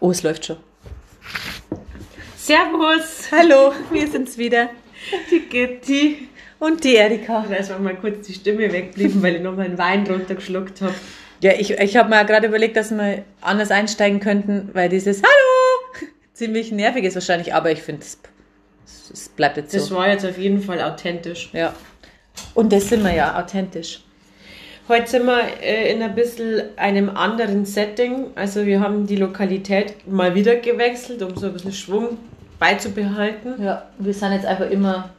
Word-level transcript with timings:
Oh, 0.00 0.10
es 0.10 0.22
läuft 0.22 0.46
schon. 0.46 0.56
Servus! 2.36 3.28
Hallo, 3.32 3.72
wir 3.90 4.08
sind's 4.08 4.38
wieder. 4.38 4.70
Die 5.30 5.40
Gitti. 5.40 6.28
Und 6.60 6.82
die 6.82 6.96
Erika. 6.96 7.44
Da 7.48 7.56
ist 7.56 7.76
mal 7.78 7.94
kurz 7.96 8.26
die 8.26 8.34
Stimme 8.34 8.72
weggeblieben, 8.72 9.22
weil 9.22 9.36
ich 9.36 9.42
noch 9.42 9.56
meinen 9.56 9.78
Wein 9.78 10.06
runtergeschluckt 10.06 10.80
habe. 10.80 10.94
Ja, 11.40 11.52
ich, 11.52 11.70
ich 11.70 11.96
habe 11.96 12.08
mir 12.08 12.24
gerade 12.24 12.48
überlegt, 12.48 12.76
dass 12.76 12.90
wir 12.90 13.24
anders 13.40 13.70
einsteigen 13.70 14.18
könnten, 14.18 14.70
weil 14.72 14.88
dieses 14.88 15.22
Hallo 15.22 16.08
ziemlich 16.32 16.72
nervig 16.72 17.04
ist 17.04 17.14
wahrscheinlich, 17.14 17.54
aber 17.54 17.70
ich 17.70 17.80
finde, 17.82 18.02
es, 18.02 18.18
es 19.12 19.28
bleibt 19.28 19.56
jetzt 19.56 19.72
Das 19.74 19.86
so. 19.86 19.96
war 19.96 20.08
jetzt 20.08 20.24
auf 20.26 20.36
jeden 20.36 20.60
Fall 20.62 20.82
authentisch. 20.82 21.50
Ja. 21.52 21.74
Und 22.54 22.72
das 22.72 22.88
sind 22.88 23.04
wir 23.04 23.14
ja, 23.14 23.38
authentisch. 23.38 24.02
Heute 24.88 25.06
sind 25.06 25.26
wir 25.26 25.42
äh, 25.62 25.92
in 25.92 26.00
ein 26.00 26.14
bisschen 26.14 26.62
einem 26.76 27.10
anderen 27.10 27.66
Setting. 27.66 28.28
Also 28.36 28.64
wir 28.64 28.80
haben 28.80 29.06
die 29.06 29.16
Lokalität 29.16 30.08
mal 30.08 30.34
wieder 30.34 30.56
gewechselt, 30.56 31.22
um 31.22 31.36
so 31.36 31.46
ein 31.46 31.52
bisschen 31.52 31.72
Schwung 31.72 32.16
beizubehalten. 32.58 33.62
Ja, 33.62 33.86
wir 33.98 34.14
sind 34.14 34.32
jetzt 34.32 34.46
einfach 34.46 34.70
immer, 34.70 35.10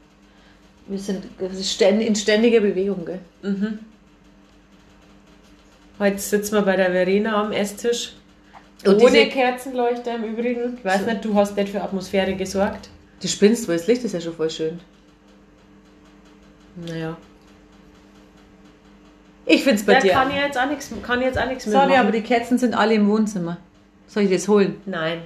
wir 0.87 0.97
sind 0.97 1.23
in 1.39 2.15
ständiger 2.15 2.61
Bewegung, 2.61 3.05
gell? 3.05 3.19
Heute 5.99 6.17
sitzen 6.17 6.55
wir 6.55 6.61
bei 6.63 6.75
der 6.75 6.91
Verena 6.91 7.39
am 7.39 7.51
Esstisch. 7.51 8.13
Und 8.85 9.01
Ohne 9.03 9.27
Kerzenleuchter 9.27 10.15
im 10.15 10.23
Übrigen. 10.23 10.77
Ich 10.77 10.85
weiß 10.85 11.01
So. 11.01 11.05
nicht, 11.11 11.25
du 11.25 11.35
hast 11.35 11.55
nicht 11.57 11.69
für 11.69 11.83
Atmosphäre 11.83 12.33
gesorgt. 12.35 12.89
Du 13.21 13.27
spinnst, 13.27 13.67
weil 13.67 13.77
das 13.77 13.85
Licht 13.87 14.03
ist 14.03 14.13
ja 14.13 14.21
schon 14.21 14.33
voll 14.33 14.49
schön. 14.49 14.79
Naja. 16.87 17.17
Ich 19.49 19.63
find's 19.63 19.83
bei 19.83 19.95
Da 19.95 19.99
dir. 20.01 20.11
kann 20.11 20.29
ich 20.29 20.35
jetzt 20.37 20.57
auch 20.59 20.67
nichts, 20.69 20.91
kann 21.01 21.21
jetzt 21.21 21.37
auch 21.39 21.47
nichts 21.47 21.65
mehr 21.65 21.73
Sorry, 21.73 21.89
machen. 21.89 22.01
aber 22.01 22.11
die 22.11 22.21
Kerzen 22.21 22.57
sind 22.59 22.75
alle 22.75 22.93
im 22.93 23.09
Wohnzimmer. 23.09 23.57
Soll 24.07 24.23
ich 24.23 24.31
das 24.31 24.47
holen? 24.47 24.75
Nein. 24.85 25.19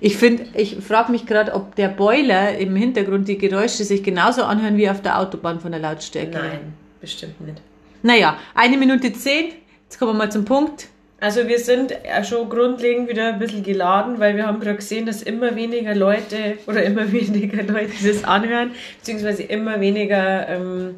Ich 0.00 0.16
finde, 0.16 0.44
ich 0.54 0.76
frage 0.76 1.12
mich 1.12 1.24
gerade, 1.24 1.54
ob 1.54 1.76
der 1.76 1.88
Boiler 1.88 2.58
im 2.58 2.74
Hintergrund 2.74 3.28
die 3.28 3.38
Geräusche 3.38 3.84
sich 3.84 4.02
genauso 4.02 4.42
anhören 4.42 4.76
wie 4.76 4.90
auf 4.90 5.00
der 5.02 5.20
Autobahn 5.20 5.60
von 5.60 5.70
der 5.70 5.80
Lautstärke. 5.80 6.36
Nein, 6.36 6.74
bestimmt 7.00 7.40
nicht. 7.40 7.62
Naja, 8.02 8.36
eine 8.54 8.76
Minute 8.76 9.12
zehn. 9.12 9.52
Jetzt 9.84 9.98
kommen 9.98 10.12
wir 10.12 10.18
mal 10.18 10.32
zum 10.32 10.44
Punkt. 10.44 10.88
Also 11.20 11.46
wir 11.46 11.58
sind 11.60 11.92
ja 12.04 12.22
schon 12.24 12.48
grundlegend 12.50 13.08
wieder 13.08 13.28
ein 13.28 13.38
bisschen 13.38 13.62
geladen, 13.62 14.18
weil 14.18 14.36
wir 14.36 14.46
haben 14.46 14.58
gerade 14.60 14.76
gesehen, 14.76 15.06
dass 15.06 15.22
immer 15.22 15.54
weniger 15.56 15.94
Leute 15.94 16.58
oder 16.66 16.82
immer 16.82 17.10
weniger 17.12 17.62
Leute 17.62 17.92
das 18.04 18.24
anhören, 18.24 18.72
beziehungsweise 18.98 19.44
immer 19.44 19.80
weniger 19.80 20.48
ähm, 20.48 20.96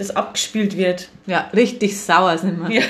das 0.00 0.16
abgespielt 0.16 0.76
wird. 0.76 1.08
Ja, 1.26 1.50
richtig 1.54 2.00
sauer 2.00 2.38
sind 2.38 2.68
wir. 2.68 2.80
Ja. 2.80 2.86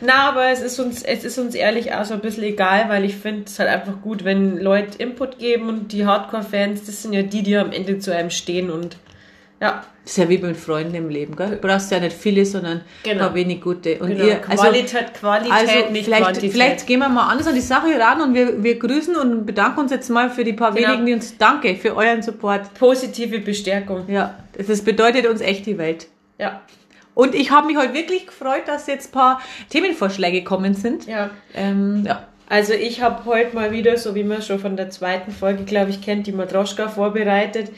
Na, 0.00 0.28
aber 0.28 0.48
es 0.48 0.60
ist 0.60 0.78
uns, 0.80 1.02
es 1.02 1.24
ist 1.24 1.38
uns 1.38 1.54
ehrlich 1.54 1.94
auch 1.94 2.04
so 2.04 2.14
ein 2.14 2.20
bisschen 2.20 2.42
egal, 2.42 2.88
weil 2.88 3.04
ich 3.04 3.14
finde 3.14 3.44
es 3.46 3.58
halt 3.58 3.70
einfach 3.70 4.02
gut, 4.02 4.24
wenn 4.24 4.58
Leute 4.58 4.98
Input 4.98 5.38
geben 5.38 5.68
und 5.68 5.92
die 5.92 6.04
Hardcore-Fans, 6.04 6.84
das 6.84 7.02
sind 7.02 7.12
ja 7.14 7.22
die, 7.22 7.42
die 7.42 7.56
am 7.56 7.72
Ende 7.72 7.98
zu 8.00 8.14
einem 8.14 8.30
stehen 8.30 8.70
und 8.70 8.98
ja, 9.62 9.84
Das 10.04 10.12
ist 10.12 10.18
ja 10.18 10.28
wie 10.28 10.36
mit 10.36 10.56
Freunden 10.58 10.94
im 10.94 11.08
Leben, 11.08 11.34
gell? 11.34 11.52
Du 11.52 11.56
brauchst 11.56 11.90
ja 11.90 11.98
nicht 11.98 12.14
viele, 12.14 12.44
sondern 12.44 12.82
Genau. 13.02 13.14
ein 13.14 13.18
paar 13.28 13.34
wenig 13.34 13.62
gute. 13.62 13.98
Und 14.00 14.10
genau. 14.10 14.24
ihr, 14.24 14.40
also, 14.48 14.62
Qualität, 14.64 15.14
Qualität, 15.14 15.52
also 15.52 15.90
nicht 15.92 16.04
vielleicht, 16.04 16.22
Quantität. 16.24 16.52
vielleicht 16.52 16.86
gehen 16.86 17.00
wir 17.00 17.08
mal 17.08 17.28
anders 17.30 17.46
an 17.46 17.54
die 17.54 17.62
Sache 17.62 17.98
ran 17.98 18.20
und 18.20 18.34
wir, 18.34 18.62
wir 18.62 18.78
grüßen 18.78 19.16
und 19.16 19.46
bedanken 19.46 19.80
uns 19.80 19.90
jetzt 19.90 20.10
mal 20.10 20.28
für 20.28 20.44
die 20.44 20.52
paar 20.52 20.72
Genau. 20.74 20.88
wenigen, 20.88 21.06
die 21.06 21.12
uns, 21.14 21.38
danke 21.38 21.74
für 21.76 21.96
euren 21.96 22.20
Support. 22.20 22.74
Positive 22.74 23.38
Bestärkung. 23.38 24.04
Ja, 24.08 24.34
das 24.58 24.82
bedeutet 24.82 25.26
uns 25.26 25.40
echt 25.40 25.64
die 25.64 25.78
Welt. 25.78 26.06
Ja, 26.38 26.60
Und 27.14 27.34
ich 27.34 27.50
habe 27.50 27.66
mich 27.68 27.78
heute 27.78 27.94
wirklich 27.94 28.26
gefreut, 28.26 28.64
dass 28.66 28.86
jetzt 28.86 29.08
ein 29.08 29.12
paar 29.12 29.40
Themenvorschläge 29.70 30.40
gekommen 30.40 30.74
sind. 30.74 31.06
ja. 31.06 31.30
Ähm, 31.54 32.04
ja. 32.06 32.24
Also 32.46 32.74
ich 32.74 33.00
habe 33.00 33.24
heute 33.24 33.54
mal 33.54 33.72
wieder, 33.72 33.96
so 33.96 34.14
wie 34.14 34.22
man 34.22 34.42
schon 34.42 34.58
von 34.58 34.76
der 34.76 34.90
zweiten 34.90 35.32
Folge, 35.32 35.64
glaube 35.64 35.88
ich, 35.90 36.02
kennt, 36.02 36.26
die 36.26 36.32
Matroschka 36.32 36.88
vorbereitet. 36.88 37.70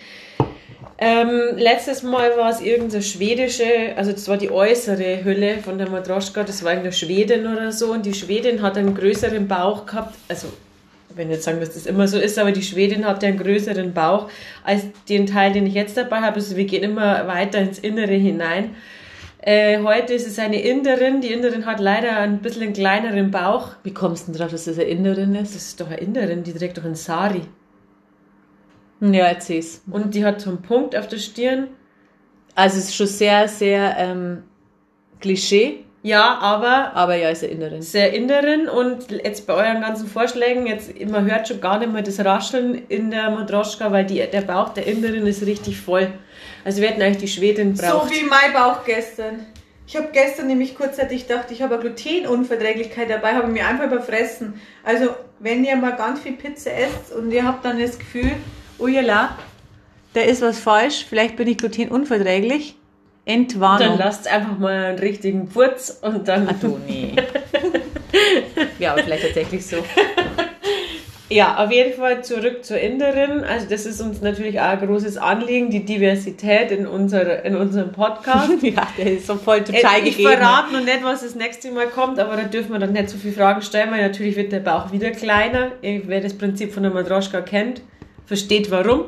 Ähm, 0.98 1.56
letztes 1.56 2.02
Mal 2.02 2.36
war 2.38 2.50
es 2.50 2.60
irgendeine 2.60 3.02
schwedische, 3.02 3.94
also 3.96 4.12
das 4.12 4.28
war 4.28 4.38
die 4.38 4.50
äußere 4.50 5.24
Hülle 5.24 5.58
von 5.58 5.76
der 5.76 5.90
Matroschka, 5.90 6.42
das 6.42 6.62
war 6.64 6.72
irgendeine 6.72 6.94
Schwedin 6.94 7.46
oder 7.46 7.70
so 7.70 7.92
und 7.92 8.06
die 8.06 8.14
Schwedin 8.14 8.62
hat 8.62 8.78
einen 8.78 8.94
größeren 8.94 9.46
Bauch 9.46 9.84
gehabt, 9.84 10.14
also 10.28 10.48
wenn 11.16 11.30
jetzt 11.30 11.44
sagen, 11.44 11.60
dass 11.60 11.74
das 11.74 11.86
immer 11.86 12.06
so 12.06 12.18
ist, 12.18 12.38
aber 12.38 12.52
die 12.52 12.62
Schwedin 12.62 13.06
hatte 13.06 13.26
einen 13.26 13.38
größeren 13.38 13.92
Bauch 13.92 14.28
als 14.64 14.82
den 15.08 15.26
Teil, 15.26 15.52
den 15.52 15.66
ich 15.66 15.74
jetzt 15.74 15.96
dabei 15.96 16.20
habe. 16.20 16.36
Also 16.36 16.56
wir 16.56 16.64
gehen 16.64 16.82
immer 16.82 17.26
weiter 17.26 17.58
ins 17.58 17.78
Innere 17.78 18.12
hinein. 18.12 18.74
Äh, 19.40 19.82
heute 19.82 20.12
ist 20.14 20.26
es 20.26 20.38
eine 20.38 20.60
Inderin. 20.60 21.20
Die 21.20 21.32
Inderin 21.32 21.66
hat 21.66 21.80
leider 21.80 22.18
ein 22.18 22.40
bisschen 22.40 22.64
einen 22.64 22.72
kleineren 22.72 23.30
Bauch. 23.30 23.70
Wie 23.82 23.94
kommst 23.94 24.28
du 24.28 24.32
denn 24.32 24.40
drauf, 24.40 24.50
dass 24.50 24.64
das 24.64 24.78
eine 24.78 24.88
Inderin 24.88 25.34
ist? 25.34 25.54
Das 25.54 25.62
ist 25.62 25.80
doch 25.80 25.86
eine 25.86 25.98
Inderin, 25.98 26.42
die 26.42 26.52
trägt 26.52 26.78
doch 26.78 26.84
einen 26.84 26.96
Sari. 26.96 27.42
Ja, 29.00 29.26
erzähl's. 29.26 29.82
Und 29.90 30.14
die 30.14 30.24
hat 30.24 30.40
so 30.40 30.50
einen 30.50 30.62
Punkt 30.62 30.96
auf 30.96 31.06
der 31.08 31.18
Stirn. 31.18 31.68
Also 32.54 32.78
es 32.78 32.84
ist 32.84 32.96
schon 32.96 33.06
sehr, 33.06 33.48
sehr 33.48 33.96
ähm, 33.98 34.42
Klischee, 35.20 35.84
Ja, 36.02 36.38
aber 36.40 36.92
aber 36.94 37.16
ja, 37.16 37.28
ist 37.30 37.42
eine 37.42 37.52
Inderin. 37.52 37.82
sehr 37.82 38.14
Inderin. 38.14 38.68
Und 38.68 39.10
jetzt 39.10 39.46
bei 39.46 39.54
euren 39.54 39.82
ganzen 39.82 40.06
Vorschlägen, 40.06 40.66
jetzt 40.66 40.90
man 41.10 41.30
hört 41.30 41.48
schon 41.48 41.60
gar 41.60 41.78
nicht 41.78 41.92
mehr 41.92 42.02
das 42.02 42.24
Rascheln 42.24 42.86
in 42.88 43.10
der 43.10 43.30
Matroschka, 43.30 43.92
weil 43.92 44.06
die, 44.06 44.24
der 44.26 44.40
Bauch 44.42 44.70
der 44.70 44.86
Inderin 44.86 45.26
ist 45.26 45.44
richtig 45.44 45.78
voll. 45.78 46.08
Also 46.64 46.80
wir 46.80 46.88
hätten 46.88 47.02
eigentlich 47.02 47.18
die 47.18 47.28
Schwedin 47.28 47.74
braucht. 47.74 48.08
So 48.08 48.14
wie 48.14 48.24
mein 48.24 48.52
Bauch 48.54 48.84
gestern. 48.84 49.46
Ich 49.86 49.96
habe 49.96 50.08
gestern 50.12 50.46
nämlich 50.48 50.74
kurzzeitig 50.76 51.28
gedacht, 51.28 51.50
ich 51.50 51.62
habe 51.62 51.74
eine 51.74 51.82
Glutenunverträglichkeit 51.84 53.08
dabei, 53.10 53.34
habe 53.34 53.46
mir 53.48 53.66
einfach 53.66 53.84
überfressen. 53.84 54.54
Also, 54.82 55.10
wenn 55.38 55.64
ihr 55.64 55.76
mal 55.76 55.94
ganz 55.94 56.20
viel 56.20 56.32
Pizza 56.32 56.72
esst 56.72 57.12
und 57.16 57.30
ihr 57.30 57.44
habt 57.44 57.64
dann 57.64 57.78
das 57.80 57.98
Gefühl, 57.98 58.32
ujala, 58.78 59.36
da 60.14 60.20
ist 60.20 60.42
was 60.42 60.58
falsch, 60.58 61.06
vielleicht 61.08 61.36
bin 61.36 61.48
ich 61.48 61.58
glutenunverträglich, 61.58 62.76
dann 63.26 63.34
Entwarnung. 63.34 63.98
lasst 63.98 64.28
einfach 64.28 64.58
mal 64.58 64.84
einen 64.84 64.98
richtigen 64.98 65.48
Purz 65.48 65.98
und 66.00 66.28
dann. 66.28 66.48
Ah, 66.48 66.54
du, 66.60 66.78
nee. 66.86 67.14
ja, 68.78 68.92
aber 68.92 69.02
vielleicht 69.02 69.24
tatsächlich 69.24 69.66
so. 69.66 69.78
Ja, 71.28 71.56
auf 71.64 71.72
jeden 71.72 71.92
Fall 71.94 72.22
zurück 72.22 72.64
zur 72.64 72.78
Inderin. 72.78 73.42
Also 73.42 73.66
das 73.68 73.84
ist 73.84 74.00
uns 74.00 74.20
natürlich 74.20 74.60
auch 74.60 74.66
ein 74.66 74.86
großes 74.86 75.16
Anliegen, 75.16 75.70
die 75.70 75.84
Diversität 75.84 76.70
in, 76.70 76.86
unserer, 76.86 77.44
in 77.44 77.56
unserem 77.56 77.90
Podcast. 77.90 78.52
ja, 78.62 78.86
der 78.96 79.14
ist 79.14 79.26
so 79.26 79.34
voll 79.34 79.64
total 79.64 79.98
ich 80.04 80.16
gegeben. 80.16 80.30
verrate 80.30 80.72
noch 80.72 80.84
nicht, 80.84 81.02
was 81.02 81.22
das 81.22 81.34
nächste 81.34 81.72
Mal 81.72 81.88
kommt, 81.88 82.20
aber 82.20 82.36
da 82.36 82.44
dürfen 82.44 82.72
wir 82.72 82.78
dann 82.78 82.92
nicht 82.92 83.10
so 83.10 83.18
viele 83.18 83.34
Fragen 83.34 83.60
stellen, 83.60 83.90
weil 83.90 84.02
natürlich 84.02 84.36
wird 84.36 84.52
der 84.52 84.60
Bauch 84.60 84.92
wieder 84.92 85.10
kleiner. 85.10 85.72
Wer 85.82 86.20
das 86.20 86.34
Prinzip 86.34 86.72
von 86.72 86.84
der 86.84 86.92
Matroschka 86.92 87.40
kennt, 87.40 87.80
versteht 88.26 88.70
warum. 88.70 89.06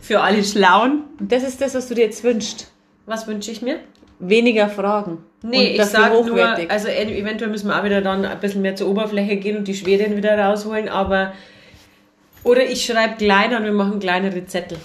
Für 0.00 0.20
alle 0.20 0.42
Schlauen. 0.44 1.04
Und 1.20 1.30
das 1.32 1.42
ist 1.42 1.60
das, 1.60 1.74
was 1.74 1.88
du 1.88 1.94
dir 1.94 2.04
jetzt 2.04 2.24
wünschst. 2.24 2.70
Was 3.06 3.26
wünsche 3.26 3.50
ich 3.50 3.62
mir? 3.62 3.80
Weniger 4.18 4.68
Fragen. 4.68 5.18
Nee, 5.42 5.76
ich 5.76 5.84
sage 5.84 6.24
nur, 6.24 6.44
also 6.68 6.88
eventuell 6.88 7.50
müssen 7.50 7.68
wir 7.68 7.78
auch 7.78 7.84
wieder 7.84 8.00
dann 8.02 8.24
ein 8.24 8.40
bisschen 8.40 8.62
mehr 8.62 8.74
zur 8.74 8.88
Oberfläche 8.88 9.36
gehen 9.36 9.56
und 9.56 9.68
die 9.68 9.74
Schwedin 9.74 10.16
wieder 10.16 10.36
rausholen, 10.36 10.88
aber 10.88 11.32
oder 12.42 12.64
ich 12.64 12.84
schreibe 12.84 13.14
kleiner 13.16 13.58
und 13.58 13.64
wir 13.64 13.72
machen 13.72 14.00
kleinere 14.00 14.44
Zettel. 14.46 14.78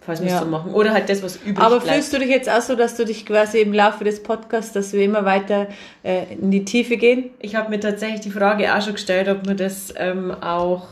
Falls 0.00 0.20
wir 0.20 0.26
es 0.26 0.32
Ja. 0.32 0.40
so 0.40 0.46
machen. 0.46 0.72
Oder 0.74 0.92
halt 0.92 1.08
das, 1.08 1.22
was 1.22 1.36
übrig 1.36 1.58
Aber 1.58 1.78
bleibt. 1.78 1.92
fühlst 1.94 2.12
du 2.12 2.18
dich 2.18 2.28
jetzt 2.28 2.50
auch 2.50 2.60
so, 2.60 2.74
dass 2.74 2.96
du 2.96 3.04
dich 3.04 3.24
quasi 3.24 3.60
im 3.60 3.72
Laufe 3.72 4.02
des 4.04 4.22
Podcasts, 4.22 4.72
dass 4.72 4.92
wir 4.92 5.02
immer 5.04 5.24
weiter 5.24 5.68
äh, 6.02 6.24
in 6.32 6.50
die 6.50 6.64
Tiefe 6.64 6.96
gehen? 6.96 7.30
Ich 7.40 7.54
habe 7.54 7.70
mir 7.70 7.78
tatsächlich 7.78 8.20
die 8.20 8.30
Frage 8.30 8.74
auch 8.74 8.82
schon 8.82 8.94
gestellt, 8.94 9.28
ob 9.28 9.46
man 9.46 9.56
das 9.56 9.94
ähm, 9.96 10.32
auch 10.40 10.86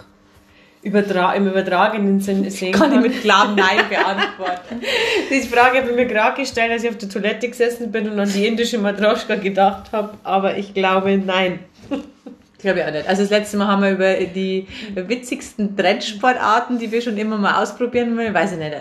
übertra 0.83 1.35
im 1.35 1.47
übertragenen 1.47 2.21
Sinn 2.21 2.49
sehen 2.51 2.73
kann. 2.73 2.91
Kann 2.91 3.05
ich 3.05 3.11
mit 3.11 3.21
klarem 3.21 3.55
Nein 3.55 3.81
beantworten. 3.89 4.81
Diese 5.31 5.49
Frage 5.49 5.79
habe 5.79 5.91
ich 5.91 5.97
mir 5.97 6.07
gerade 6.07 6.41
gestellt, 6.41 6.73
als 6.73 6.85
ich 6.85 6.91
auf 6.91 6.99
der 6.99 7.09
Toilette 7.09 7.49
gesessen 7.49 7.93
bin 7.93 8.11
und 8.11 8.19
an 8.19 8.33
die 8.33 8.47
indische 8.47 8.79
Matroschka 8.79 9.37
gedacht 9.37 9.93
habe, 9.93 10.15
aber 10.25 10.57
ich 10.57 10.73
glaube, 10.73 11.19
nein. 11.19 11.61
Glaube 12.59 12.81
ich 12.81 12.85
auch 12.85 12.93
nicht. 12.93 13.09
Also 13.09 13.23
das 13.23 13.31
letzte 13.31 13.57
Mal 13.57 13.69
haben 13.69 13.83
wir 13.83 13.91
über 13.93 14.15
die 14.17 14.67
witzigsten 14.95 15.79
Trendsportarten, 15.79 16.79
die 16.79 16.93
wir 16.93 17.01
schon 17.01 17.17
immer 17.17 17.39
mal 17.39 17.63
ausprobieren 17.63 18.15
wollen, 18.19 18.35
weiß 18.35 18.53
ich 18.53 18.59
nicht. 18.59 18.77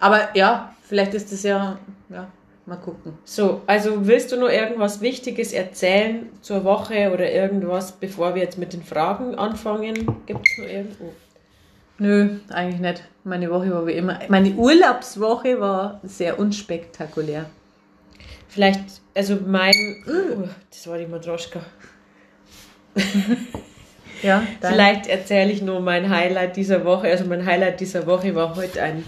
Aber 0.00 0.30
ja, 0.34 0.74
vielleicht 0.82 1.14
ist 1.14 1.30
das 1.30 1.44
ja, 1.44 1.78
ja, 2.08 2.26
mal 2.66 2.76
gucken. 2.76 3.12
So, 3.24 3.62
also 3.68 4.04
willst 4.08 4.32
du 4.32 4.36
noch 4.36 4.48
irgendwas 4.48 5.00
Wichtiges 5.00 5.52
erzählen 5.52 6.28
zur 6.40 6.64
Woche 6.64 7.12
oder 7.14 7.30
irgendwas, 7.30 7.92
bevor 7.92 8.34
wir 8.34 8.42
jetzt 8.42 8.58
mit 8.58 8.72
den 8.72 8.82
Fragen 8.82 9.36
anfangen? 9.36 9.94
Gibt 10.26 10.48
es 10.48 10.58
noch 10.58 10.68
irgendwo? 10.68 11.12
Nö, 12.00 12.30
eigentlich 12.48 12.80
nicht. 12.80 13.04
Meine 13.24 13.50
Woche 13.50 13.70
war 13.70 13.86
wie 13.86 13.92
immer. 13.92 14.18
Meine 14.28 14.52
Urlaubswoche 14.54 15.60
war 15.60 16.00
sehr 16.02 16.38
unspektakulär. 16.38 17.44
Vielleicht, 18.48 19.02
also 19.14 19.36
mein, 19.46 19.74
uh, 20.08 20.48
das 20.70 20.86
war 20.88 20.98
die 20.98 21.06
Matroschka. 21.06 21.60
Ja, 24.22 24.46
dann. 24.60 24.74
Vielleicht 24.74 25.06
erzähle 25.06 25.50
ich 25.50 25.62
nur 25.62 25.80
mein 25.80 26.10
Highlight 26.10 26.54
dieser 26.56 26.84
Woche. 26.84 27.08
Also 27.08 27.24
mein 27.24 27.46
Highlight 27.46 27.80
dieser 27.80 28.06
Woche 28.06 28.34
war 28.34 28.54
heute 28.54 28.82
ein 28.82 29.02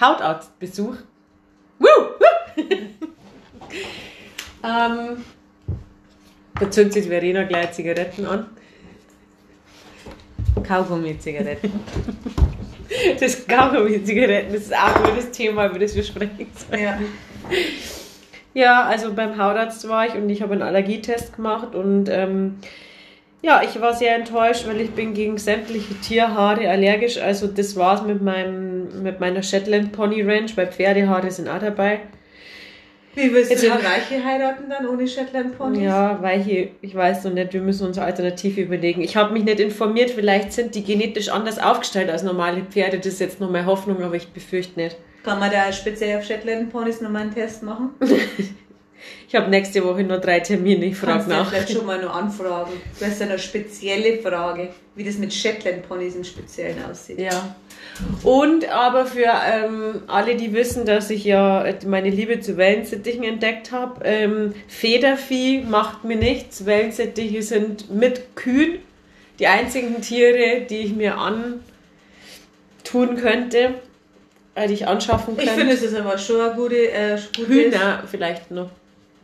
Hautarztbesuch. 0.00 0.94
Woo! 1.80 1.88
Woo! 1.88 2.54
ähm, 4.64 5.24
Da 6.60 6.70
zündet 6.70 6.92
sich 6.92 7.06
Verena 7.08 7.42
gleich 7.42 7.72
Zigaretten 7.72 8.24
an. 8.24 8.46
Kaugummi-Zigaretten. 10.62 11.72
Das 13.18 13.46
Kaugummi-Zigaretten, 13.46 14.52
das 14.52 14.64
ist 14.64 14.74
auch 14.74 14.94
ein 14.94 15.14
gutes 15.14 15.30
Thema, 15.30 15.66
über 15.66 15.78
das 15.78 15.96
wir 15.96 16.02
sprechen 16.02 16.46
sollen. 16.54 16.82
Ja. 16.82 16.98
Ja, 18.54 18.82
also 18.82 19.14
beim 19.14 19.38
Hautarzt 19.38 19.88
war 19.88 20.06
ich 20.06 20.14
und 20.14 20.28
ich 20.28 20.42
habe 20.42 20.52
einen 20.52 20.62
Allergietest 20.62 21.36
gemacht 21.36 21.74
und 21.74 22.10
ähm, 22.10 22.58
ja, 23.40 23.62
ich 23.62 23.80
war 23.80 23.94
sehr 23.94 24.14
enttäuscht, 24.14 24.66
weil 24.68 24.80
ich 24.80 24.90
bin 24.90 25.14
gegen 25.14 25.38
sämtliche 25.38 25.94
Tierhaare 25.94 26.68
allergisch. 26.68 27.18
Also 27.18 27.46
das 27.46 27.76
war's 27.76 28.02
mit 28.02 28.22
meinem 28.22 29.02
mit 29.02 29.20
meiner 29.20 29.42
Shetland 29.42 29.92
Pony 29.92 30.22
Ranch, 30.22 30.56
weil 30.56 30.68
Pferdehaare 30.68 31.30
sind 31.30 31.48
auch 31.48 31.58
dabei. 31.58 32.00
Wie 33.14 33.32
willst 33.32 33.62
du 33.62 33.70
eine 33.70 33.82
Reiche 33.82 34.24
heiraten 34.24 34.70
dann 34.70 34.86
ohne 34.86 35.06
Shetland 35.06 35.56
Ponys? 35.58 35.82
Ja, 35.82 36.20
weil 36.22 36.42
hier, 36.42 36.68
ich 36.80 36.94
weiß 36.94 37.24
noch 37.24 37.32
nicht, 37.32 37.52
wir 37.52 37.60
müssen 37.60 37.86
uns 37.86 37.98
eine 37.98 38.06
Alternative 38.06 38.62
überlegen. 38.62 39.02
Ich 39.02 39.16
habe 39.16 39.32
mich 39.34 39.44
nicht 39.44 39.60
informiert, 39.60 40.10
vielleicht 40.10 40.52
sind 40.52 40.74
die 40.74 40.82
genetisch 40.82 41.28
anders 41.28 41.58
aufgestellt 41.58 42.10
als 42.10 42.22
normale 42.22 42.62
Pferde. 42.62 42.98
Das 42.98 43.06
ist 43.08 43.20
jetzt 43.20 43.40
noch 43.40 43.50
meine 43.50 43.66
Hoffnung, 43.66 44.02
aber 44.02 44.14
ich 44.14 44.28
befürchte 44.28 44.80
nicht. 44.80 44.96
Kann 45.22 45.38
man 45.38 45.50
da 45.50 45.72
speziell 45.72 46.18
auf 46.18 46.24
Shetland 46.24 46.72
Ponys 46.72 47.00
nochmal 47.00 47.22
einen 47.22 47.34
Test 47.34 47.62
machen? 47.62 47.90
Ich 49.28 49.34
habe 49.34 49.48
nächste 49.48 49.82
Woche 49.84 50.02
nur 50.04 50.18
drei 50.18 50.40
Termine, 50.40 50.84
ich 50.84 50.96
frage 50.96 51.12
Kannst 51.12 51.28
nach. 51.28 51.48
vielleicht 51.48 51.72
schon 51.72 51.86
mal 51.86 52.00
nur 52.00 52.14
anfragen. 52.14 52.72
Du 52.98 53.04
hast 53.04 53.20
ja 53.20 53.26
eine 53.26 53.38
spezielle 53.38 54.18
Frage, 54.18 54.68
wie 54.94 55.04
das 55.04 55.16
mit 55.16 55.32
Shetland 55.32 55.88
Ponys 55.88 56.14
im 56.14 56.24
Speziellen 56.24 56.76
aussieht. 56.84 57.18
Ja. 57.18 57.54
Und 58.22 58.68
aber 58.68 59.06
für 59.06 59.26
ähm, 59.26 60.02
alle, 60.06 60.36
die 60.36 60.52
wissen, 60.52 60.84
dass 60.84 61.10
ich 61.10 61.24
ja 61.24 61.64
meine 61.86 62.10
Liebe 62.10 62.40
zu 62.40 62.56
Wellensittichen 62.56 63.24
entdeckt 63.24 63.72
habe, 63.72 64.04
ähm, 64.04 64.54
Federvieh 64.68 65.62
macht 65.62 66.04
mir 66.04 66.16
nichts. 66.16 66.64
Wellensittiche 66.66 67.42
sind 67.42 67.90
mit 67.90 68.36
Kühen 68.36 68.78
die 69.38 69.46
einzigen 69.46 70.00
Tiere, 70.02 70.62
die 70.68 70.78
ich 70.78 70.94
mir 70.94 71.16
antun 71.18 71.60
könnte, 73.16 73.74
äh, 74.54 74.68
die 74.68 74.74
ich 74.74 74.86
anschaffen 74.86 75.34
Ich 75.36 75.44
könnte. 75.46 75.60
finde, 75.60 75.74
es 75.74 75.82
ist 75.82 75.94
aber 75.96 76.18
schon 76.18 76.40
eine 76.40 76.54
gute, 76.54 76.92
äh, 76.92 77.18
gute 77.36 77.48
Hühner 77.48 78.04
vielleicht 78.10 78.50
noch. 78.50 78.70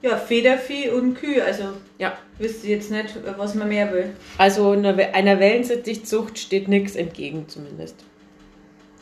Ja, 0.03 0.17
Federvieh 0.17 0.91
und 0.91 1.15
Kühe. 1.15 1.45
Also 1.45 1.65
Ja. 1.99 2.17
wüsste 2.39 2.69
jetzt 2.69 2.91
nicht, 2.91 3.17
was 3.37 3.55
man 3.55 3.69
mehr 3.69 3.93
will. 3.93 4.11
Also 4.39 4.71
einer, 4.71 4.97
einer 5.13 5.41
Wellensittichzucht 5.41 6.39
steht 6.39 6.69
nichts 6.69 6.95
entgegen 6.97 7.49
zumindest. 7.49 7.97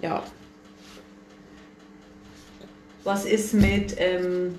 Ja. 0.00 0.22
Was 3.04 3.25
ist 3.25 3.54
mit, 3.54 3.94
ähm, 3.98 4.58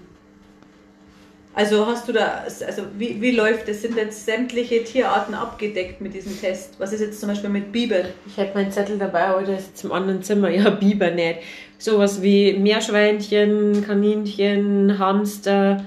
also 1.54 1.86
hast 1.88 2.07
du 2.07 2.13
da, 2.13 2.44
also 2.66 2.84
wie, 2.98 3.19
wie 3.19 3.31
läuft 3.31 3.68
das? 3.68 3.81
Sind 3.81 3.98
jetzt 3.98 4.25
sämtliche 4.25 4.84
Tierarten 4.84 5.34
abgedeckt 5.34 6.00
mit 6.01 6.13
diesem 6.13 6.39
Test? 6.39 6.75
Was 6.78 6.94
ist 6.94 7.01
jetzt 7.01 7.19
zum 7.19 7.30
Beispiel 7.30 7.50
mit 7.50 7.72
Bibern? 7.72 8.06
Ich 8.28 8.38
hätte 8.38 8.56
meinen 8.56 8.72
Zettel 8.72 8.98
dabei, 9.00 9.24
aber 9.25 9.42
der 9.42 9.57
ist 9.57 9.69
jetzt 9.69 9.84
im 9.84 9.92
anderen 9.92 10.22
Zimmer. 10.24 10.50
Ja, 10.57 10.69
Biber 10.69 11.10
nicht. 11.12 11.39
Sowas 11.80 12.22
wie 12.22 12.54
Meerschweinchen, 12.54 13.84
Kaninchen, 13.86 14.98
Hamster, 14.98 15.84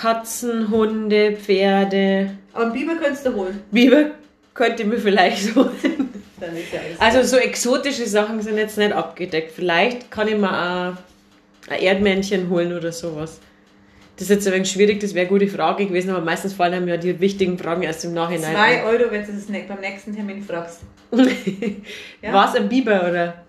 Katzen, 0.00 0.70
Hunde, 0.70 1.36
Pferde. 1.36 2.30
Aber 2.52 2.64
einen 2.64 2.72
Biber 2.72 2.94
könntest 2.96 3.26
du 3.26 3.34
holen. 3.34 3.60
Biber 3.70 4.12
könnte 4.54 4.84
mir 4.84 4.98
vielleicht 4.98 5.38
so. 5.54 5.64
Dann 5.64 6.56
ist 6.56 6.72
ja 6.72 6.80
alles. 6.80 7.00
Also 7.00 7.36
so 7.36 7.36
exotische 7.36 8.06
Sachen 8.06 8.40
sind 8.40 8.56
jetzt 8.56 8.78
nicht 8.78 8.92
abgedeckt. 8.92 9.52
Vielleicht 9.52 10.10
kann 10.10 10.28
ich 10.28 10.36
mir 10.36 10.48
auch 10.50 10.94
ein 11.70 11.80
Erdmännchen 11.82 12.48
holen 12.48 12.72
oder 12.72 12.92
sowas. 12.92 13.40
Das 14.16 14.28
ist 14.28 14.30
jetzt 14.30 14.46
ein 14.48 14.54
wenig 14.54 14.70
schwierig, 14.70 15.00
das 15.00 15.14
wäre 15.14 15.26
eine 15.26 15.38
gute 15.38 15.48
Frage 15.50 15.86
gewesen, 15.86 16.10
aber 16.10 16.22
meistens 16.22 16.52
fallen 16.52 16.74
einem 16.74 16.88
ja 16.88 16.98
die 16.98 17.18
wichtigen 17.20 17.58
Fragen 17.58 17.82
erst 17.82 18.04
im 18.04 18.12
Nachhinein. 18.12 18.54
Zwei 18.54 18.84
Euro, 18.84 19.10
wenn 19.10 19.24
du 19.24 19.32
das 19.32 19.46
beim 19.46 19.80
nächsten 19.80 20.14
Termin 20.14 20.42
fragst. 20.42 20.80
Ja. 22.22 22.32
War 22.34 22.48
es 22.48 22.54
ein 22.54 22.68
Biber 22.68 23.08
oder? 23.08 23.44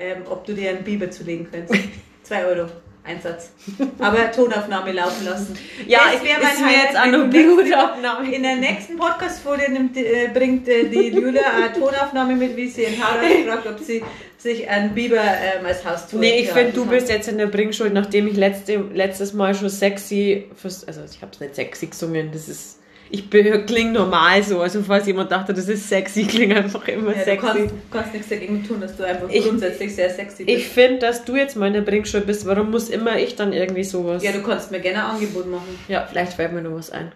ähm, 0.00 0.22
ob 0.28 0.44
du 0.46 0.54
dir 0.54 0.70
einen 0.70 0.82
Biber 0.82 1.10
zulegen 1.10 1.46
könntest. 1.50 1.84
Zwei 2.22 2.44
Euro. 2.46 2.68
Einsatz. 3.04 3.50
Aber 3.98 4.30
Tonaufnahme 4.30 4.92
laufen 4.92 5.24
lassen. 5.24 5.58
Ja, 5.86 6.00
Das 6.12 6.22
wär 6.22 6.38
mein 6.42 6.52
ist 6.52 6.60
mir 6.60 6.66
Highlight, 6.66 6.92
jetzt 6.94 7.14
du 7.14 7.26
nächste- 7.26 7.62
Blutabnahme. 7.62 8.34
In 8.34 8.42
der 8.42 8.56
nächsten 8.56 8.96
Podcast-Folge 8.98 9.72
nimmt, 9.72 9.96
äh, 9.96 10.28
bringt 10.32 10.68
äh, 10.68 10.84
die 10.88 11.08
Julia 11.08 11.42
eine 11.56 11.72
Tonaufnahme 11.72 12.34
mit, 12.36 12.56
wie 12.56 12.68
sie 12.68 12.82
ihren 12.82 13.02
Haararzt 13.02 13.36
fragt, 13.46 13.66
ob 13.66 13.78
sie 13.80 14.02
sich 14.38 14.68
einen 14.68 14.94
Biber 14.94 15.16
ähm, 15.18 15.66
als 15.66 15.84
Haustour 15.84 16.20
Nee, 16.20 16.40
ich 16.40 16.48
ja, 16.48 16.54
finde, 16.54 16.72
du 16.72 16.86
bist 16.86 17.08
jetzt 17.08 17.28
in 17.28 17.38
der 17.38 17.46
Bringschuld, 17.46 17.92
nachdem 17.92 18.26
ich 18.26 18.36
letzte, 18.36 18.76
letztes 18.94 19.32
Mal 19.32 19.54
schon 19.54 19.68
sexy, 19.68 20.48
fürs- 20.54 20.84
also 20.86 21.00
ich 21.10 21.20
habe 21.22 21.32
es 21.32 21.40
nicht 21.40 21.54
sexy 21.54 21.86
gesungen, 21.88 22.30
das 22.32 22.48
ist, 22.48 22.78
ich 23.12 23.28
klinge 23.28 23.92
normal 23.92 24.42
so, 24.42 24.60
also 24.60 24.82
falls 24.82 25.06
jemand 25.06 25.32
dachte, 25.32 25.52
das 25.52 25.68
ist 25.68 25.88
sexy, 25.88 26.24
klinge 26.24 26.56
einfach 26.56 26.86
immer 26.88 27.10
Ja, 27.10 27.18
du 27.18 27.24
sexy. 27.24 27.46
kannst, 27.46 27.74
kannst 27.90 28.12
nichts 28.12 28.28
dagegen 28.28 28.64
tun, 28.66 28.80
dass 28.80 28.96
du 28.96 29.02
einfach 29.04 29.28
Ich- 29.28 29.44
grundsätzlich 29.44 29.94
sehr 29.94 30.10
sexy 30.10 30.44
bist. 30.44 30.56
Ich 30.58 30.68
finde, 30.68 31.00
dass 31.00 31.24
du 31.24 31.34
jetzt 31.36 31.56
mal 31.56 31.66
in 31.66 31.72
der 31.74 31.80
Bringschuld 31.80 32.26
bist, 32.26 32.46
warum 32.46 32.70
muss 32.70 32.88
immer 32.88 33.18
ich 33.18 33.34
dann 33.36 33.52
irgendwie 33.52 33.84
sowas? 33.84 34.22
ja, 34.22 34.32
du 34.32 34.42
kannst 34.42 34.70
mir 34.70 34.80
gerne 34.80 35.04
ein 35.04 35.10
Angebot 35.16 35.50
machen. 35.50 35.78
Ja, 35.88 36.06
vielleicht 36.08 36.34
fällt 36.34 36.52
mir 36.52 36.62
noch 36.62 36.76
was 36.76 36.90
ein. 36.90 37.12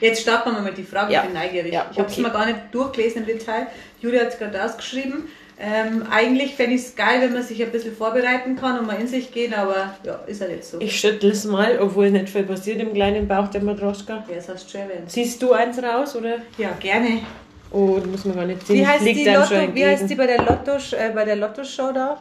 Jetzt 0.00 0.20
starten 0.20 0.50
wir 0.50 0.52
mal 0.54 0.62
mit 0.62 0.76
die 0.76 0.82
Frage, 0.82 1.12
Ja. 1.14 1.22
ich 1.24 1.30
bin 1.30 1.40
neugierig. 1.40 1.72
Ja, 1.72 1.86
ich 1.90 1.98
habe 1.98 2.08
es 2.08 2.12
okay. 2.14 2.22
mir 2.22 2.30
gar 2.30 2.44
nicht 2.44 2.58
durchgelesen 2.72 3.22
im 3.22 3.26
Detail. 3.26 3.66
Julia 4.02 4.20
hat 4.20 4.28
es 4.28 4.38
gerade 4.38 4.62
ausgeschrieben. 4.62 5.24
Ähm, 5.58 6.04
eigentlich 6.10 6.54
fände 6.54 6.74
ich 6.76 6.82
es 6.82 6.94
geil, 6.94 7.22
wenn 7.22 7.32
man 7.32 7.42
sich 7.42 7.62
ein 7.62 7.72
bisschen 7.72 7.96
vorbereiten 7.96 8.56
kann 8.56 8.78
und 8.78 8.86
mal 8.86 9.00
in 9.00 9.06
sich 9.06 9.32
gehen, 9.32 9.54
aber 9.54 9.96
ja, 10.04 10.16
ist 10.26 10.42
ja 10.42 10.48
nicht 10.48 10.64
so. 10.64 10.78
Ich 10.80 11.00
schüttel 11.00 11.30
es 11.30 11.46
mal, 11.46 11.78
obwohl 11.80 12.10
nicht 12.10 12.28
viel 12.28 12.42
passiert 12.42 12.78
im 12.80 12.92
kleinen 12.92 13.26
Bauch 13.26 13.48
der 13.48 13.62
Matroschka. 13.62 14.24
ja, 14.28 14.34
das 14.34 14.50
hast 14.50 14.66
du 14.66 14.72
schon 14.72 14.80
erwähnt. 14.82 15.10
Siehst 15.10 15.40
du 15.40 15.52
eins 15.52 15.82
raus, 15.82 16.14
oder? 16.14 16.36
Ja, 16.58 16.72
gerne. 16.78 17.22
Oh, 17.70 17.96
das 17.96 18.06
muss 18.06 18.24
man 18.26 18.36
gar 18.36 18.44
nicht 18.44 18.66
sehen. 18.66 18.76
Wie 18.76 18.86
heißt, 18.86 19.06
die 19.06 19.24
Lotto, 19.24 19.74
wie 19.74 19.86
heißt 19.86 20.10
die 20.10 20.14
bei 20.14 20.26
der 20.26 20.42
Lotto, 20.42 20.72
äh, 20.94 21.10
bei 21.14 21.24
der 21.24 21.36
Lotto-Show 21.36 21.90
da? 21.92 22.20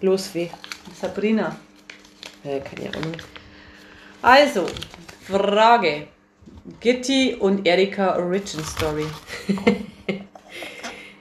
Losfee. 0.00 0.50
Sabrina. 0.98 1.54
Äh, 2.44 2.60
keine 2.60 2.88
Ahnung. 2.96 3.16
Also, 4.22 4.66
Frage. 5.26 6.08
Gitti 6.80 7.36
und 7.38 7.66
Erika 7.66 8.16
Origin 8.16 8.64
Story. 8.64 9.06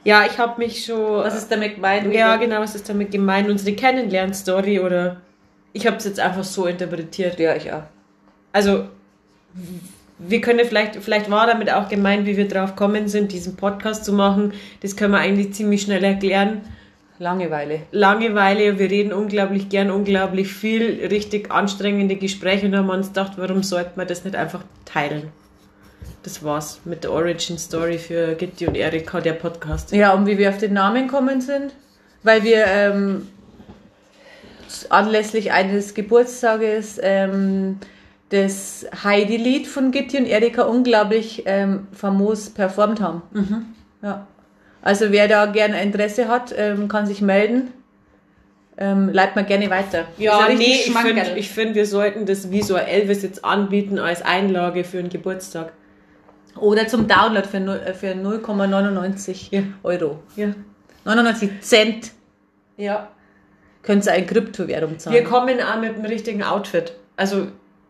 Ja, 0.03 0.25
ich 0.25 0.37
habe 0.37 0.59
mich 0.59 0.85
schon. 0.85 1.23
Was 1.23 1.35
ist 1.35 1.51
damit 1.51 1.75
gemeint? 1.75 2.13
Ja, 2.13 2.35
genau, 2.37 2.59
was 2.59 2.75
ist 2.75 2.89
damit 2.89 3.11
gemeint? 3.11 3.49
Unsere 3.49 3.75
Kennenlernstory 3.75 4.79
oder 4.79 5.21
ich 5.73 5.85
habe 5.85 5.97
es 5.97 6.05
jetzt 6.05 6.19
einfach 6.19 6.43
so 6.43 6.65
interpretiert. 6.65 7.39
Ja, 7.39 7.55
ich 7.55 7.71
auch. 7.71 7.83
Also 8.51 8.85
wir 10.17 10.41
können 10.41 10.65
vielleicht, 10.65 10.95
vielleicht 10.97 11.29
war 11.29 11.47
damit 11.47 11.71
auch 11.71 11.89
gemeint, 11.89 12.25
wie 12.25 12.37
wir 12.37 12.47
drauf 12.47 12.75
kommen 12.75 13.07
sind, 13.07 13.31
diesen 13.31 13.55
Podcast 13.55 14.05
zu 14.05 14.13
machen. 14.13 14.53
Das 14.81 14.95
können 14.95 15.13
wir 15.13 15.19
eigentlich 15.19 15.53
ziemlich 15.53 15.83
schnell 15.83 16.03
erklären. 16.03 16.61
Langeweile. 17.19 17.81
Langeweile, 17.91 18.79
wir 18.79 18.89
reden 18.89 19.13
unglaublich 19.13 19.69
gern, 19.69 19.91
unglaublich 19.91 20.51
viel, 20.51 21.05
richtig 21.07 21.51
anstrengende 21.51 22.15
Gespräche 22.15 22.65
und 22.65 22.75
haben 22.75 22.89
uns 22.89 23.09
gedacht, 23.09 23.33
warum 23.37 23.61
sollte 23.61 23.91
man 23.95 24.07
das 24.07 24.23
nicht 24.23 24.35
einfach 24.35 24.63
teilen? 24.85 25.31
Das 26.23 26.43
war's 26.43 26.81
mit 26.85 27.03
der 27.03 27.11
Origin 27.11 27.57
Story 27.57 27.97
für 27.97 28.35
Gitti 28.35 28.67
und 28.67 28.75
Erika, 28.75 29.21
der 29.21 29.33
Podcast. 29.33 29.91
Ja, 29.91 30.13
und 30.13 30.27
wie 30.27 30.37
wir 30.37 30.49
auf 30.49 30.59
den 30.59 30.73
Namen 30.73 31.07
gekommen 31.07 31.41
sind? 31.41 31.73
Weil 32.21 32.43
wir 32.43 32.65
ähm, 32.67 33.27
anlässlich 34.89 35.51
eines 35.51 35.95
Geburtstages 35.95 36.99
ähm, 37.01 37.79
das 38.29 38.85
Heidi-Lied 39.03 39.67
von 39.67 39.91
Gitti 39.91 40.19
und 40.19 40.27
Erika 40.27 40.63
unglaublich 40.63 41.43
ähm, 41.47 41.87
famos 41.91 42.51
performt 42.51 43.01
haben. 43.01 43.23
Ja. 44.03 44.27
Also 44.83 45.11
wer 45.11 45.27
da 45.27 45.47
gerne 45.47 45.81
Interesse 45.81 46.27
hat, 46.27 46.53
ähm, 46.55 46.87
kann 46.87 47.07
sich 47.07 47.21
melden. 47.21 47.73
Ähm, 48.77 49.09
leitet 49.11 49.35
mir 49.35 49.43
gerne 49.43 49.69
weiter. 49.69 50.05
Ja, 50.17 50.39
ein 50.39 50.57
nee, 50.57 50.81
ich 50.85 50.93
finde, 50.93 51.23
ich 51.35 51.49
find, 51.49 51.75
wir 51.75 51.85
sollten 51.85 52.25
das 52.25 52.43
so 52.43 52.75
ein 52.75 52.87
Elvis 52.87 53.21
jetzt 53.21 53.43
anbieten 53.43 53.99
als 53.99 54.21
Einlage 54.21 54.83
für 54.83 54.99
einen 54.99 55.09
Geburtstag. 55.09 55.73
Oder 56.57 56.87
zum 56.87 57.07
Download 57.07 57.47
für, 57.47 57.57
äh, 57.57 57.93
für 57.93 58.13
0,99 58.15 59.47
Ja. 59.51 59.61
Euro. 59.83 60.19
Ja. 60.35 60.47
99 61.05 61.61
Cent 61.61 62.11
Ja. 62.77 63.07
könnt 63.83 64.05
ihr 64.05 64.11
eine 64.13 64.25
Kryptowährung 64.25 64.91
Wir 64.91 64.99
zahlen. 64.99 65.23
kommen 65.25 65.59
auch 65.61 65.79
mit 65.79 65.95
dem 65.97 66.05
richtigen 66.05 66.43
Outfit. 66.43 66.93
Also 67.17 67.47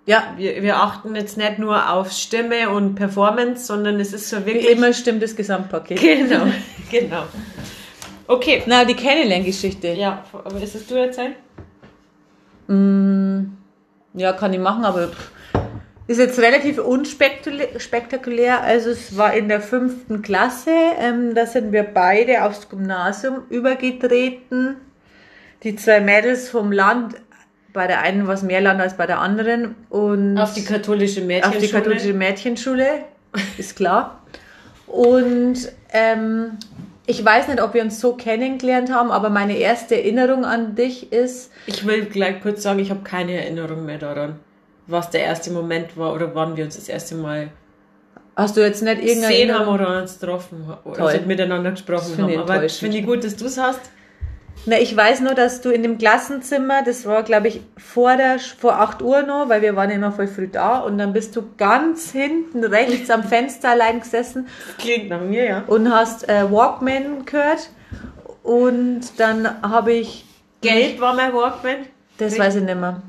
Ja, 0.07 0.33
wir, 0.37 0.61
wir 0.63 0.77
achten 0.77 1.15
jetzt 1.15 1.37
nicht 1.37 1.59
nur 1.59 1.91
auf 1.91 2.11
Stimme 2.11 2.69
und 2.69 2.95
Performance, 2.95 3.65
sondern 3.67 3.99
es 3.99 4.13
ist 4.13 4.29
so 4.29 4.37
wie 4.45 4.53
wirklich. 4.53 4.71
immer 4.71 4.93
stimmt 4.93 5.21
das 5.21 5.35
Gesamtpaket. 5.35 5.99
Genau, 6.01 6.45
genau. 6.91 7.23
Okay. 8.27 8.63
Na, 8.65 8.83
die 8.85 8.95
Kennenlerngeschichte. 8.95 9.89
Ja, 9.89 10.23
aber 10.43 10.59
ist 10.61 10.73
es 10.75 10.87
du 10.87 10.95
erzählen? 10.95 11.35
Mm, 12.67 13.53
ja, 14.13 14.33
kann 14.33 14.53
ich 14.53 14.59
machen, 14.59 14.85
aber 14.85 15.07
pff, 15.09 15.31
ist 16.11 16.17
jetzt 16.19 16.39
relativ 16.39 16.77
unspektakulär. 16.79 18.61
Also 18.61 18.89
es 18.91 19.17
war 19.17 19.33
in 19.33 19.47
der 19.47 19.61
fünften 19.61 20.21
Klasse, 20.21 20.71
ähm, 20.99 21.33
da 21.35 21.45
sind 21.45 21.71
wir 21.71 21.83
beide 21.83 22.43
aufs 22.43 22.69
Gymnasium 22.69 23.43
übergetreten. 23.49 24.77
Die 25.63 25.75
zwei 25.75 25.99
Mädels 26.01 26.49
vom 26.49 26.71
Land, 26.71 27.15
bei 27.73 27.87
der 27.87 28.01
einen 28.01 28.27
war 28.27 28.33
es 28.33 28.41
mehr 28.41 28.61
Land 28.61 28.81
als 28.81 28.97
bei 28.97 29.05
der 29.05 29.19
anderen. 29.19 29.75
Und 29.89 30.37
Auf 30.37 30.53
die 30.53 30.63
katholische 30.65 31.21
Mädchenschule. 31.21 31.57
auf 31.57 31.63
die 31.63 31.71
katholische 31.71 32.13
Mädchenschule, 32.13 32.87
ist 33.57 33.75
klar. 33.75 34.23
Und 34.87 35.71
ähm, 35.93 36.57
ich 37.05 37.23
weiß 37.23 37.47
nicht, 37.47 37.61
ob 37.61 37.73
wir 37.73 37.81
uns 37.83 37.99
so 37.99 38.13
kennengelernt 38.13 38.91
haben, 38.91 39.11
aber 39.11 39.29
meine 39.29 39.57
erste 39.57 39.95
Erinnerung 39.95 40.45
an 40.45 40.75
dich 40.75 41.11
ist, 41.13 41.51
Ich 41.65 41.85
will 41.85 42.05
gleich 42.05 42.41
kurz 42.41 42.63
sagen, 42.63 42.79
ich 42.79 42.89
habe 42.89 43.01
keine 43.03 43.33
Erinnerung 43.33 43.85
mehr 43.85 43.97
daran, 43.97 44.39
was 44.91 45.09
der 45.09 45.21
erste 45.21 45.51
Moment 45.51 45.97
war 45.97 46.13
oder 46.13 46.33
wann 46.35 46.55
wir 46.57 46.65
uns 46.65 46.75
das 46.75 46.89
erste 46.89 47.15
Mal 47.15 47.49
hast 48.35 48.57
du 48.57 48.61
jetzt 48.61 48.81
nicht 48.81 49.01
irgendeine 49.01 49.33
gesehen 49.33 49.57
haben 49.57 49.67
oder 49.67 50.01
uns 50.01 50.19
getroffen 50.19 50.73
oder 50.83 50.97
Toll. 50.97 51.07
also 51.07 51.25
miteinander 51.25 51.71
gesprochen 51.71 52.17
haben. 52.17 52.29
ich 52.29 52.37
Aber 52.37 52.53
enttäuschend. 52.55 52.79
finde 52.79 52.97
ich 52.97 53.05
gut, 53.05 53.23
dass 53.23 53.35
du 53.35 53.45
es 53.45 53.57
hast. 53.57 53.81
Na, 54.65 54.77
ich 54.77 54.95
weiß 54.95 55.21
nur, 55.21 55.33
dass 55.33 55.61
du 55.61 55.71
in 55.71 55.81
dem 55.81 55.97
Klassenzimmer, 55.97 56.83
das 56.83 57.05
war, 57.07 57.23
glaube 57.23 57.47
ich, 57.47 57.61
vor, 57.77 58.15
der, 58.15 58.37
vor 58.37 58.79
8 58.79 59.01
Uhr 59.01 59.23
noch, 59.23 59.49
weil 59.49 59.63
wir 59.63 59.75
waren 59.75 59.89
ja 59.89 59.95
immer 59.95 60.11
voll 60.11 60.27
früh 60.27 60.47
da, 60.47 60.79
und 60.79 60.99
dann 60.99 61.13
bist 61.13 61.35
du 61.35 61.43
ganz 61.57 62.11
hinten 62.11 62.63
rechts 62.63 63.09
am 63.09 63.23
Fenster 63.23 63.69
allein 63.71 64.01
gesessen 64.01 64.47
Das 64.67 64.77
klingt 64.77 65.09
nach 65.09 65.21
mir, 65.21 65.45
ja. 65.45 65.63
und 65.65 65.91
hast 65.91 66.29
äh, 66.29 66.51
Walkman 66.51 67.25
gehört. 67.25 67.69
Und 68.43 69.01
dann 69.17 69.61
habe 69.63 69.93
ich 69.93 70.25
Gelb 70.61 70.99
war 70.99 71.15
mein 71.15 71.33
Walkman. 71.33 71.87
Das 72.21 72.37
weiß 72.37 72.55
ich 72.57 72.63
nicht 72.63 72.79
mehr. 72.79 73.01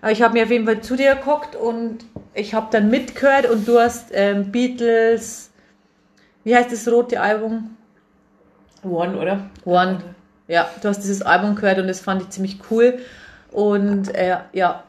Aber 0.00 0.10
ich 0.10 0.22
habe 0.22 0.34
mir 0.34 0.44
auf 0.44 0.50
jeden 0.50 0.66
Fall 0.66 0.80
zu 0.80 0.96
dir 0.96 1.14
geguckt 1.14 1.54
und 1.54 1.98
ich 2.34 2.52
habe 2.52 2.66
dann 2.70 2.90
mitgehört 2.90 3.48
und 3.48 3.66
du 3.68 3.78
hast 3.78 4.08
ähm, 4.12 4.50
Beatles, 4.50 5.50
wie 6.42 6.54
heißt 6.54 6.72
das 6.72 6.88
rote 6.88 7.20
Album? 7.20 7.76
One, 8.82 9.16
oder? 9.16 9.50
One. 9.64 10.02
Ja, 10.48 10.68
du 10.82 10.88
hast 10.88 11.00
dieses 11.00 11.22
Album 11.22 11.54
gehört 11.54 11.78
und 11.78 11.86
das 11.86 12.00
fand 12.00 12.22
ich 12.22 12.30
ziemlich 12.30 12.58
cool. 12.70 12.98
Und 13.52 14.14
äh, 14.14 14.36
ja, 14.52 14.82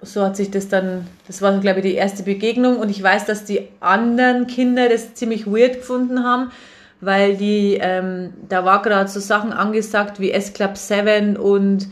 so 0.00 0.24
hat 0.24 0.36
sich 0.36 0.50
das 0.50 0.68
dann, 0.68 1.06
das 1.26 1.42
war, 1.42 1.58
glaube 1.58 1.80
ich, 1.80 1.86
die 1.86 1.94
erste 1.94 2.22
Begegnung. 2.22 2.78
Und 2.78 2.88
ich 2.88 3.02
weiß, 3.02 3.24
dass 3.24 3.44
die 3.44 3.68
anderen 3.80 4.46
Kinder 4.46 4.88
das 4.88 5.14
ziemlich 5.14 5.46
weird 5.46 5.74
gefunden 5.78 6.22
haben, 6.22 6.52
weil 7.00 7.36
die, 7.36 7.78
ähm, 7.80 8.32
da 8.48 8.64
war 8.64 8.82
gerade 8.82 9.08
so 9.08 9.18
Sachen 9.18 9.52
angesagt 9.52 10.20
wie 10.20 10.30
S-Club 10.30 10.76
7 10.76 11.36
und 11.36 11.88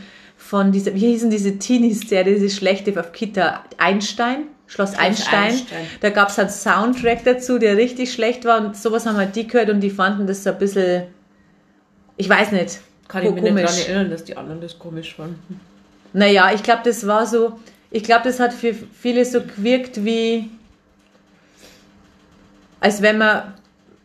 von 0.53 0.71
dieser, 0.71 0.95
wie 0.95 1.07
hießen 1.07 1.31
diese 1.31 1.59
Teenies-Serie, 1.59 2.35
diese 2.35 2.55
schlechte 2.55 3.01
auf 3.01 3.13
Kita, 3.13 3.65
Einstein? 3.79 4.49
Schloss 4.67 4.93
Einstein. 4.93 5.45
Einstein. 5.45 5.87
Da 6.03 6.11
gab 6.11 6.29
es 6.29 6.39
einen 6.39 6.51
Soundtrack 6.51 7.25
dazu, 7.25 7.59
der 7.59 7.79
richtig 7.79 8.13
schlecht 8.13 8.45
war 8.45 8.61
und 8.63 8.77
sowas 8.77 9.07
haben 9.07 9.17
halt 9.17 9.35
die 9.35 9.47
gehört 9.47 9.71
und 9.71 9.81
die 9.81 9.89
fanden 9.89 10.27
das 10.27 10.45
so 10.45 10.51
ein 10.51 10.59
bisschen, 10.59 11.05
ich 12.19 12.29
weiß 12.29 12.53
nicht, 12.53 12.81
Kann 13.09 13.23
ich 13.23 13.31
mich 13.33 13.43
nicht 13.45 13.55
komisch. 13.55 13.65
daran 13.65 13.87
erinnern, 13.87 14.11
dass 14.11 14.25
die 14.25 14.37
anderen 14.37 14.61
das 14.61 14.79
komisch 14.79 15.15
fanden. 15.15 15.59
Naja, 16.13 16.53
ich 16.55 16.63
glaube, 16.63 16.83
das 16.85 17.07
war 17.07 17.27
so, 17.27 17.59
ich 17.91 18.05
glaube, 18.05 18.25
das 18.25 18.39
hat 18.39 18.53
für 18.53 18.75
viele 18.75 19.25
so 19.25 19.41
gewirkt 19.41 20.05
wie, 20.05 20.51
als 22.79 23.01
wenn 23.01 23.17
man 23.17 23.55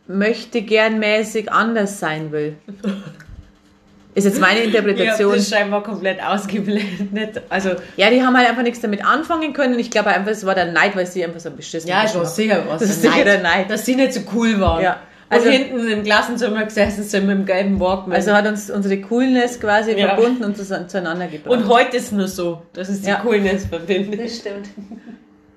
möchte 0.06 0.62
gern 0.62 0.98
mäßig 0.98 1.52
anders 1.52 2.00
sein 2.00 2.32
will. 2.32 2.56
Ist 4.18 4.24
jetzt 4.24 4.40
meine 4.40 4.60
Ich 4.60 4.66
Interpretation. 4.66 5.32
das 5.34 5.48
scheinbar 5.48 5.82
komplett 5.82 6.22
ausgeblendet. 6.22 7.42
Also, 7.48 7.70
Ja, 7.96 8.10
die 8.10 8.22
haben 8.22 8.36
halt 8.36 8.48
einfach 8.48 8.62
nichts 8.62 8.80
damit 8.80 9.04
anfangen 9.04 9.52
können 9.52 9.74
und 9.74 9.80
ich 9.80 9.90
glaube 9.90 10.08
einfach, 10.10 10.30
es 10.32 10.44
war 10.44 10.54
der 10.54 10.72
Neid, 10.72 10.96
weil 10.96 11.06
sie 11.06 11.24
einfach 11.24 11.40
so 11.40 11.50
beschissen 11.50 11.88
ja, 11.88 12.02
Geschmack- 12.02 12.12
schon 12.24 12.26
sicher 12.26 12.64
was. 12.68 12.80
Das 12.80 12.90
ist 12.90 13.02
sicher 13.02 13.24
der 13.24 13.40
Neid. 13.42 13.70
Dass 13.70 13.86
sie 13.86 13.94
nicht 13.96 14.12
so 14.12 14.20
cool 14.34 14.60
waren. 14.60 14.82
Ja. 14.82 14.96
Also 15.30 15.48
Also- 15.48 15.58
hinten 15.58 15.88
im 15.88 16.02
Klassenzimmer 16.04 16.64
gesessen 16.64 17.02
sind 17.04 17.26
mit 17.26 17.36
dem 17.36 17.44
gelben 17.46 17.78
Walkman. 17.80 18.16
Also 18.16 18.32
hat 18.32 18.46
uns 18.46 18.70
unsere 18.70 18.98
Coolness 19.02 19.60
quasi 19.60 19.92
Ja. 19.92 20.08
verbunden 20.14 20.42
und 20.44 20.56
zueinander 20.56 21.26
gebracht. 21.26 21.52
und 21.52 21.68
heute 21.68 21.96
ist 21.98 22.12
nur 22.12 22.28
so, 22.28 22.62
dass 22.72 22.88
es 22.88 23.02
die 23.02 23.08
Ja. 23.10 23.16
Coolness 23.16 23.66
verbindet. 23.66 24.30
stimmt. 24.30 24.68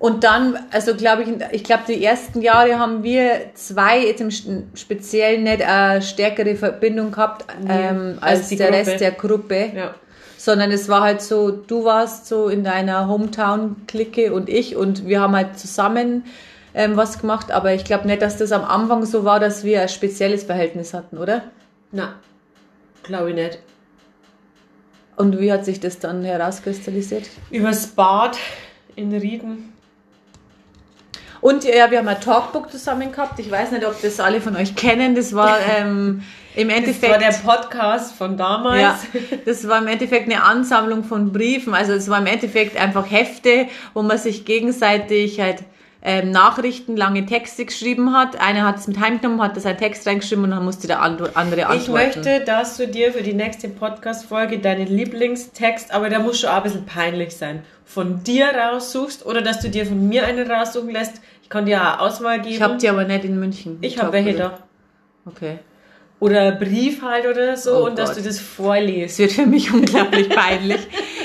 Und 0.02 0.24
dann, 0.24 0.58
also 0.72 0.96
glaube 0.96 1.22
ich, 1.22 1.30
ich 1.52 1.64
glaube, 1.64 1.84
die 1.88 2.04
ersten 2.04 2.42
Jahre 2.42 2.80
haben 2.80 3.04
wir 3.04 3.52
zwei 3.54 4.04
jetzt 4.04 4.20
im 4.20 4.32
Speziellen 4.74 5.44
nicht 5.44 5.62
eine 5.62 6.02
stärkere 6.02 6.56
Verbindung 6.56 7.12
gehabt 7.12 7.46
ähm, 7.70 8.18
als 8.20 8.40
als, 8.40 8.50
der 8.50 8.58
Gruppe. 8.58 8.78
Rest 8.78 9.00
der 9.00 9.12
Gruppe. 9.12 9.72
Ja. 9.76 9.94
Sondern 10.38 10.72
es 10.72 10.90
war 10.90 11.02
halt 11.02 11.22
so, 11.22 11.52
du 11.52 11.86
warst 11.86 12.26
so 12.26 12.50
in 12.50 12.64
deiner 12.64 13.08
Hometown-Clique 13.08 14.34
und 14.34 14.50
ich 14.50 14.76
und 14.76 15.06
wir 15.06 15.22
haben 15.22 15.36
halt 15.36 15.60
zusammen 15.60 16.26
ähm, 16.74 16.98
was 16.98 17.20
gemacht, 17.20 17.52
aber 17.52 17.76
ich 17.76 17.84
glaube 17.84 18.08
nicht, 18.08 18.24
dass 18.24 18.38
das 18.38 18.52
am 18.52 18.64
Anfang 18.64 19.06
so 19.06 19.24
war, 19.24 19.40
dass 19.40 19.64
wir 19.64 19.84
ein 19.84 19.90
spezielles 19.90 20.46
Verhältnis 20.46 20.96
hatten, 20.96 21.20
oder? 21.20 21.44
Na, 21.92 22.16
glaube 23.04 23.30
ich 23.30 23.36
nicht. 23.36 23.60
Und 25.16 25.40
wie 25.40 25.52
hat 25.52 25.64
sich 25.64 25.80
das 25.80 26.00
dann 26.00 26.24
herauskristallisiert? 26.24 27.30
Übers 27.52 27.86
Bad 27.86 28.40
in 28.96 29.14
Rieden. 29.14 29.72
Und 31.42 31.64
ja, 31.64 31.90
wir 31.90 31.98
haben 31.98 32.08
ein 32.08 32.22
Talkbook 32.22 32.72
zusammen 32.72 33.12
gehabt. 33.12 33.40
Ich 33.40 33.50
weiß 33.50 33.72
nicht, 33.72 33.86
ob 33.86 34.00
das 34.02 34.20
alle 34.20 34.40
von 34.42 34.56
euch 34.56 34.76
kennen. 34.76 35.16
Das 35.16 35.34
war 35.34 35.58
ähm, 35.78 36.24
im 36.56 36.68
Das 36.68 36.78
Endeffekt. 36.78 37.12
war 37.12 37.18
der 37.20 37.32
Podcast 37.34 38.16
von 38.16 38.38
damals. 38.38 38.82
ja, 38.82 39.00
das 39.46 39.68
war 39.68 39.80
im 39.80 39.88
Endeffekt 39.88 40.32
eine 40.32 40.44
Ansammlung 40.44 41.04
von 41.04 41.32
Briefen. 41.32 41.74
Also 41.74 41.94
es 41.94 42.10
war 42.10 42.20
im 42.20 42.28
Endeffekt 42.28 42.78
einfach 42.78 43.10
Hefte, 43.10 43.68
wo 43.94 44.02
man 44.04 44.18
sich 44.18 44.46
gegenseitig 44.46 45.40
halt 45.40 45.64
ähm, 46.04 46.32
Nachrichten, 46.32 46.98
lange 46.98 47.26
Texte 47.26 47.66
geschrieben 47.66 48.14
hat. 48.14 48.40
Einer 48.40 48.66
hat 48.66 48.78
es 48.78 48.88
mit 48.88 49.00
heimgenommen, 49.00 49.42
hat 49.42 49.56
das 49.56 49.66
einen 49.66 49.78
Text 49.78 50.08
reingeschrieben 50.08 50.46
und 50.46 50.52
dann 50.52 50.66
musste 50.66 50.88
der 50.88 51.02
andere 51.02 51.36
antworten. 51.36 51.78
Ich 51.78 51.90
möchte, 51.90 52.42
dass 52.44 52.78
du 52.78 52.88
dir 52.88 53.14
für 53.14 53.22
die 53.22 53.34
nächste 53.34 53.70
Podcast-Folge 53.70 54.60
deinen 54.60 54.88
Lieblingstext, 54.88 55.94
aber 55.94 56.10
der 56.10 56.20
muss 56.20 56.40
schon 56.40 56.50
auch 56.50 56.58
ein 56.58 56.64
bisschen 56.64 56.86
peinlich 56.86 57.36
sein, 57.36 57.64
von 57.86 58.24
dir 58.24 58.48
raussuchst 58.48 59.26
oder 59.26 59.42
dass 59.42 59.60
du 59.60 59.70
dir 59.70 59.86
von 59.86 60.10
mir 60.10 60.26
einen 60.26 60.50
raussuchen 60.50 60.90
lässt. 60.90 61.22
Ich 61.44 61.50
kann 61.50 61.66
dir 61.66 61.82
auch 61.82 62.00
Auswahl 62.00 62.40
geben. 62.42 62.56
ich 62.56 62.62
habe 62.62 62.78
die 62.78 62.90
aber 62.90 63.04
nicht 63.04 63.26
in 63.26 63.40
München. 63.40 63.78
ich 63.82 64.00
habe 64.00 64.14
welche 64.14 64.34
da. 64.34 64.58
Okay. 65.26 65.60
Oder 66.22 66.52
Brief 66.52 67.02
halt 67.02 67.26
oder 67.26 67.58
so 67.58 67.78
Oh 67.78 67.86
und 67.88 67.98
dass 67.98 68.10
Gott. 68.10 68.20
du 68.20 68.22
das 68.22 68.36
Es 68.36 68.40
vorliest. 68.42 69.18
wird 69.18 69.32
für 69.32 69.48
mich 69.48 69.74
unglaublich 69.74 70.30
peinlich. 70.30 70.78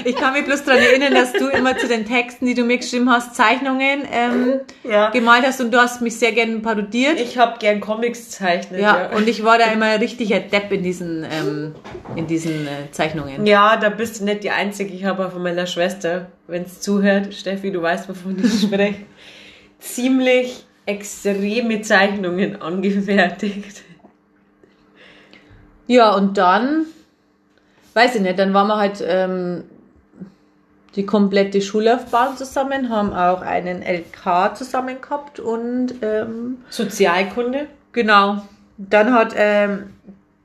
Ich 0.07 0.17
kann 0.17 0.33
mich 0.33 0.47
bloß 0.47 0.65
daran 0.65 0.81
erinnern, 0.83 1.12
dass 1.12 1.35
du 1.35 1.49
immer 1.49 1.76
zu 1.76 1.87
den 1.87 2.07
Texten, 2.07 2.47
die 2.47 2.55
du 2.55 2.65
mir 2.65 2.79
geschrieben 2.79 3.11
hast, 3.11 3.35
Zeichnungen 3.37 4.05
ähm, 4.11 4.61
Ja. 4.85 5.11
gemalt 5.11 5.45
hast 5.47 5.61
und 5.61 5.71
du 5.75 5.76
hast 5.79 6.00
mich 6.00 6.17
sehr 6.19 6.33
gerne 6.33 6.61
parodiert. 6.61 7.21
Ich 7.21 7.37
habe 7.37 7.59
gern 7.59 7.81
Comics 7.81 8.31
zeichnen. 8.31 8.81
ja, 8.81 9.11
und 9.15 9.29
ich 9.29 9.45
war 9.45 9.59
da 9.59 9.67
immer 9.73 9.85
ein 9.85 10.00
richtiger 10.00 10.41
Depp 10.41 10.73
in 10.73 10.83
diesen, 10.83 11.25
ähm, 11.31 11.75
in 12.17 12.26
diesen 12.26 12.67
äh, 12.67 12.91
Zeichnungen. 12.91 13.45
Ja, 13.45 13.76
da 13.76 13.91
bist 13.91 14.21
du 14.21 14.25
nicht 14.25 14.45
die 14.45 14.50
Einzige. 14.50 14.95
Ich 14.95 15.05
habe 15.05 15.26
auch 15.26 15.33
von 15.33 15.43
meiner 15.43 15.67
Schwester, 15.67 16.29
wenn 16.47 16.62
es 16.62 16.81
zuhört, 16.81 17.35
Steffi, 17.35 17.71
du 17.71 17.83
weißt, 17.83 18.09
wovon 18.09 18.43
ich 18.43 18.62
spreche, 18.62 19.00
ziemlich 19.79 20.65
extreme 20.87 21.83
Zeichnungen 21.83 22.62
angefertigt. 22.62 23.83
Ja, 25.87 26.14
und 26.14 26.37
dann, 26.37 26.87
weiß 27.95 28.16
ich 28.16 28.23
nicht, 28.23 28.38
dann 28.38 28.55
waren 28.55 28.69
wir 28.69 28.76
halt 28.76 29.05
ähm, 29.07 29.64
die 30.97 31.07
komplette 31.07 31.61
Schullaufbahn 31.61 32.37
zusammen, 32.37 32.88
haben 32.88 33.12
auch 33.12 33.43
einen 33.43 33.83
LK 33.83 34.57
zusammen 34.57 35.00
gehabt 35.00 35.38
und 35.38 35.95
ähm, 36.02 36.59
Sozialkunde. 36.71 37.69
Genau. 37.93 38.43
Dann 38.78 39.14
hat 39.14 39.35
ähm, 39.37 39.95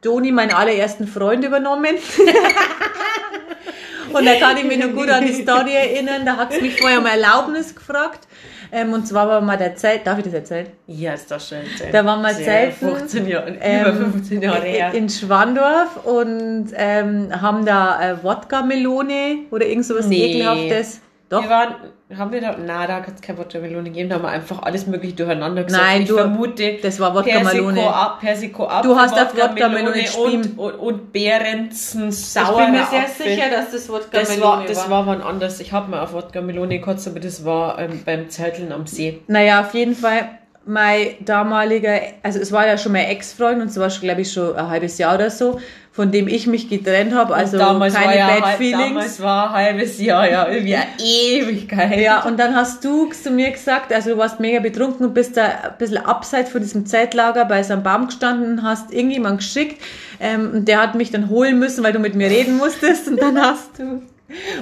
Doni 0.01 0.31
meinen 0.31 0.51
allerersten 0.51 1.07
Freund 1.07 1.43
übernommen. 1.43 1.95
und 4.13 4.25
da 4.25 4.35
kann 4.35 4.57
ich 4.57 4.65
mich 4.65 4.77
noch 4.77 4.93
gut 4.93 5.09
an 5.09 5.25
die 5.25 5.33
Story 5.33 5.73
erinnern. 5.73 6.25
Da 6.25 6.37
hat 6.37 6.53
sie 6.53 6.61
mich 6.61 6.79
vorher 6.79 6.99
um 6.99 7.05
Erlaubnis 7.05 7.75
gefragt. 7.75 8.27
Ähm, 8.71 8.93
und 8.93 9.05
zwar 9.07 9.27
war 9.27 9.41
mal 9.41 9.57
der 9.57 9.75
Zelt, 9.75 10.07
darf 10.07 10.17
ich 10.19 10.23
das 10.25 10.33
erzählen? 10.33 10.67
Ja, 10.87 11.13
ist 11.13 11.29
doch 11.29 11.39
schön. 11.41 11.59
Da 11.91 12.05
waren 12.05 12.21
wir 12.21 12.33
Sehr, 12.33 12.45
zelten, 12.45 12.95
15 12.97 13.27
Jahre, 13.27 13.49
über 13.51 13.61
Ähm, 13.61 14.11
15 14.13 14.41
Jahre 14.41 14.61
her. 14.65 14.93
in 14.93 15.09
Schwandorf 15.09 16.05
und 16.05 16.67
ähm, 16.75 17.29
haben 17.41 17.65
da 17.65 18.11
äh, 18.11 18.23
Wodka-Melone 18.23 19.39
oder 19.51 19.65
irgend 19.65 19.85
sowas 19.85 20.07
Nee. 20.07 20.23
ekelhaftes. 20.35 21.01
Doch. 21.31 21.41
Wir 21.43 21.49
waren, 21.49 21.75
haben 22.17 22.31
wir 22.33 22.41
da, 22.41 22.55
na, 22.63 22.85
da 22.85 22.95
hat 22.97 23.07
es 23.15 23.21
keine 23.21 23.37
Wodka-Melone 23.39 23.85
gegeben, 23.85 24.09
da 24.09 24.15
haben 24.15 24.23
wir 24.23 24.29
einfach 24.29 24.61
alles 24.63 24.85
mögliche 24.85 25.15
durcheinander 25.15 25.63
gesagt. 25.63 25.81
Nein, 25.83 26.01
ich 26.01 26.09
du- 26.09 26.15
vermute, 26.17 26.77
das 26.83 26.99
war 26.99 27.15
Wodka-Melone. 27.15 27.73
Persiko, 27.73 27.89
ab, 27.89 28.19
Persiko 28.19 28.65
ab, 28.67 28.83
Du 28.83 28.95
hast 28.97 29.13
auf 29.13 29.33
Wodka-Melone 29.35 29.87
und, 29.87 29.93
geschrieben. 29.93 30.53
und, 30.57 30.73
und 30.73 31.13
Behrensen 31.13 32.11
sauer. 32.11 32.59
ich 32.59 32.65
bin 32.65 32.71
mir 32.73 32.85
sehr 32.85 33.07
sicher, 33.07 33.49
dass 33.49 33.71
das 33.71 33.87
Wodka-Melone 33.89 34.27
das 34.27 34.41
war. 34.41 34.65
Das 34.67 34.89
war 34.89 35.07
wann 35.07 35.21
anders. 35.21 35.59
Ich 35.61 35.71
habe 35.71 35.89
mal 35.89 36.01
auf 36.01 36.11
Wodka-Melone 36.13 36.79
gekotzt, 36.79 37.07
aber 37.07 37.19
das 37.21 37.45
war 37.45 37.79
ähm, 37.79 38.01
beim 38.05 38.29
Zelteln 38.29 38.71
am 38.73 38.85
See. 38.85 39.21
Naja, 39.27 39.61
auf 39.61 39.73
jeden 39.73 39.95
Fall, 39.95 40.27
mein 40.65 41.15
damaliger, 41.21 41.99
also 42.23 42.39
es 42.39 42.51
war 42.51 42.67
ja 42.67 42.77
schon 42.77 42.91
mein 42.91 43.05
Ex-Freund 43.05 43.61
und 43.61 43.69
es 43.69 43.79
war 43.79 43.89
schon, 43.89 44.01
glaube 44.03 44.21
ich, 44.21 44.31
schon 44.31 44.55
ein 44.55 44.69
halbes 44.69 44.97
Jahr 44.97 45.15
oder 45.15 45.29
so, 45.29 45.59
von 45.93 46.09
dem 46.11 46.29
ich 46.29 46.47
mich 46.47 46.69
getrennt 46.69 47.13
habe, 47.13 47.35
also 47.35 47.57
damals 47.57 47.93
keine 47.93 48.07
war 48.07 48.15
ja 48.15 48.27
Bad 48.27 48.43
halb- 48.45 48.57
Feelings. 48.57 48.87
Damals 48.87 49.21
war 49.21 49.53
ein 49.53 49.65
halbes 49.65 49.99
Jahr, 49.99 50.29
ja, 50.29 50.47
irgendwie 50.47 50.75
eine 50.75 50.85
Ewigkeit. 51.03 51.99
Ja, 51.99 52.23
und 52.23 52.39
dann 52.39 52.55
hast 52.55 52.83
du 52.85 53.09
zu 53.11 53.29
mir 53.29 53.51
gesagt, 53.51 53.91
also 53.91 54.11
du 54.11 54.17
warst 54.17 54.39
mega 54.39 54.61
betrunken 54.61 55.05
und 55.07 55.13
bist 55.13 55.35
da 55.35 55.43
ein 55.45 55.77
bisschen 55.77 55.97
abseits 55.97 56.49
von 56.51 56.61
diesem 56.61 56.85
Zeltlager 56.85 57.43
bei 57.43 57.61
so 57.63 57.73
einem 57.73 57.83
Baum 57.83 58.05
gestanden 58.07 58.53
und 58.59 58.63
hast 58.63 58.93
irgendjemand 58.93 59.39
geschickt 59.39 59.81
ähm, 60.21 60.51
und 60.53 60.67
der 60.69 60.81
hat 60.81 60.95
mich 60.95 61.11
dann 61.11 61.27
holen 61.29 61.59
müssen, 61.59 61.83
weil 61.83 61.91
du 61.91 61.99
mit 61.99 62.15
mir 62.15 62.29
reden 62.29 62.57
musstest 62.57 63.09
und 63.09 63.21
dann 63.21 63.37
hast 63.41 63.77
du 63.77 64.01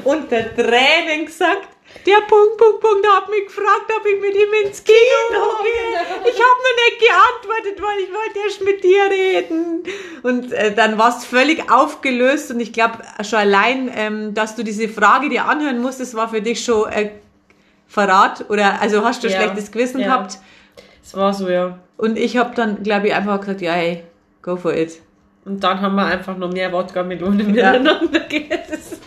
unter 0.04 0.38
Tränen 0.56 1.28
gesagt, 1.28 1.68
der 2.06 2.22
Punkt, 2.28 2.58
Punkt, 2.58 2.80
Punkt 2.82 3.06
hat 3.08 3.30
mich 3.30 3.46
gefragt, 3.46 3.92
ob 3.98 4.06
ich 4.06 4.20
mit 4.22 4.34
ihm 4.34 4.66
ins 4.66 4.84
Kino 4.84 5.44
gehe. 5.64 6.32
Ich 6.32 6.40
habe 6.40 6.60
nur 6.64 6.76
nicht 6.86 7.00
geantwortet, 7.00 7.82
weil 7.82 8.00
ich 8.04 8.10
wollte 8.14 8.40
erst 8.46 8.62
mit 8.64 8.84
dir 8.84 9.04
reden. 9.12 9.84
Und 10.24 10.54
äh, 10.54 10.74
dann 10.74 10.98
warst 10.98 11.26
völlig 11.26 11.70
aufgelöst 11.72 12.52
und 12.52 12.60
ich 12.60 12.74
glaube 12.74 13.00
schon 13.24 13.40
allein, 13.40 13.92
ähm, 13.96 14.34
dass 14.34 14.56
du 14.56 14.64
diese 14.64 14.88
Frage 14.88 15.30
dir 15.30 15.46
anhören 15.46 15.80
musstest, 15.82 16.16
war 16.16 16.30
für 16.30 16.42
dich 16.42 16.64
schon 16.64 16.90
äh, 16.92 17.12
Verrat 17.88 18.46
oder 18.50 18.80
also 18.82 19.04
hast 19.04 19.24
du 19.24 19.28
Ja. 19.28 19.36
schlechtes 19.38 19.72
Gewissen 19.72 20.00
Ja. 20.00 20.08
gehabt. 20.08 20.38
Es 21.04 21.16
war 21.16 21.34
so, 21.34 21.50
ja. 21.50 21.80
Und 21.98 22.18
ich 22.18 22.38
habe 22.38 22.54
dann, 22.56 22.84
glaube 22.84 23.08
ich, 23.08 23.16
einfach 23.16 23.40
gesagt, 23.40 23.62
ja, 23.62 23.72
hey, 23.74 24.04
go 24.42 24.56
for 24.58 24.74
it. 24.74 25.00
Und 25.44 25.64
dann 25.64 25.82
haben 25.82 25.96
wir 25.96 26.06
einfach 26.06 26.38
noch 26.38 26.52
mehr 26.52 26.72
Wodka-Melone 26.72 27.44
miteinander 27.46 28.20
gegessen. 28.30 28.99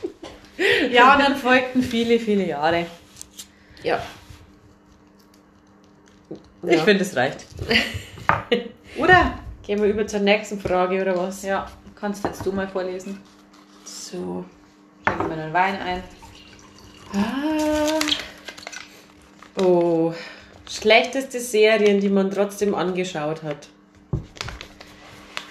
Ja, 0.91 1.15
und 1.15 1.21
dann 1.23 1.37
folgten 1.37 1.83
viele, 1.83 2.19
viele 2.19 2.47
Jahre. 2.47 2.87
Ja. 3.83 4.03
Ich 6.65 6.77
Ja. 6.77 6.85
finde, 6.85 7.03
es 7.03 7.17
reicht. 7.17 7.47
Oder? 8.99 9.39
Gehen 9.65 9.81
wir 9.81 9.89
über 9.89 10.07
zur 10.07 10.21
nächsten 10.21 10.61
Frage, 10.61 11.01
oder 11.01 11.17
was? 11.17 11.43
Ja, 11.43 11.71
kannst 11.95 12.25
jetzt 12.25 12.45
du 12.45 12.53
mal 12.53 12.69
vorlesen. 12.69 13.21
So. 13.85 14.45
Schenke 15.09 15.25
mir 15.25 15.35
einen 15.35 15.53
Wein 15.53 15.77
ein. 15.81 16.03
Ah. 17.15 18.01
Oh. 19.63 20.13
Schlechteste 20.69 21.41
Serien, 21.41 22.01
die 22.01 22.09
man 22.09 22.31
trotzdem 22.31 22.75
angeschaut 22.75 23.43
hat. 23.43 23.69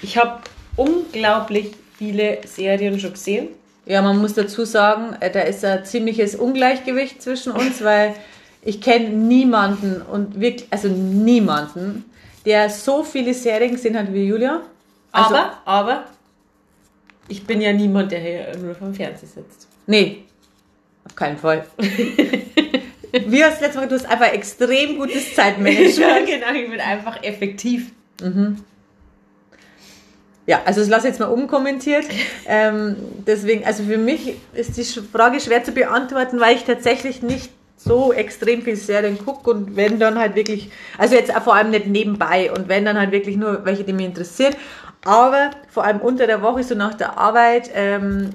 Ich 0.02 0.18
habe 0.18 0.42
unglaublich 0.76 1.72
viele 1.98 2.46
Serien 2.46 3.00
schon 3.00 3.14
gesehen. 3.14 3.50
Ja, 3.86 4.02
man 4.02 4.18
muss 4.20 4.34
dazu 4.34 4.66
sagen, 4.66 5.16
äh, 5.20 5.32
da 5.32 5.42
ist 5.42 5.66
ein 5.66 5.84
ziemliches 5.86 6.36
Ungleichgewicht 6.36 7.22
zwischen 7.22 7.52
uns, 7.52 7.84
weil 7.84 8.16
ich 8.62 8.80
kenne 8.80 9.10
niemanden 9.10 10.02
und 10.02 10.40
wirklich, 10.40 10.68
also 10.70 10.88
niemanden, 10.88 12.06
der 12.46 12.70
so 12.70 13.04
viele 13.04 13.34
Serien 13.34 13.72
gesehen 13.72 13.98
hat 13.98 14.14
wie 14.14 14.26
Julia. 14.26 14.62
Also, 15.12 15.36
Aber, 15.36 15.58
aber, 15.66 16.06
ich 17.28 17.46
bin 17.46 17.62
ja 17.62 17.74
niemand, 17.74 18.12
der 18.12 18.20
hier 18.20 18.58
nur 18.58 18.76
vom 18.76 18.94
Fernsehen 18.94 19.30
sitzt. 19.30 19.68
Nee, 19.88 20.24
auf 21.06 21.16
keinen 21.16 21.38
Fall. 21.38 21.66
Wie 23.28 23.44
hast 23.44 23.60
du 23.60 23.66
letztes 23.66 23.76
Mal 23.76 23.88
gesagt, 23.88 23.92
du 23.92 23.96
hast 23.96 24.06
einfach 24.06 24.34
extrem 24.34 24.98
gutes 24.98 25.36
Zeitmanagement. 25.36 26.26
genau, 26.26 26.54
ich 26.54 26.70
bin 26.70 26.80
einfach 26.80 27.22
effektiv. 27.24 27.92
Ja, 30.48 30.62
also 30.66 30.82
das 30.82 30.90
lasse 30.90 31.08
ich 31.08 31.14
jetzt 31.14 31.20
mal 31.20 31.28
umkommentiert. 31.28 32.06
Ähm, 32.48 32.98
deswegen, 33.26 33.64
also 33.66 33.84
für 33.84 33.98
mich 33.98 34.36
ist 34.54 34.76
die 34.76 34.84
Frage 34.84 35.40
schwer 35.40 35.64
zu 35.64 35.72
beantworten, 35.72 36.40
weil 36.40 36.56
ich 36.56 36.66
tatsächlich 36.66 37.22
nicht 37.22 37.50
so 37.78 38.12
extrem 38.12 38.62
viel 38.62 38.76
Serien 38.76 39.18
gucke 39.24 39.50
und 39.52 39.78
wenn 39.78 40.00
dann 40.00 40.20
halt 40.20 40.36
wirklich, 40.36 40.70
also 40.98 41.16
jetzt 41.16 41.32
vor 41.32 41.56
allem 41.56 41.70
nicht 41.70 41.88
nebenbei 41.88 42.52
und 42.52 42.68
wenn 42.68 42.84
dann 42.84 43.00
halt 43.00 43.12
wirklich 43.12 43.38
nur 43.38 43.64
welche, 43.64 43.84
die 43.84 43.94
mich 43.94 44.08
interessiert. 44.08 44.58
Aber 45.06 45.52
vor 45.70 45.86
allem 45.86 46.02
unter 46.02 46.28
der 46.28 46.42
Woche, 46.42 46.64
so 46.64 46.76
nach 46.76 46.96
der 46.96 47.18
Arbeit, 47.18 47.72
ähm, 47.74 48.32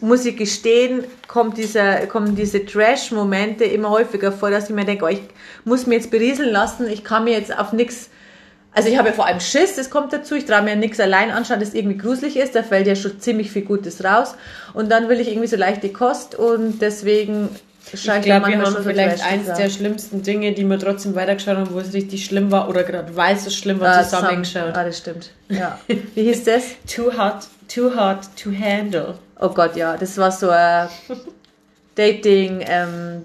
muss 0.00 0.24
ich 0.24 0.36
gestehen, 0.36 1.04
kommt 1.28 1.56
dieser, 1.56 2.06
kommen 2.06 2.34
diese 2.34 2.64
Trash-Momente 2.64 3.64
immer 3.64 3.90
häufiger 3.90 4.32
vor, 4.32 4.50
dass 4.50 4.68
ich 4.68 4.74
mir 4.74 4.84
denke, 4.84 5.04
oh, 5.04 5.08
ich 5.08 5.22
muss 5.64 5.86
mir 5.86 5.94
jetzt 5.94 6.10
berieseln 6.10 6.50
lassen, 6.50 6.88
ich 6.88 7.04
kann 7.04 7.24
mir 7.24 7.32
jetzt 7.32 7.56
auf 7.56 7.72
nichts 7.72 8.10
also 8.76 8.88
ich 8.88 8.96
habe 8.98 9.08
ja 9.08 9.14
vor 9.14 9.26
allem 9.26 9.40
Schiss, 9.40 9.74
das 9.76 9.90
kommt 9.90 10.12
dazu. 10.12 10.34
Ich 10.36 10.44
traue 10.44 10.62
mir 10.62 10.76
nichts 10.76 11.00
allein 11.00 11.30
anschauen, 11.30 11.58
das 11.60 11.74
irgendwie 11.74 11.96
gruselig 11.96 12.36
ist. 12.36 12.54
Da 12.54 12.62
fällt 12.62 12.86
ja 12.86 12.94
schon 12.94 13.18
ziemlich 13.20 13.50
viel 13.50 13.62
Gutes 13.62 14.04
raus. 14.04 14.34
Und 14.74 14.90
dann 14.90 15.08
will 15.08 15.18
ich 15.18 15.28
irgendwie 15.28 15.48
so 15.48 15.56
leichte 15.56 15.88
Kost 15.88 16.34
und 16.34 16.80
deswegen 16.80 17.48
Ich 17.92 18.02
scheint 18.02 18.24
glaube, 18.24 18.48
wir 18.48 18.58
haben 18.60 18.76
vielleicht 18.84 19.24
eins 19.24 19.46
der 19.56 19.70
schlimmsten 19.70 20.22
Dinge, 20.22 20.52
die 20.52 20.64
wir 20.64 20.78
trotzdem 20.78 21.14
weitergeschaut 21.14 21.56
haben, 21.56 21.72
wo 21.72 21.78
es 21.80 21.92
richtig 21.94 22.24
schlimm 22.24 22.50
war 22.50 22.68
oder 22.68 22.84
gerade 22.84 23.16
weil 23.16 23.36
es 23.36 23.44
so 23.44 23.50
schlimm 23.50 23.80
war, 23.80 23.96
Ah, 23.96 24.02
zusammengeschaut. 24.04 24.74
Ah, 24.76 24.84
das 24.84 24.98
stimmt. 24.98 25.30
Ja. 25.48 25.78
Wie 25.86 26.22
hieß 26.24 26.44
das? 26.44 26.64
Too 26.92 27.12
hot, 27.16 27.46
too 27.72 27.90
hot 27.96 28.28
to 28.42 28.50
handle. 28.52 29.14
Oh 29.40 29.48
Gott, 29.50 29.76
ja. 29.76 29.96
Das 29.96 30.18
war 30.18 30.30
so 30.32 30.50
ein 30.50 30.88
Dating, 31.94 32.62
ähm, 32.66 33.24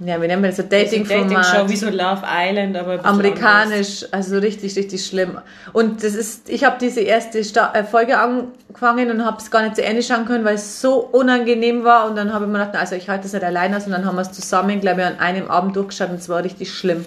ja, 0.00 0.22
wie 0.22 0.28
nennen 0.28 0.42
wir 0.42 0.50
das? 0.50 0.58
So 0.58 0.62
Dating 0.62 1.04
Show 1.04 1.14
Dating-Format. 1.14 1.68
wie 1.68 1.76
so 1.76 1.88
Love 1.88 2.22
Island, 2.24 2.76
aber 2.76 2.98
bisschen 2.98 3.06
anders. 3.06 3.26
Amerikanisch, 3.26 4.06
also 4.12 4.38
richtig, 4.38 4.76
richtig 4.76 5.04
schlimm. 5.04 5.38
Und 5.72 6.04
das 6.04 6.14
ist, 6.14 6.48
ich 6.48 6.62
habe 6.62 6.76
diese 6.80 7.00
erste 7.00 7.42
Sta 7.42 7.72
äh, 7.74 7.82
Folge 7.82 8.16
angefangen 8.18 9.10
und 9.10 9.24
habe 9.24 9.38
es 9.38 9.50
gar 9.50 9.62
nicht 9.62 9.74
zu 9.74 9.84
Ende 9.84 10.02
schauen 10.04 10.24
können, 10.24 10.44
weil 10.44 10.54
es 10.54 10.80
so 10.80 11.00
unangenehm 11.00 11.82
war. 11.82 12.08
Und 12.08 12.16
dann 12.16 12.32
habe 12.32 12.44
ich 12.44 12.50
mir 12.50 12.58
gedacht, 12.58 12.76
also 12.76 12.94
ich 12.94 13.08
halte 13.08 13.24
das 13.24 13.32
nicht 13.32 13.44
alleine 13.44 13.76
aus. 13.76 13.86
Und 13.86 13.92
dann 13.92 14.04
haben 14.04 14.14
wir 14.14 14.22
es 14.22 14.30
zusammen, 14.30 14.80
glaube 14.80 15.00
ich, 15.00 15.06
an 15.06 15.18
einem 15.18 15.50
Abend 15.50 15.74
durchgeschaut 15.74 16.10
und 16.10 16.20
es 16.20 16.28
war 16.28 16.44
richtig 16.44 16.72
schlimm. 16.72 17.04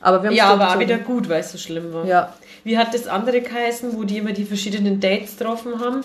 Aber 0.00 0.22
wir 0.22 0.30
haben 0.30 0.36
Ja, 0.36 0.52
aber 0.52 0.70
auch 0.70 0.78
wieder 0.78 0.98
gut, 0.98 1.28
weil 1.28 1.40
es 1.40 1.52
so 1.52 1.58
schlimm 1.58 1.92
war. 1.92 2.06
Ja. 2.06 2.32
Wie 2.64 2.78
hat 2.78 2.94
das 2.94 3.08
andere 3.08 3.42
geheißen, 3.42 3.94
wo 3.94 4.04
die 4.04 4.18
immer 4.18 4.32
die 4.32 4.44
verschiedenen 4.44 5.00
Dates 5.00 5.36
getroffen 5.36 5.80
haben? 5.80 6.00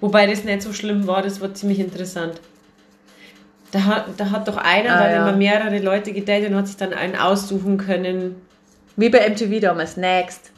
Wobei 0.00 0.26
das 0.26 0.44
nicht 0.44 0.62
so 0.62 0.72
schlimm 0.72 1.06
war, 1.08 1.22
das 1.22 1.40
war 1.40 1.52
ziemlich 1.54 1.80
interessant. 1.80 2.40
Da 3.70 3.84
hat, 3.84 4.06
da 4.16 4.30
hat 4.30 4.48
doch 4.48 4.56
einer 4.56 4.94
Ah, 4.94 5.02
dann 5.02 5.10
ja. 5.12 5.28
immer 5.28 5.36
mehrere 5.36 5.78
Leute 5.78 6.12
gedatet 6.12 6.50
und 6.50 6.56
hat 6.56 6.66
sich 6.68 6.76
dann 6.76 6.92
einen 6.94 7.16
aussuchen 7.16 7.76
können. 7.76 8.36
Wie 8.96 9.10
bei 9.10 9.28
MTV 9.28 9.60
damals, 9.60 9.96
Next. 9.96 10.50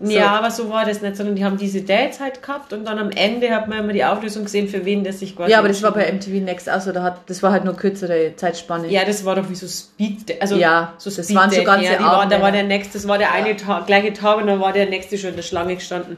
Ja, 0.00 0.32
aber 0.32 0.50
so 0.50 0.68
war 0.70 0.84
das 0.84 1.02
nicht, 1.02 1.16
sondern 1.16 1.36
die 1.36 1.44
haben 1.44 1.56
diese 1.56 1.82
Dates 1.82 2.18
halt 2.20 2.42
gehabt 2.42 2.72
und 2.72 2.84
dann 2.84 2.98
am 2.98 3.10
Ende 3.10 3.50
hat 3.50 3.68
man 3.68 3.78
immer 3.78 3.92
die 3.92 4.04
Auflösung 4.04 4.42
gesehen, 4.44 4.68
für 4.68 4.84
wen 4.84 5.04
das 5.04 5.20
sich 5.20 5.36
quasi 5.36 5.52
Ja, 5.52 5.60
aber 5.60 5.68
das 5.68 5.82
war 5.82 5.92
bei 5.92 6.10
MTV 6.12 6.42
Next 6.42 6.68
auch 6.68 6.80
so, 6.80 6.90
da 6.92 7.02
hat, 7.04 7.20
das 7.26 7.42
war 7.44 7.52
halt 7.52 7.64
nur 7.64 7.76
kürzere 7.76 8.32
Zeitspanne. 8.36 8.88
Ja, 8.88 9.04
das 9.04 9.24
war 9.24 9.36
doch 9.36 9.48
wie 9.48 9.54
so 9.54 9.68
Speed, 9.68 10.42
also 10.42 10.56
Ja, 10.56 10.94
so 10.98 11.10
das 11.10 11.32
waren 11.34 11.48
so 11.50 11.62
ganze 11.62 11.92
ja, 11.92 12.02
waren. 12.02 12.28
Da 12.28 12.42
war 12.42 12.50
der 12.50 12.64
nächste, 12.64 12.94
das 12.94 13.06
war 13.06 13.18
der 13.18 13.32
eine 13.32 13.56
Tag, 13.56 13.86
gleiche 13.86 14.12
Tag 14.12 14.38
und 14.38 14.48
dann 14.48 14.60
war 14.60 14.72
der 14.72 14.86
nächste 14.86 15.16
schon 15.16 15.30
in 15.30 15.36
der 15.36 15.42
Schlange 15.42 15.76
gestanden. 15.76 16.16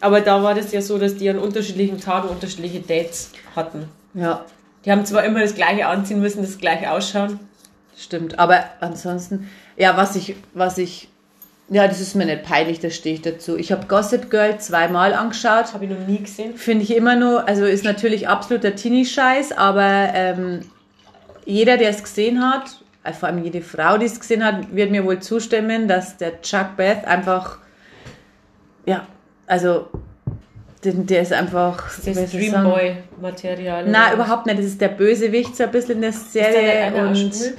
Aber 0.00 0.22
da 0.22 0.42
war 0.42 0.54
das 0.54 0.72
ja 0.72 0.80
so, 0.80 0.96
dass 0.96 1.16
die 1.16 1.28
an 1.28 1.38
unterschiedlichen 1.38 2.00
Tagen 2.00 2.28
unterschiedliche 2.28 2.80
Dates 2.80 3.32
hatten. 3.54 3.88
ja. 4.14 4.44
Die 4.84 4.90
haben 4.90 5.04
zwar 5.04 5.24
immer 5.24 5.40
das 5.40 5.54
gleiche 5.54 5.86
anziehen 5.86 6.20
müssen, 6.20 6.42
das 6.42 6.58
gleiche 6.58 6.90
ausschauen. 6.90 7.38
Stimmt, 7.96 8.38
aber 8.38 8.64
ansonsten, 8.80 9.50
ja, 9.76 9.96
was 9.96 10.16
ich, 10.16 10.36
was 10.54 10.78
ich, 10.78 11.08
ja, 11.68 11.86
das 11.86 12.00
ist 12.00 12.14
mir 12.14 12.24
nicht 12.24 12.44
peinlich, 12.44 12.80
da 12.80 12.88
stehe 12.88 13.14
ich 13.14 13.22
dazu. 13.22 13.56
Ich 13.56 13.72
habe 13.72 13.86
Gossip 13.86 14.30
Girl 14.30 14.58
zweimal 14.58 15.12
angeschaut. 15.12 15.74
Habe 15.74 15.84
ich 15.84 15.90
noch 15.90 16.06
nie 16.06 16.18
gesehen. 16.18 16.56
Finde 16.56 16.82
ich 16.82 16.96
immer 16.96 17.14
nur, 17.16 17.46
also 17.46 17.64
ist 17.64 17.84
natürlich 17.84 18.26
absoluter 18.26 18.74
Teenie-Scheiß, 18.74 19.52
aber 19.52 20.10
ähm, 20.14 20.60
jeder, 21.44 21.76
der 21.76 21.90
es 21.90 22.02
gesehen 22.02 22.42
hat, 22.42 22.80
äh, 23.04 23.12
vor 23.12 23.28
allem 23.28 23.44
jede 23.44 23.60
Frau, 23.60 23.98
die 23.98 24.06
es 24.06 24.18
gesehen 24.18 24.44
hat, 24.44 24.74
wird 24.74 24.90
mir 24.90 25.04
wohl 25.04 25.20
zustimmen, 25.20 25.88
dass 25.88 26.16
der 26.16 26.40
Chuck 26.42 26.76
Beth 26.76 27.04
einfach, 27.04 27.58
ja, 28.86 29.06
also, 29.46 29.88
den, 30.84 31.06
der 31.06 31.22
ist 31.22 31.32
einfach, 31.32 31.88
Das 31.96 32.06
ist? 32.16 32.32
Dreamboy-Material. 32.34 33.84
Na, 33.88 34.06
oder? 34.06 34.14
überhaupt 34.14 34.46
nicht. 34.46 34.58
Das 34.58 34.64
ist 34.66 34.80
der 34.80 34.88
Bösewicht 34.88 35.56
so 35.56 35.64
ein 35.64 35.70
bisschen 35.70 35.96
in 35.96 36.00
der 36.02 36.10
Ist 36.10 36.34
da 36.34 36.40
Serie. 36.42 37.06
und 37.06 37.16
schwul? 37.16 37.54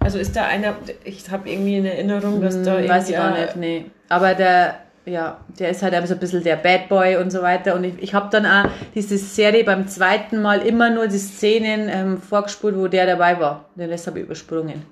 Also 0.00 0.18
ist 0.18 0.34
da 0.34 0.46
einer, 0.46 0.74
ich 1.04 1.30
habe 1.30 1.48
irgendwie 1.48 1.76
eine 1.76 1.92
Erinnerung, 1.92 2.40
dass 2.40 2.60
da 2.62 2.78
Hm, 2.78 2.88
weiß 2.88 3.08
ich 3.08 3.14
gar 3.16 3.28
irgendwie 3.38 3.42
nicht, 3.44 3.56
nee. 3.56 3.90
Aber 4.08 4.34
der, 4.34 4.78
ja, 5.04 5.38
der 5.58 5.70
ist 5.70 5.82
halt 5.82 5.94
einfach 5.94 6.08
so 6.08 6.14
ein 6.14 6.20
bisschen 6.20 6.42
der 6.42 6.56
Bad 6.56 6.88
Boy 6.88 7.16
und 7.16 7.30
so 7.30 7.40
weiter. 7.42 7.76
Und 7.76 7.84
ich, 7.84 7.94
ich 8.00 8.14
habe 8.14 8.28
dann 8.30 8.44
auch 8.44 8.68
diese 8.94 9.16
Serie 9.16 9.62
beim 9.62 9.86
zweiten 9.86 10.42
Mal 10.42 10.60
immer 10.66 10.90
nur 10.90 11.06
die 11.06 11.18
Szenen 11.18 11.88
ähm, 11.88 12.20
vorgespult, 12.20 12.76
wo 12.76 12.88
der 12.88 13.06
dabei 13.06 13.38
war. 13.38 13.66
Den 13.76 13.90
Rest 13.90 14.06
habe 14.08 14.18
ich 14.18 14.24
übersprungen. 14.24 14.82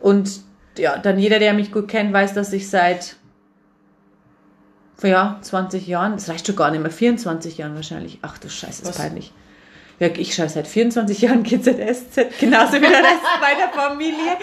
Und 0.00 0.40
ja, 0.78 0.96
dann 0.98 1.18
jeder, 1.18 1.38
der 1.38 1.52
mich 1.52 1.70
gut 1.70 1.86
kennt, 1.88 2.12
weiß, 2.12 2.32
dass 2.34 2.52
ich 2.52 2.68
seit 2.68 3.16
ja, 5.08 5.38
20 5.40 5.86
Jahren, 5.86 6.12
das 6.12 6.28
reicht 6.28 6.46
schon 6.46 6.56
gar 6.56 6.70
nicht 6.70 6.80
mehr, 6.80 6.90
24 6.90 7.58
Jahren 7.58 7.74
wahrscheinlich. 7.74 8.18
Ach 8.22 8.38
du 8.38 8.48
Scheiße, 8.48 8.82
ist 8.82 8.88
Was? 8.88 8.96
peinlich. 8.96 9.32
Ja, 9.98 10.08
ich 10.16 10.34
schaue 10.34 10.48
seit 10.48 10.66
24 10.66 11.20
Jahren 11.20 11.42
GZSZ, 11.42 12.40
genauso 12.40 12.74
wie 12.74 12.80
der 12.80 12.90
Rest 12.90 13.22
meiner 13.40 13.68
Familie. 13.72 14.36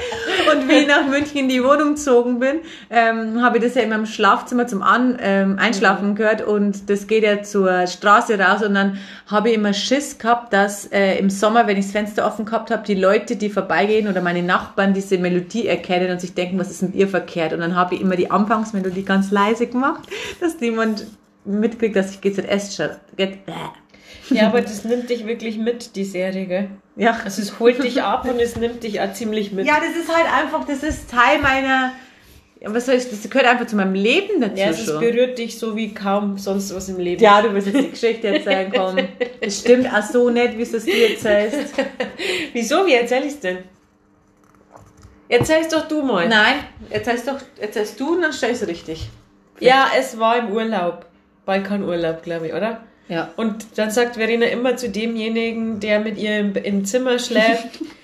Und 0.52 0.70
wie 0.70 0.80
ich 0.80 0.88
nach 0.88 1.06
München 1.06 1.38
in 1.38 1.50
die 1.50 1.64
Wohnung 1.64 1.96
gezogen 1.96 2.40
bin, 2.40 2.60
ähm, 2.90 3.42
habe 3.42 3.58
ich 3.58 3.64
das 3.64 3.76
ja 3.76 3.82
in 3.82 3.90
meinem 3.90 4.06
Schlafzimmer 4.06 4.68
zum 4.68 4.82
An 4.82 5.18
ähm, 5.22 5.58
Einschlafen 5.60 6.16
gehört 6.16 6.42
und 6.42 6.90
das 6.90 7.08
geht 7.08 7.24
ja 7.24 7.44
zur 7.44 7.88
Straße 7.88 8.40
raus 8.40 8.64
und 8.64 8.74
dann 8.74 9.00
habe 9.28 9.50
ich 9.50 9.56
immer 9.56 9.74
Schiss 9.74 10.18
gehabt, 10.18 10.54
dass 10.54 10.86
äh, 10.86 11.18
im 11.18 11.30
Sommer, 11.30 11.68
wenn 11.68 11.78
ich 11.78 11.86
das 11.86 11.92
Fenster 11.92 12.26
offen 12.26 12.46
gehabt 12.46 12.72
habe, 12.72 12.84
die 12.86 12.96
Leute, 12.96 13.36
die 13.36 13.50
vorbeigehen 13.50 14.08
oder 14.08 14.22
meine 14.22 14.44
Nachbarn 14.44 14.94
diese 14.94 15.18
Melodie 15.18 15.68
erkennen 15.68 16.12
und 16.12 16.22
sich 16.22 16.34
denken, 16.34 16.58
was 16.60 16.72
ist 16.72 16.82
mit 16.82 16.96
ihr 16.96 17.08
verkehrt. 17.08 17.54
Und 17.54 17.60
dann 17.60 17.76
habe 17.76 17.96
ich 17.96 18.02
immer 18.02 18.16
die 18.16 18.32
Anfangsmelodie 18.32 19.04
ganz 19.04 19.32
leise 19.32 19.68
gemacht, 19.68 20.04
dass 20.40 20.60
niemand 20.60 21.06
mitkriegt, 21.46 21.96
dass 21.96 22.12
ich 22.12 22.22
GZS 22.22 22.76
schaue. 22.76 22.98
Ja, 24.30 24.48
aber 24.48 24.62
das 24.62 24.84
nimmt 24.84 25.10
dich 25.10 25.26
wirklich 25.26 25.58
mit, 25.58 25.96
die 25.96 26.04
Serie, 26.04 26.46
gell? 26.46 26.70
Ja. 26.96 27.18
Also 27.24 27.42
es 27.42 27.60
holt 27.60 27.84
dich 27.84 28.02
ab 28.02 28.28
und 28.30 28.40
es 28.40 28.56
nimmt 28.56 28.84
dich 28.84 29.02
auch 29.02 29.12
ziemlich 29.14 29.52
mit. 29.52 29.66
Ja, 29.66 29.80
das 29.80 29.96
ist 29.96 30.14
halt 30.14 30.28
einfach, 30.32 30.66
das 30.66 30.84
ist 30.84 31.10
Teil 31.10 31.40
meiner, 31.40 31.94
was 32.62 32.86
soll 32.86 32.96
ich, 32.96 33.10
das 33.10 33.30
gehört 33.30 33.48
einfach 33.48 33.68
zu 33.68 33.76
meinem 33.76 33.94
Leben 33.94 34.42
dazu 34.42 34.58
Ja, 34.58 34.70
es 34.70 34.86
berührt 34.86 35.38
dich 35.38 35.58
so 35.58 35.76
wie 35.76 35.94
kaum 35.94 36.38
sonst 36.38 36.76
was 36.76 36.90
im 36.90 37.00
Leben. 37.00 37.22
Ja, 37.24 37.42
du 37.42 37.54
willst 37.54 37.68
jetzt 37.68 37.80
die 37.80 37.90
Geschichte 37.92 38.28
erzählen, 38.28 38.72
komm. 38.76 38.98
Das 39.42 39.60
stimmt 39.60 39.88
auch 39.94 40.04
so 40.04 40.30
nicht, 40.30 40.58
wie 40.58 40.64
es 40.64 40.72
das 40.72 40.86
du 40.86 40.92
erzählst. 40.92 41.74
Wieso? 42.54 42.86
Wie 42.86 42.94
erzähl 42.94 43.24
ich's 43.24 43.40
denn? 43.40 43.60
Erzähl's 45.30 45.70
doch 45.70 45.88
du 45.88 46.02
mal. 46.02 46.28
Nein, 46.28 46.56
erzählst 46.90 47.28
doch, 47.28 47.38
erzählst 47.60 48.00
du 48.00 48.16
und 48.16 48.24
dann 48.24 48.34
stellst 48.34 48.64
du 48.64 48.68
richtig. 48.68 49.10
Ja, 49.60 49.88
es 49.98 50.18
war 50.20 50.38
im 50.38 50.52
Urlaub. 50.52 51.06
Balkanurlaub, 51.46 52.24
glaube 52.24 52.48
ich, 52.48 52.54
oder? 52.54 52.84
Ja. 53.10 53.34
Und 53.36 53.66
dann 53.76 53.92
sagt 53.92 54.16
Verena 54.16 54.46
immer 54.46 54.78
zu 54.78 54.90
demjenigen, 54.90 55.80
der 55.80 56.00
mit 56.00 56.18
ihr 56.18 56.40
im, 56.40 56.56
im 56.56 56.86
Zimmer 56.86 57.20
schläft, 57.20 57.80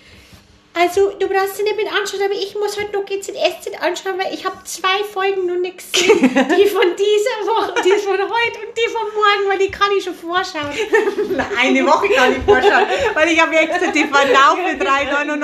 Also, 0.77 1.11
du 1.17 1.29
brauchst 1.29 1.55
sie 1.55 1.63
nicht 1.63 1.77
mit 1.77 1.87
anschauen, 1.87 2.19
aber 2.25 2.33
ich 2.33 2.53
muss 2.53 2.77
halt 2.77 2.91
noch 2.91 3.05
GZSZ 3.05 3.79
anschauen, 3.79 4.19
weil 4.19 4.33
ich 4.33 4.45
habe 4.45 4.57
zwei 4.65 5.03
Folgen 5.09 5.45
noch 5.45 5.55
nicht 5.55 5.77
gesehen. 5.77 6.19
Die 6.19 6.65
von 6.67 6.83
dieser 6.99 7.37
Woche, 7.47 7.73
die 7.81 7.91
von 7.91 8.17
heute 8.17 8.59
und 8.59 8.75
die 8.75 8.89
von 8.91 9.07
morgen, 9.15 9.49
weil 9.49 9.57
die 9.57 9.71
kann 9.71 9.87
ich 9.97 10.03
schon 10.03 10.13
vorschauen. 10.13 10.67
Eine 11.61 11.85
Woche 11.85 12.09
kann 12.09 12.33
ich 12.33 12.43
vorschauen, 12.43 12.87
weil 13.13 13.29
ich 13.29 13.41
habe 13.41 13.55
extra 13.55 13.89
die 13.91 14.03
Verlauf 14.03 14.57
für 14.57 14.75
3,99. 14.83 15.39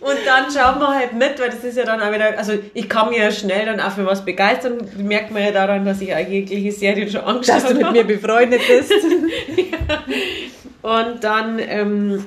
Und 0.00 0.16
dann 0.24 0.50
schauen 0.50 0.80
wir 0.80 0.88
halt 0.88 1.12
mit, 1.12 1.38
weil 1.38 1.50
das 1.50 1.62
ist 1.62 1.76
ja 1.76 1.84
dann 1.84 2.00
auch 2.00 2.10
wieder, 2.12 2.38
also 2.38 2.54
ich 2.72 2.88
kann 2.88 3.10
mir 3.10 3.24
ja 3.24 3.30
schnell 3.30 3.66
dann 3.66 3.78
auch 3.80 3.92
für 3.92 4.06
was 4.06 4.24
begeistern. 4.24 4.88
Merkt 4.96 5.32
man 5.32 5.42
ja 5.42 5.50
daran, 5.50 5.84
dass 5.84 6.00
ich 6.00 6.14
auch 6.14 6.18
jegliche 6.18 6.72
Serien 6.72 7.10
schon 7.10 7.20
angeschaut 7.20 7.56
Dass 7.56 7.68
du 7.68 7.74
mit 7.74 7.84
habe. 7.84 7.98
mir 7.98 8.04
befreundet 8.04 8.62
bist. 8.66 8.92
Und 10.82 11.24
dann 11.24 11.58
ähm, 11.58 12.24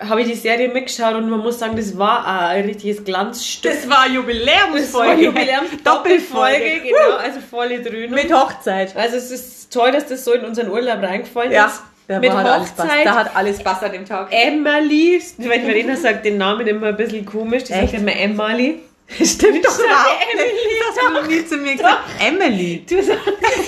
habe 0.00 0.22
ich 0.22 0.28
die 0.28 0.34
Serie 0.34 0.68
mitgeschaut 0.68 1.14
und 1.14 1.28
man 1.28 1.40
muss 1.40 1.58
sagen, 1.58 1.76
das 1.76 1.96
war 1.98 2.26
ein 2.26 2.64
richtiges 2.64 3.04
Glanzstück. 3.04 3.70
Das 3.70 3.88
war 3.88 4.08
Jubiläumsfolge. 4.08 4.82
Das 4.82 4.94
war 4.94 5.14
Jubiläum 5.16 5.64
Doppelfolge, 5.84 6.80
genau, 6.84 7.16
also 7.16 7.40
volle 7.40 7.80
Dröhnung. 7.82 8.14
Mit 8.14 8.32
Hochzeit. 8.32 8.96
also 8.96 9.16
es 9.16 9.30
ist 9.30 9.72
toll, 9.72 9.92
dass 9.92 10.06
das 10.06 10.24
so 10.24 10.32
in 10.32 10.44
unseren 10.44 10.70
Urlaub 10.70 11.02
reingefallen 11.02 11.52
Ja, 11.52 11.66
ist. 11.66 11.82
da 12.08 12.18
Mit 12.18 12.32
hat 12.32 12.46
alles 12.46 12.70
passt. 12.70 12.88
Hochzeit. 12.90 13.06
Da 13.06 13.14
hat 13.14 13.36
alles 13.36 13.62
passt 13.62 13.84
an 13.84 13.92
dem 13.92 14.04
Tag. 14.06 14.28
Emily, 14.30 15.22
weil 15.38 15.60
Verena 15.60 15.96
sagt 15.96 16.24
den 16.24 16.38
Namen 16.38 16.66
immer 16.66 16.88
ein 16.88 16.96
bisschen 16.96 17.24
komisch, 17.26 17.64
die 17.64 17.72
Echt? 17.74 17.90
sagt 17.92 18.02
immer 18.02 18.16
Emily. 18.16 18.80
Stimmt 19.10 19.64
doch 19.66 19.76
überhaupt 19.78 20.08
Emily. 20.32 20.50
Das 20.78 20.96
hast 20.96 21.08
du 21.08 21.12
noch 21.20 21.26
nie 21.26 21.44
zu 21.44 21.56
mir 21.56 21.72
gesagt. 21.74 21.98
Emily. 22.24 22.84
Du 22.88 23.02
sagst 23.02 23.18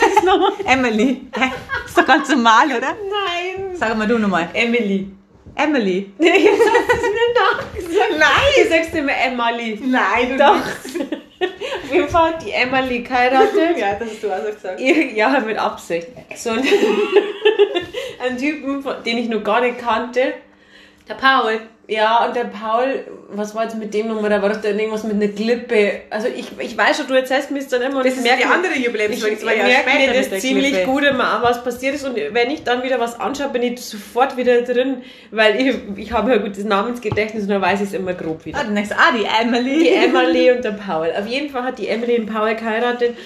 das 0.01 0.25
nochmal. 0.25 0.53
Emily. 0.67 1.23
Hä? 1.37 1.51
Ist 1.85 1.99
doch 1.99 2.07
ganz 2.07 2.29
normal, 2.29 2.67
oder? 2.69 2.95
Nein. 3.11 3.77
Sag 3.77 3.97
mal 3.99 4.07
du 4.07 4.19
nochmal. 4.19 4.49
Emily. 4.55 5.09
Emily. 5.55 6.13
Nee, 6.19 6.29
jetzt 6.39 6.61
hast 6.61 6.89
du 6.89 6.95
es 6.97 7.03
mir 7.03 7.89
nachgesagt. 7.91 8.19
Nein. 8.19 8.65
Du 8.65 8.69
sagst 8.69 8.95
immer 8.95 9.13
Emily. 9.13 9.79
Nein, 9.83 10.31
du 10.31 10.37
Doch. 10.39 10.57
Auf 11.85 11.93
jeden 11.93 12.09
Fall 12.09 12.33
hat 12.35 12.45
die 12.45 12.53
Emily 12.53 13.01
geheiratet. 13.01 13.77
Ja, 13.77 13.95
das 13.95 14.11
hast 14.11 14.23
du 14.23 14.33
auch 14.33 14.45
gesagt. 14.45 14.81
Ja, 14.81 15.41
mit 15.41 15.59
Absicht. 15.59 16.09
So 16.37 16.51
ein, 16.51 16.63
Typen, 18.39 18.85
den 19.05 19.19
ich 19.19 19.29
noch 19.29 19.43
gar 19.43 19.61
nicht 19.61 19.79
kannte. 19.79 20.35
Der 21.09 21.15
Paul. 21.15 21.61
Ja, 21.93 22.25
und 22.25 22.35
der 22.35 22.45
Paul, 22.45 23.05
was 23.29 23.55
war 23.55 23.65
jetzt 23.65 23.77
mit 23.77 23.93
dem 23.93 24.09
nochmal? 24.09 24.31
Da 24.31 24.41
war 24.41 24.49
doch 24.49 24.61
dann 24.61 24.79
irgendwas 24.79 25.05
mit 25.05 25.15
einer 25.15 25.29
Klippe. 25.29 26.01
Also 26.11 26.29
ich, 26.29 26.47
ich 26.59 26.77
weiß 26.77 26.97
schon, 26.97 27.07
du 27.07 27.15
erzählst 27.15 27.51
mir 27.51 27.59
es 27.59 27.69
dann 27.69 27.83
immer. 27.83 27.99
und 27.99 28.07
Das 28.07 28.13
ich 28.15 28.19
ist 28.19 28.25
merk 28.25 28.39
die 28.39 28.45
andere 28.47 28.73
Ich, 28.75 28.85
Jubiläumsfolge. 28.87 29.35
ich 29.35 29.41
Das 29.41 29.49
war 29.49 29.55
ja 29.57 29.65
merke 29.65 29.91
mir 30.13 30.13
das 30.31 30.41
ziemlich 30.41 30.73
Klippe. 30.73 30.87
gut 30.87 31.05
immer 31.05 31.25
an, 31.35 31.43
was 31.43 31.63
passiert 31.63 31.95
ist. 31.95 32.05
Und 32.07 32.17
wenn 32.17 32.51
ich 32.51 32.63
dann 32.65 32.83
wieder 32.83 32.99
was 32.99 33.19
anschaue, 33.21 33.49
bin 33.51 33.63
ich 33.63 33.81
sofort 33.81 34.37
wieder 34.37 34.63
drin, 34.63 35.03
weil 35.31 35.61
ich, 35.61 35.75
ich 35.97 36.13
habe 36.13 36.31
ja 36.31 36.39
gutes 36.39 36.65
Namensgedächtnis 36.65 37.43
und 37.45 37.51
dann 37.51 37.63
weiß 37.63 37.81
ich 37.81 37.89
es 37.89 37.95
immer 37.95 38.15
grob 38.15 38.45
wieder. 38.45 38.59
Ah, 38.59 38.65
dann 38.65 38.75
denkst 38.75 38.91
du, 38.91 38.97
ah, 38.99 39.13
die 39.17 39.27
Emily. 39.45 39.79
Die 39.81 39.91
Emily 39.91 40.51
und 40.57 40.65
der 40.65 40.73
Paul. 40.73 41.13
Auf 41.19 41.27
jeden 41.27 41.51
Fall 41.51 41.63
hat 41.65 41.79
die 41.79 41.89
Emily 41.89 42.17
den 42.17 42.27
Paul 42.27 42.55
geheiratet. 42.55 43.17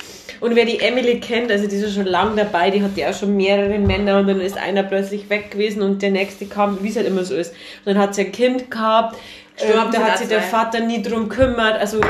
Und 0.40 0.54
wer 0.56 0.64
die 0.64 0.80
Emily 0.80 1.20
kennt, 1.20 1.50
also 1.50 1.66
die 1.66 1.76
ist 1.76 1.82
ja 1.82 1.88
schon 2.02 2.06
lange 2.06 2.36
dabei, 2.36 2.70
die 2.70 2.82
hat 2.82 2.96
ja 2.96 3.10
auch 3.10 3.14
schon 3.14 3.36
mehrere 3.36 3.78
Männer 3.78 4.18
und 4.18 4.28
dann 4.28 4.40
ist 4.40 4.56
einer 4.56 4.82
plötzlich 4.82 5.28
weg 5.30 5.50
gewesen 5.50 5.82
und 5.82 6.02
der 6.02 6.10
nächste 6.10 6.46
kam, 6.46 6.78
wie 6.82 6.88
es 6.88 6.96
halt 6.96 7.06
immer 7.06 7.24
so 7.24 7.34
ist. 7.34 7.52
Und 7.84 7.94
dann 7.94 7.98
hat 7.98 8.14
sie 8.14 8.22
ein 8.26 8.32
Kind 8.32 8.70
gehabt. 8.70 9.16
Stimmt, 9.56 9.94
da 9.94 9.98
hat 10.00 10.18
sich 10.18 10.28
der. 10.28 10.42
Vater 10.42 10.80
nie 10.80 11.00
drum 11.02 11.28
kümmert. 11.28 11.80
Also 11.80 12.00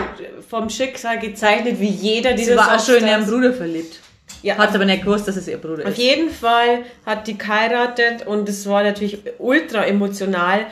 vom 0.49 0.69
Schicksal 0.69 1.19
gezeichnet, 1.19 1.81
wie 1.81 1.89
jeder 1.89 2.33
dieser 2.33 2.53
Sie 2.53 2.59
war 2.59 2.77
auch 2.77 2.85
schon 2.85 2.97
in 2.97 3.07
ihren. 3.07 3.27
Bruder 3.27 3.53
verliebt. 3.53 4.01
Ja, 4.43 4.57
Hat 4.59 4.75
aber 4.75 4.85
nicht 4.85 5.03
gewusst, 5.05 5.27
dass 5.29 5.37
es 5.37 5.49
ihr 5.49 5.57
Bruder 5.57 5.85
auf 5.85 5.91
ist. 5.91 5.99
jeden 5.99 6.31
Fall 6.31 6.85
hat 7.05 7.27
die 7.27 7.39
geheiratet 7.39 8.27
und 8.27 8.49
es 8.49 8.69
war 8.69 8.83
natürlich 8.83 9.19
ultra 9.39 9.85
emotional. 9.85 10.67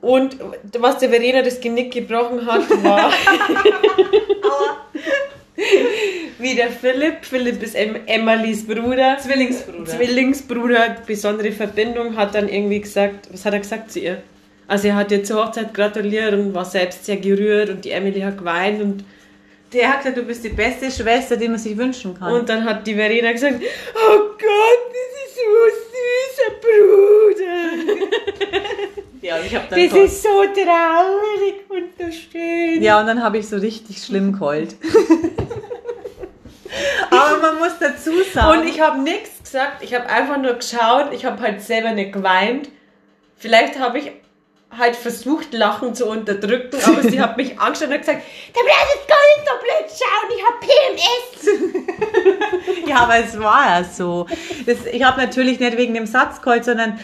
Und 0.00 0.36
was 0.78 0.98
der 0.98 1.10
Verena 1.10 1.42
das 1.42 1.60
Genick 1.60 1.92
gebrochen 1.92 2.46
hat, 2.46 2.70
war 2.82 3.10
wie 6.40 6.54
der 6.54 6.70
Philipp. 6.70 7.24
Philipp 7.24 7.62
ist 7.62 7.74
em 7.74 7.96
Emilys 8.06 8.66
Bruder. 8.66 9.18
Zwillingsbruder. 9.18 9.84
Zwillingsbruder, 9.86 10.96
besondere 11.06 11.52
Verbindung, 11.52 12.16
hat 12.16 12.34
dann 12.34 12.48
irgendwie 12.48 12.80
gesagt, 12.80 13.28
was 13.32 13.44
hat 13.44 13.52
er 13.54 13.60
gesagt 13.60 13.90
zu 13.92 14.00
ihr? 14.00 14.22
Also 14.66 14.88
er 14.88 14.94
hat 14.96 15.10
ihr 15.10 15.24
zur 15.24 15.44
Hochzeit 15.44 15.74
gratuliert 15.74 16.32
und 16.32 16.54
war 16.54 16.64
selbst 16.64 17.04
sehr 17.04 17.16
gerührt 17.16 17.70
und 17.70 17.84
die 17.84 17.90
Emily 17.90 18.20
hat 18.20 18.38
geweint 18.38 18.80
und, 18.80 19.04
Der 19.72 19.88
hat 19.88 19.98
gesagt, 19.98 20.16
du 20.16 20.22
bist 20.22 20.44
die 20.44 20.48
beste 20.50 20.90
Schwester, 20.90 21.36
die 21.36 21.48
man 21.48 21.58
sich 21.58 21.76
wünschen 21.76 22.16
kann. 22.18 22.32
und 22.32 22.48
dann 22.48 22.64
hat 22.64 22.86
die 22.86 22.94
Verena 22.94 23.32
gesagt, 23.32 23.56
oh 23.94 24.18
Gott, 24.18 24.82
das 24.94 25.10
ist 25.24 25.36
so 25.36 25.50
süßer 25.90 26.50
Bruder. 27.40 27.58
ja, 29.22 29.36
und 29.38 29.46
ich 29.46 29.54
hab 29.56 29.68
dann 29.68 29.78
Das 29.88 29.92
ist 29.96 30.22
so 30.22 30.28
traurig 30.28 31.54
und 31.68 31.90
so 31.98 32.10
schön. 32.12 32.82
Ja, 32.82 33.00
und 33.00 33.06
dann 33.06 33.22
habe 33.22 33.38
ich 33.38 33.48
so 33.48 33.56
richtig 33.56 33.98
schlimm 34.02 34.32
geheult. 34.34 34.76
Muss 37.60 37.78
dazu 37.78 38.22
sagen. 38.32 38.60
Und 38.60 38.68
ich 38.68 38.80
habe 38.80 39.00
nichts 39.00 39.42
gesagt, 39.42 39.82
ich 39.82 39.94
habe 39.94 40.08
einfach 40.08 40.38
nur 40.38 40.54
geschaut, 40.54 41.12
ich 41.12 41.26
habe 41.26 41.42
halt 41.42 41.60
selber 41.60 41.92
nicht 41.92 42.12
geweint. 42.12 42.70
Vielleicht 43.36 43.78
habe 43.78 43.98
ich 43.98 44.12
halt 44.76 44.96
versucht, 44.96 45.52
Lachen 45.52 45.94
zu 45.94 46.06
unterdrücken, 46.06 46.78
aber 46.86 47.02
sie 47.02 47.20
hat 47.20 47.36
mich 47.36 47.60
angeschaut 47.60 47.88
und 47.88 47.98
gesagt, 47.98 48.22
Da 48.54 48.60
brauchst 48.60 48.96
du 48.96 49.08
gar 49.08 49.18
nicht 49.28 49.46
so 49.46 49.54
blöd 49.62 49.86
schauen, 50.00 50.30
ich 50.36 50.42
habe 50.46 50.58
PMS. 50.66 51.40
Ja, 52.88 53.00
aber 53.00 53.16
es 53.18 53.38
war 53.38 53.78
ja 53.78 53.84
so. 53.84 54.26
Das, 54.66 54.86
ich 54.90 55.02
habe 55.02 55.20
natürlich 55.20 55.60
nicht 55.60 55.76
wegen 55.76 55.94
dem 55.94 56.06
Satz 56.06 56.40
geheult, 56.40 56.64
sondern 56.64 56.98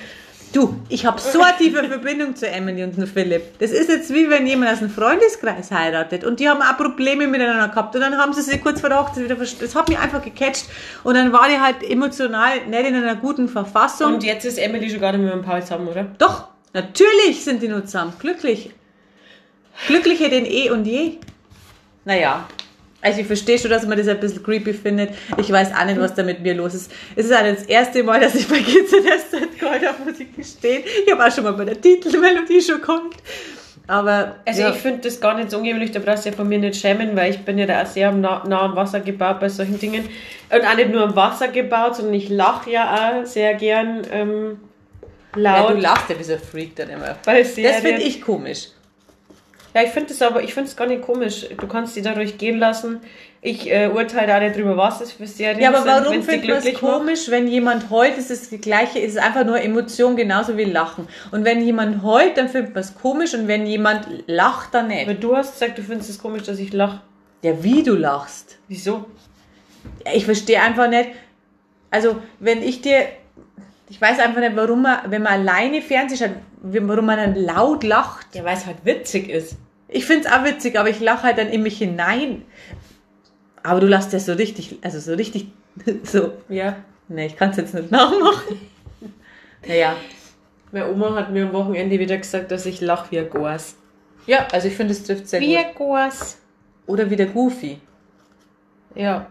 du, 0.52 0.76
ich 0.88 1.06
habe 1.06 1.20
so 1.20 1.40
eine 1.40 1.56
tiefe 1.56 1.84
Verbindung 1.84 2.34
zu 2.34 2.48
Emily 2.48 2.82
und 2.82 2.94
Philipp. 3.08 3.58
Das 3.58 3.70
ist 3.70 3.88
jetzt 3.88 4.12
wie 4.12 4.28
wenn 4.30 4.46
jemand 4.46 4.72
aus 4.72 4.78
einem 4.78 4.90
Freundeskreis 4.90 5.70
heiratet 5.70 6.24
und 6.24 6.40
die 6.40 6.48
haben 6.48 6.62
auch 6.62 6.76
Probleme 6.76 7.26
miteinander 7.26 7.68
gehabt 7.68 7.94
und 7.94 8.00
dann 8.00 8.16
haben 8.16 8.32
sie 8.32 8.42
sich 8.42 8.62
kurz 8.62 8.80
vor 8.80 8.88
der 8.88 9.00
Hochzeit 9.00 9.24
wieder 9.24 9.36
verstanden. 9.36 9.64
Das 9.66 9.74
hat 9.74 9.88
mich 9.88 9.98
einfach 9.98 10.22
gecatcht 10.22 10.66
und 11.04 11.14
dann 11.14 11.32
war 11.32 11.48
die 11.48 11.60
halt 11.60 11.82
emotional 11.82 12.66
nicht 12.66 12.86
in 12.86 12.94
einer 12.94 13.16
guten 13.16 13.48
Verfassung. 13.48 14.14
und 14.14 14.24
jetzt 14.24 14.44
ist 14.44 14.58
Emily 14.58 14.90
schon 14.90 15.00
gar 15.00 15.12
nicht 15.12 15.22
mehr 15.22 15.34
mit 15.34 15.44
dem 15.44 15.48
Paul 15.48 15.62
zusammen, 15.62 15.88
oder? 15.88 16.06
Doch, 16.18 16.48
natürlich 16.72 17.44
sind 17.44 17.62
die 17.62 17.68
nur 17.68 17.84
zusammen. 17.84 18.12
Glücklich. 18.18 18.70
Glücklicher 19.86 20.28
denn 20.28 20.46
eh 20.46 20.70
und 20.70 20.86
je. 20.86 21.18
Naja. 22.04 22.46
Also 23.06 23.20
ich 23.20 23.26
verstehe 23.28 23.56
schon, 23.56 23.70
dass 23.70 23.86
man 23.86 23.96
das 23.96 24.08
ein 24.08 24.18
bisschen 24.18 24.42
creepy 24.42 24.74
findet. 24.74 25.10
Ich 25.36 25.48
weiß 25.52 25.72
auch 25.72 25.84
nicht, 25.84 26.00
was 26.00 26.14
da 26.14 26.24
mit 26.24 26.40
mir 26.40 26.54
los 26.54 26.74
ist. 26.74 26.90
Es 27.14 27.26
ist 27.26 27.32
auch 27.32 27.40
das 27.40 27.62
erste 27.62 28.02
Mal, 28.02 28.18
dass 28.18 28.34
ich 28.34 28.48
bei 28.48 28.58
GZS 28.58 29.60
Gold 29.60 29.86
auf 29.86 30.04
Musik 30.04 30.34
gestehe. 30.34 30.80
Ich 30.80 31.12
habe 31.12 31.24
auch 31.24 31.30
schon 31.30 31.44
mal 31.44 31.52
bei 31.52 31.66
der 31.66 31.80
Titelmelodie 31.80 32.60
schon 32.60 32.80
gekommen. 32.80 33.10
Aber 33.86 34.34
Also 34.44 34.62
ja, 34.62 34.70
ich 34.70 34.76
finde 34.78 35.02
das 35.02 35.20
gar 35.20 35.36
nicht 35.36 35.52
so 35.52 35.58
ungewöhnlich, 35.58 35.92
da 35.92 36.00
brauchst 36.00 36.24
du 36.24 36.30
ja 36.30 36.34
von 36.34 36.48
mir 36.48 36.58
nicht 36.58 36.80
schämen, 36.80 37.14
weil 37.14 37.30
ich 37.30 37.38
bin 37.44 37.58
ja 37.58 37.66
da 37.66 37.82
auch 37.82 37.86
sehr 37.86 38.10
nah, 38.10 38.42
nah 38.44 38.62
am 38.62 38.74
Wasser 38.74 38.98
gebaut 38.98 39.38
bei 39.38 39.48
solchen 39.48 39.78
Dingen. 39.78 40.08
Und 40.50 40.66
auch 40.66 40.74
nicht 40.74 40.90
nur 40.90 41.04
am 41.04 41.14
Wasser 41.14 41.46
gebaut, 41.46 41.94
sondern 41.94 42.14
ich 42.14 42.28
lache 42.28 42.72
ja 42.72 43.20
auch 43.20 43.24
sehr 43.24 43.54
gern 43.54 44.02
ähm, 44.10 44.58
ja, 45.36 45.60
laut. 45.60 45.74
du 45.74 45.80
lachst 45.80 46.10
ja 46.10 46.18
wie 46.18 46.24
so 46.24 46.32
ein 46.32 46.40
Freak 46.40 46.74
dann 46.74 46.90
immer. 46.90 47.14
bei 47.24 47.42
Das 47.42 47.52
finde 47.52 48.02
ich 48.02 48.20
komisch. 48.20 48.70
Ja, 49.76 49.82
ich 49.82 49.90
finde 49.90 50.14
es 50.14 50.22
aber, 50.22 50.42
ich 50.42 50.54
finde 50.54 50.70
es 50.70 50.74
gar 50.76 50.86
nicht 50.86 51.02
komisch. 51.02 51.44
Du 51.54 51.66
kannst 51.66 51.94
die 51.96 52.00
dadurch 52.00 52.38
gehen 52.38 52.58
lassen. 52.58 53.00
Ich 53.42 53.70
äh, 53.70 53.88
urteile 53.88 54.34
auch 54.34 54.40
nicht 54.40 54.56
drüber, 54.56 54.74
was 54.78 55.00
das 55.00 55.12
für 55.12 55.26
Serien 55.26 55.60
Ja, 55.60 55.68
aber 55.68 55.82
sind, 55.82 55.86
warum 55.88 56.22
findet 56.22 56.48
man 56.48 56.58
es 56.66 56.80
komisch, 56.80 57.28
wenn 57.30 57.46
jemand 57.46 57.90
heult, 57.90 58.16
ist 58.16 58.30
es 58.30 58.48
das 58.48 58.58
Gleiche, 58.62 59.00
ist 59.00 59.16
es 59.16 59.22
einfach 59.22 59.44
nur 59.44 59.60
Emotion, 59.60 60.16
genauso 60.16 60.56
wie 60.56 60.64
Lachen. 60.64 61.06
Und 61.30 61.44
wenn 61.44 61.60
jemand 61.60 62.02
heult, 62.02 62.38
dann 62.38 62.48
findet 62.48 62.72
man 62.72 62.84
es 62.84 62.94
komisch 62.94 63.34
und 63.34 63.48
wenn 63.48 63.66
jemand 63.66 64.08
lacht, 64.26 64.72
dann 64.72 64.88
nicht. 64.88 65.02
Aber 65.06 65.12
du 65.12 65.36
hast 65.36 65.52
gesagt, 65.52 65.76
du 65.76 65.82
findest 65.82 66.08
es 66.08 66.18
komisch, 66.18 66.44
dass 66.44 66.58
ich 66.58 66.72
lache. 66.72 67.02
Ja, 67.42 67.62
wie 67.62 67.82
du 67.82 67.96
lachst. 67.96 68.56
Wieso? 68.68 69.04
Ja, 70.06 70.12
Ich 70.14 70.24
verstehe 70.24 70.62
einfach 70.62 70.88
nicht. 70.88 71.10
Also, 71.90 72.16
wenn 72.40 72.62
ich 72.62 72.80
dir. 72.80 73.08
Ich 73.90 74.00
weiß 74.00 74.20
einfach 74.20 74.40
nicht, 74.40 74.56
warum 74.56 74.82
man, 74.82 75.00
wenn 75.10 75.22
man 75.22 75.34
alleine 75.34 75.82
Fernsehen 75.82 76.18
schaut, 76.18 76.36
warum 76.62 77.04
man 77.04 77.18
dann 77.18 77.34
laut 77.36 77.84
lacht. 77.84 78.34
Ja, 78.34 78.42
weil 78.42 78.56
es 78.56 78.64
halt 78.64 78.78
witzig 78.82 79.28
ist. 79.28 79.56
Ich 79.88 80.04
finde 80.06 80.26
es 80.28 80.32
auch 80.32 80.44
witzig, 80.44 80.78
aber 80.78 80.90
ich 80.90 81.00
lache 81.00 81.22
halt 81.22 81.38
dann 81.38 81.48
in 81.48 81.62
mich 81.62 81.78
hinein. 81.78 82.42
Aber 83.62 83.80
du 83.80 83.86
lachst 83.86 84.12
ja 84.12 84.18
so 84.18 84.32
richtig, 84.32 84.78
also 84.82 84.98
so 84.98 85.14
richtig, 85.14 85.48
so. 86.02 86.32
Ja. 86.48 86.76
Ne, 87.08 87.26
ich 87.26 87.36
kann 87.36 87.50
es 87.50 87.56
jetzt 87.56 87.74
nicht 87.74 87.90
nachmachen. 87.90 88.60
Naja. 89.66 89.96
Meine 90.72 90.90
Oma 90.90 91.14
hat 91.14 91.30
mir 91.30 91.46
am 91.46 91.52
Wochenende 91.52 91.98
wieder 91.98 92.16
gesagt, 92.16 92.50
dass 92.50 92.66
ich 92.66 92.80
lache 92.80 93.10
wie 93.12 93.18
ein 93.20 93.30
Goas. 93.30 93.76
Ja, 94.26 94.48
also 94.50 94.66
ich 94.66 94.74
finde, 94.74 94.92
es 94.92 95.04
trifft 95.04 95.28
sehr 95.28 95.40
Wie 95.40 95.54
gut. 95.54 95.64
ein 95.64 95.74
Goas. 95.74 96.38
Oder 96.86 97.08
wie 97.08 97.16
der 97.16 97.26
Goofy. 97.26 97.80
Ja, 98.94 99.26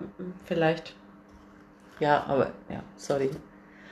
vielleicht. 0.45 0.95
Ja, 1.99 2.23
aber, 2.27 2.51
ja, 2.69 2.81
sorry. 2.95 3.29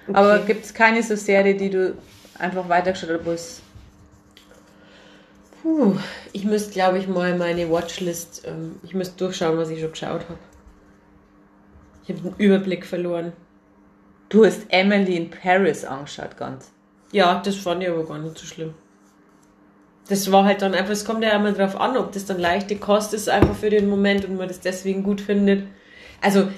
Okay. 0.08 0.18
Aber 0.18 0.40
gibt 0.40 0.66
es 0.66 0.74
keine 0.74 1.02
so 1.04 1.16
Serie, 1.16 1.56
die 1.56 1.70
du 1.70 1.96
einfach 2.38 2.68
weitergeschaut 2.70 3.22
hast, 3.26 3.28
es 3.28 3.62
Puh, 5.64 5.96
ich 6.34 6.44
müsste, 6.44 6.74
glaube 6.74 6.98
ich, 7.00 7.08
mal 7.08 7.38
meine 7.38 7.72
Watchlist, 7.72 8.44
ähm, 8.46 8.76
ich 8.84 8.94
müsste 8.94 9.16
durchschauen, 9.18 9.58
was 9.58 9.70
ich 9.70 9.80
schon 9.80 9.92
geschaut 9.92 10.26
habe. 10.28 10.38
Ich 12.04 12.10
habe 12.10 12.20
den 12.20 12.36
Überblick 12.38 12.86
verloren. 12.86 13.32
Du 14.28 14.44
hast 14.44 14.66
Emily 14.68 15.16
in 15.16 15.30
Paris 15.30 15.86
angeschaut, 15.86 16.36
ganz. 16.36 16.74
Ja, 17.14 17.42
das 17.46 17.56
fand 17.56 17.82
ich 17.82 17.90
aber 17.90 18.06
gar 18.06 18.20
nicht 18.20 18.38
so 18.38 18.46
schlimm. 18.46 18.74
Das 20.10 20.30
war 20.34 20.44
halt 20.44 20.62
dann 20.62 20.74
einfach, 20.74 20.92
es 20.92 21.06
kommt 21.06 21.24
ja 21.24 21.30
immer 21.32 21.54
drauf 21.54 21.80
an, 21.80 21.96
ob 21.96 22.12
das 22.12 22.26
dann 22.26 22.40
leichte 22.40 22.76
Kost 22.76 23.14
ist, 23.14 23.30
einfach 23.30 23.56
für 23.56 23.70
den 23.70 23.88
Moment 23.88 24.26
und 24.26 24.36
man 24.36 24.50
das 24.50 24.60
deswegen 24.60 25.02
gut 25.02 25.22
findet. 25.22 25.66
Also, 26.20 26.50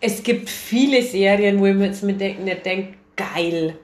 es 0.00 0.22
gibt 0.22 0.48
viele 0.48 1.02
Serien, 1.02 1.60
wo 1.60 1.66
ich 1.66 1.74
mir 1.74 1.86
jetzt 1.86 2.02
mit 2.02 2.18
denk, 2.18 2.40
nicht 2.40 2.64
denke, 2.64 2.94
geil, 3.14 3.76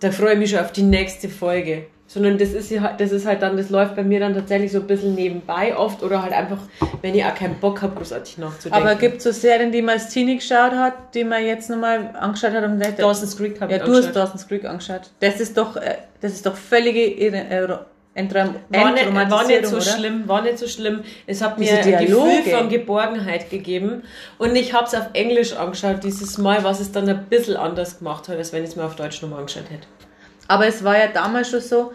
da 0.00 0.10
freue 0.10 0.32
ich 0.32 0.38
mich 0.38 0.50
schon 0.50 0.60
auf 0.60 0.72
die 0.72 0.82
nächste 0.82 1.28
Folge. 1.28 1.88
Sondern 2.10 2.38
das 2.38 2.54
ist, 2.54 2.70
ja, 2.70 2.94
das 2.96 3.12
ist 3.12 3.26
halt 3.26 3.42
dann, 3.42 3.58
das 3.58 3.68
läuft 3.68 3.94
bei 3.94 4.02
mir 4.02 4.18
dann 4.18 4.32
tatsächlich 4.32 4.72
so 4.72 4.78
ein 4.80 4.86
bisschen 4.86 5.14
nebenbei 5.14 5.76
oft 5.76 6.02
oder 6.02 6.22
halt 6.22 6.32
einfach, 6.32 6.56
wenn 7.02 7.14
ich 7.14 7.22
auch 7.22 7.34
keinen 7.34 7.56
Bock 7.60 7.82
habe, 7.82 7.96
großartig 7.96 8.38
nachzudenken. 8.38 8.82
Aber 8.86 8.94
gibt 8.94 9.18
es 9.18 9.24
so 9.24 9.30
Serien, 9.32 9.70
die 9.70 9.82
man 9.82 9.96
als 9.96 10.08
Teenie 10.08 10.36
geschaut 10.36 10.72
hat, 10.72 11.14
die 11.14 11.22
man 11.22 11.44
jetzt 11.44 11.68
nochmal 11.68 12.10
angeschaut 12.18 12.52
hat 12.52 12.64
und 12.64 12.78
nicht? 12.78 12.98
Dawson's 12.98 13.36
Creek 13.36 13.60
habe 13.60 13.72
Ja, 13.72 13.78
ich 13.78 13.84
du 13.84 13.94
hast. 13.94 14.12
Dawson's 14.16 14.48
Creek 14.48 14.64
angeschaut. 14.64 15.02
Das 15.20 15.38
ist 15.38 15.58
doch, 15.58 15.76
äh, 15.76 15.96
das 16.22 16.32
ist 16.32 16.46
doch 16.46 16.56
völlige 16.56 17.00
Irre- 17.00 17.50
äh, 17.74 17.78
Entram 18.14 18.54
War 18.70 18.92
nicht, 18.92 19.14
war 19.30 19.46
nicht 19.46 19.66
so 19.66 19.76
oder? 19.76 19.84
schlimm, 19.84 20.26
war 20.26 20.42
nicht 20.42 20.58
so 20.58 20.66
schlimm. 20.66 21.02
Es 21.26 21.40
hat 21.40 21.56
Diese 21.60 21.74
mir 21.74 21.78
ein 21.98 22.06
Dialoge. 22.06 22.36
Gefühl 22.38 22.52
von 22.56 22.68
Geborgenheit 22.70 23.48
gegeben. 23.50 24.02
Und 24.38 24.56
ich 24.56 24.72
habe 24.72 24.86
es 24.86 24.94
auf 24.94 25.10
Englisch 25.12 25.52
angeschaut 25.54 26.02
dieses 26.02 26.36
Mal, 26.38 26.64
was 26.64 26.80
es 26.80 26.90
dann 26.90 27.08
ein 27.08 27.26
bisschen 27.26 27.56
anders 27.56 27.98
gemacht 27.98 28.26
hat, 28.28 28.36
als 28.38 28.52
wenn 28.52 28.64
ich 28.64 28.70
es 28.70 28.76
mir 28.76 28.84
auf 28.84 28.96
Deutsch 28.96 29.22
nochmal 29.22 29.40
angeschaut 29.40 29.70
hätte. 29.70 29.86
Aber 30.48 30.66
es 30.66 30.82
war 30.82 30.98
ja 30.98 31.06
damals 31.08 31.50
schon 31.50 31.60
so, 31.60 31.92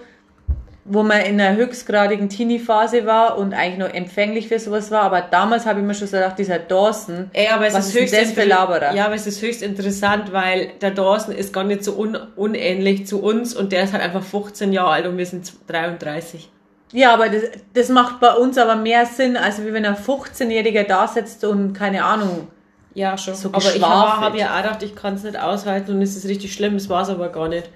wo 0.86 1.02
man 1.02 1.22
in 1.22 1.39
einer 1.39 1.56
höchstgradigen 1.56 2.30
Teenie-Phase 2.30 3.06
war 3.06 3.38
und 3.38 3.54
eigentlich 3.54 3.80
noch 3.80 3.94
empfänglich 3.94 4.50
für 4.50 4.60
sowas 4.60 4.92
war. 4.92 5.02
Aber 5.02 5.22
damals 5.22 5.66
habe 5.66 5.80
ich 5.80 5.86
mir 5.86 5.94
schon 5.94 6.08
so 6.08 6.18
gedacht, 6.18 6.38
dieser 6.38 6.60
Dawson, 6.60 7.30
Ey, 7.34 7.48
aber 7.48 7.68
es 7.68 7.74
was 7.74 7.88
ist 7.88 7.96
ist 7.96 8.02
höchst 8.02 8.13
denn 8.13 8.24
das 8.26 8.34
für 8.34 8.44
Laberer? 8.44 8.94
Ja, 8.94 9.06
aber 9.06 9.16
es 9.16 9.26
ist 9.26 9.42
höchst 9.42 9.62
interessant, 9.62 10.34
weil 10.34 10.72
der 10.82 10.92
Dawson 10.92 11.34
ist 11.34 11.54
gar 11.54 11.63
nicht 11.63 11.84
so 11.84 11.94
un 11.98 12.18
unähnlich 12.36 13.08
zu 13.08 13.22
uns 13.22 13.56
und 13.56 13.72
der 13.72 13.84
ist 13.84 13.94
halt 13.94 14.04
einfach 14.04 14.24
15 14.24 14.74
Jahre 14.74 14.92
alt 14.92 15.08
und 15.08 15.18
wir 15.18 15.26
sind 15.26 15.52
33. 15.68 16.50
Ja, 16.92 17.13
aber 17.13 17.30
das, 17.30 17.44
das 17.74 17.89
macht 17.89 18.20
bei 18.20 18.34
uns 18.34 18.58
aber 18.58 18.76
mehr 18.76 19.06
Sinn, 19.06 19.36
als 19.36 19.63
wenn 19.63 19.86
ein 19.86 19.96
15-Jähriger 19.96 20.84
da 20.84 21.08
sitzt 21.08 21.44
und 21.44 21.74
keine 21.74 22.04
Ahnung. 22.04 22.50
Ja, 22.94 23.18
schon. 23.18 23.34
So 23.34 23.50
aber 23.50 23.74
ich 23.74 23.82
habe 23.82 24.38
ja 24.38 24.54
auch 24.54 24.62
gedacht, 24.62 24.84
ich 24.84 24.96
kann 24.96 25.16
es 25.16 25.24
nicht 25.24 25.39
aushalten 25.39 25.92
und 25.92 26.02
es 26.02 26.16
ist 26.16 26.28
richtig 26.28 26.54
schlimm. 26.54 26.74
Das 26.76 26.89
war 26.89 27.02
es 27.02 27.10
aber 27.10 27.30
gar 27.30 27.48
nicht. 27.48 27.70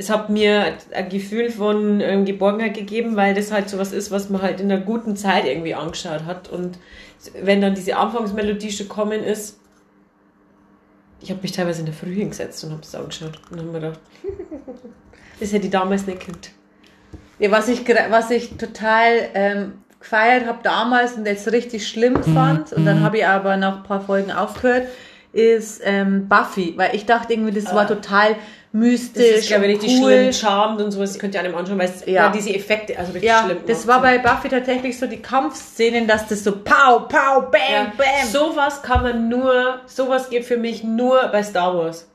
Es 0.00 0.08
hat 0.08 0.30
mir 0.30 0.78
ein 0.92 1.08
Gefühl 1.10 1.50
von 1.50 2.00
ähm, 2.00 2.24
Geborgenheit 2.24 2.72
gegeben, 2.72 3.16
weil 3.16 3.34
das 3.34 3.52
halt 3.52 3.68
sowas 3.68 3.92
ist, 3.92 4.10
was 4.10 4.30
man 4.30 4.40
halt 4.40 4.58
in 4.58 4.72
einer 4.72 4.80
guten 4.80 5.14
Zeit 5.14 5.44
irgendwie 5.44 5.74
angeschaut 5.74 6.24
hat. 6.24 6.48
Und 6.48 6.78
wenn 7.42 7.60
dann 7.60 7.74
diese 7.74 7.98
Anfangsmelodie 7.98 8.72
schon 8.72 8.88
kommen 8.88 9.22
ist, 9.22 9.58
ich 11.20 11.30
habe 11.30 11.42
mich 11.42 11.52
teilweise 11.52 11.80
in 11.80 11.86
der 11.86 11.94
Früh 11.94 12.14
hingesetzt 12.14 12.64
und 12.64 12.70
habe 12.70 12.80
es 12.80 12.94
angeschaut 12.94 13.38
und 13.50 13.58
habe 13.58 13.68
mir 13.68 13.80
gedacht, 13.80 14.00
das 15.40 15.52
hätte 15.52 15.66
ich 15.66 15.70
damals 15.70 16.06
nicht 16.06 16.20
gekannt. 16.20 16.52
Ja, 17.38 17.50
was 17.50 17.68
ich, 17.68 17.86
was 18.08 18.30
ich 18.30 18.56
total 18.56 19.28
ähm, 19.34 19.72
gefeiert 19.98 20.46
habe 20.46 20.60
damals 20.62 21.12
und 21.12 21.26
jetzt 21.26 21.52
richtig 21.52 21.86
schlimm 21.86 22.22
fand, 22.22 22.72
und 22.72 22.86
dann 22.86 23.02
habe 23.02 23.18
ich 23.18 23.26
aber 23.26 23.58
nach 23.58 23.76
ein 23.76 23.82
paar 23.82 24.00
Folgen 24.00 24.32
aufgehört, 24.32 24.88
ist 25.34 25.82
ähm, 25.84 26.26
Buffy, 26.26 26.72
weil 26.78 26.94
ich 26.94 27.04
dachte 27.04 27.34
irgendwie, 27.34 27.52
das 27.52 27.74
war 27.74 27.86
total 27.86 28.36
Das 28.72 28.80
mystisch, 28.80 29.24
ist, 29.38 29.48
glaube 29.48 29.66
ich, 29.66 29.74
richtig 29.82 30.00
cool. 30.00 30.12
schlimm, 30.12 30.32
charmend 30.32 30.80
und 30.80 30.90
sowas. 30.92 31.10
Das 31.12 31.18
könnt 31.18 31.34
ihr 31.34 31.40
einem 31.40 31.54
anschauen, 31.56 31.78
weil 31.78 31.88
es 31.88 32.06
Ja. 32.06 32.12
ja. 32.26 32.28
diese 32.30 32.54
Effekte, 32.54 32.96
also 32.96 33.10
richtig 33.12 33.28
Ja, 33.28 33.42
schlimm 33.44 33.58
das 33.66 33.82
gemacht 33.82 33.88
war 33.88 34.00
bei 34.02 34.18
Buffy 34.18 34.48
tatsächlich 34.48 34.96
so 34.96 35.06
die 35.06 35.20
Kampfszenen, 35.20 36.06
dass 36.06 36.28
das 36.28 36.44
so 36.44 36.52
pow, 36.52 37.08
pow, 37.08 37.50
bam, 37.50 37.60
Ja, 37.72 37.92
bam. 37.96 38.28
sowas 38.30 38.80
kann 38.82 39.02
man 39.02 39.28
nur, 39.28 39.80
sowas 39.86 40.30
geht 40.30 40.44
für 40.44 40.56
mich 40.56 40.84
nur 40.84 41.18
bei 41.32 41.42
Star 41.42 41.76
Wars. 41.76 42.06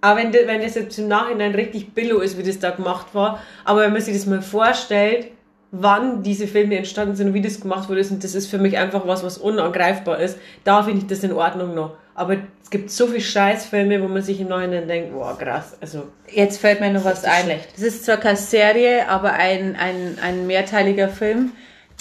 Aber 0.00 0.20
wenn, 0.20 0.30
das- 0.30 0.46
wenn 0.46 0.60
das 0.62 0.74
jetzt 0.76 0.98
im 0.98 1.08
Nachhinein 1.08 1.54
richtig 1.54 1.92
billo 1.94 2.20
ist, 2.20 2.38
wie 2.38 2.42
das 2.44 2.58
da 2.60 2.70
gemacht 2.70 3.06
war, 3.14 3.40
aber 3.64 3.80
wenn 3.80 3.92
man 3.92 4.00
sich 4.02 4.14
das 4.14 4.26
mal 4.26 4.42
vorstellt, 4.42 5.28
wann 5.72 6.22
diese 6.22 6.46
Filme 6.46 6.76
entstanden 6.76 7.16
sind 7.16 7.28
und 7.28 7.34
wie 7.34 7.42
das 7.42 7.60
gemacht 7.60 7.88
wurde, 7.88 8.02
und 8.08 8.22
das 8.22 8.36
ist 8.36 8.46
für 8.48 8.58
mich 8.58 8.78
einfach 8.78 9.08
was, 9.08 9.24
was 9.24 9.38
unangreifbar 9.38 10.20
ist, 10.20 10.38
da 10.62 10.84
finde 10.84 11.00
ich 11.00 11.06
das 11.08 11.24
in 11.24 11.32
Ordnung 11.32 11.74
noch. 11.74 11.96
Aber 12.14 12.36
es 12.62 12.70
gibt 12.70 12.90
so 12.90 13.06
viele 13.06 13.20
Scheißfilme, 13.20 14.00
wo 14.02 14.08
man 14.08 14.22
sich 14.22 14.40
im 14.40 14.48
Nachhinein 14.48 14.86
denkt, 14.86 15.12
boah, 15.12 15.36
krass, 15.36 15.76
also, 15.80 16.04
Jetzt 16.30 16.60
fällt 16.60 16.80
mir 16.80 16.92
noch 16.92 17.04
was 17.04 17.24
ein. 17.24 17.44
schlecht. 17.44 17.68
Das 17.74 17.82
ist 17.82 18.04
zwar 18.04 18.16
keine 18.18 18.36
Serie, 18.36 19.08
aber 19.08 19.32
ein, 19.32 19.76
ein, 19.76 20.18
ein 20.22 20.46
mehrteiliger 20.46 21.08
Film, 21.08 21.52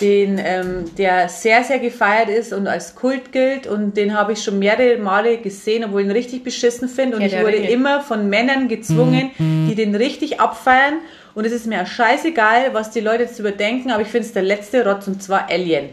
den, 0.01 0.39
ähm, 0.43 0.85
der 0.97 1.29
sehr, 1.29 1.63
sehr 1.63 1.79
gefeiert 1.79 2.29
ist 2.29 2.53
und 2.53 2.67
als 2.67 2.95
Kult 2.95 3.31
gilt. 3.31 3.67
Und 3.67 3.97
den 3.97 4.17
habe 4.17 4.33
ich 4.33 4.43
schon 4.43 4.57
mehrere 4.59 4.97
Male 4.97 5.37
gesehen, 5.37 5.83
obwohl 5.83 6.01
ich 6.01 6.07
ihn 6.07 6.11
richtig 6.11 6.43
beschissen 6.43 6.87
finde. 6.89 7.17
Und 7.17 7.21
Herr 7.21 7.29
ich 7.39 7.45
wurde 7.45 7.57
Ringe. 7.57 7.69
immer 7.69 8.01
von 8.01 8.29
Männern 8.29 8.67
gezwungen, 8.67 9.31
die 9.37 9.75
den 9.75 9.95
richtig 9.95 10.39
abfeiern. 10.39 10.95
Und 11.35 11.45
es 11.45 11.51
ist 11.51 11.65
mir 11.67 11.83
scheißegal, 11.85 12.73
was 12.73 12.91
die 12.91 12.99
Leute 12.99 13.23
jetzt 13.23 13.39
überdenken, 13.39 13.91
aber 13.91 14.01
ich 14.03 14.07
finde 14.07 14.27
es 14.27 14.33
der 14.33 14.43
letzte 14.43 14.85
Rotz 14.85 15.07
und 15.07 15.21
zwar 15.21 15.49
Alien. 15.49 15.89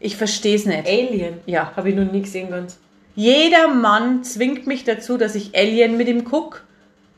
Ich 0.00 0.16
verstehe 0.16 0.56
es 0.56 0.66
nicht. 0.66 0.86
Alien. 0.86 1.34
Ja. 1.46 1.72
Habe 1.76 1.90
ich 1.90 1.94
noch 1.94 2.10
nie 2.10 2.22
gesehen 2.22 2.50
ganz. 2.50 2.78
Jeder 3.14 3.68
Mann 3.68 4.24
zwingt 4.24 4.66
mich 4.66 4.84
dazu, 4.84 5.18
dass 5.18 5.34
ich 5.34 5.56
Alien 5.56 5.96
mit 5.96 6.08
ihm 6.08 6.24
guck. 6.24 6.64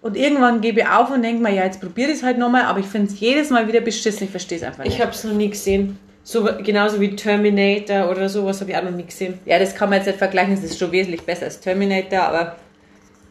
Und 0.00 0.16
irgendwann 0.16 0.60
gebe 0.60 0.80
ich 0.80 0.86
auf 0.88 1.10
und 1.10 1.22
denke 1.22 1.42
mir, 1.42 1.54
ja, 1.54 1.64
jetzt 1.64 1.80
probiere 1.80 2.10
ich 2.10 2.18
es 2.18 2.22
halt 2.24 2.36
nochmal, 2.36 2.62
aber 2.64 2.80
ich 2.80 2.86
finde 2.86 3.12
es 3.12 3.20
jedes 3.20 3.50
Mal 3.50 3.68
wieder 3.68 3.80
beschissen. 3.80 4.24
Ich 4.24 4.30
verstehe 4.30 4.58
es 4.58 4.64
einfach 4.64 4.82
nicht. 4.82 4.94
Ich 4.94 5.00
habe 5.00 5.12
es 5.12 5.22
noch 5.22 5.32
nie 5.32 5.48
gesehen. 5.50 5.98
So, 6.24 6.48
genauso 6.62 7.00
wie 7.00 7.14
Terminator 7.14 8.10
oder 8.10 8.28
sowas 8.28 8.60
habe 8.60 8.70
ich 8.70 8.76
auch 8.76 8.82
noch 8.82 8.90
nie 8.90 9.04
gesehen. 9.04 9.38
ja, 9.44 9.58
das 9.58 9.74
kann 9.74 9.90
man 9.90 9.98
jetzt 9.98 10.06
nicht 10.06 10.18
vergleichen, 10.18 10.54
es 10.54 10.62
ist 10.62 10.78
schon 10.78 10.92
wesentlich 10.92 11.22
besser 11.22 11.46
als 11.46 11.58
Terminator, 11.58 12.20
aber 12.20 12.56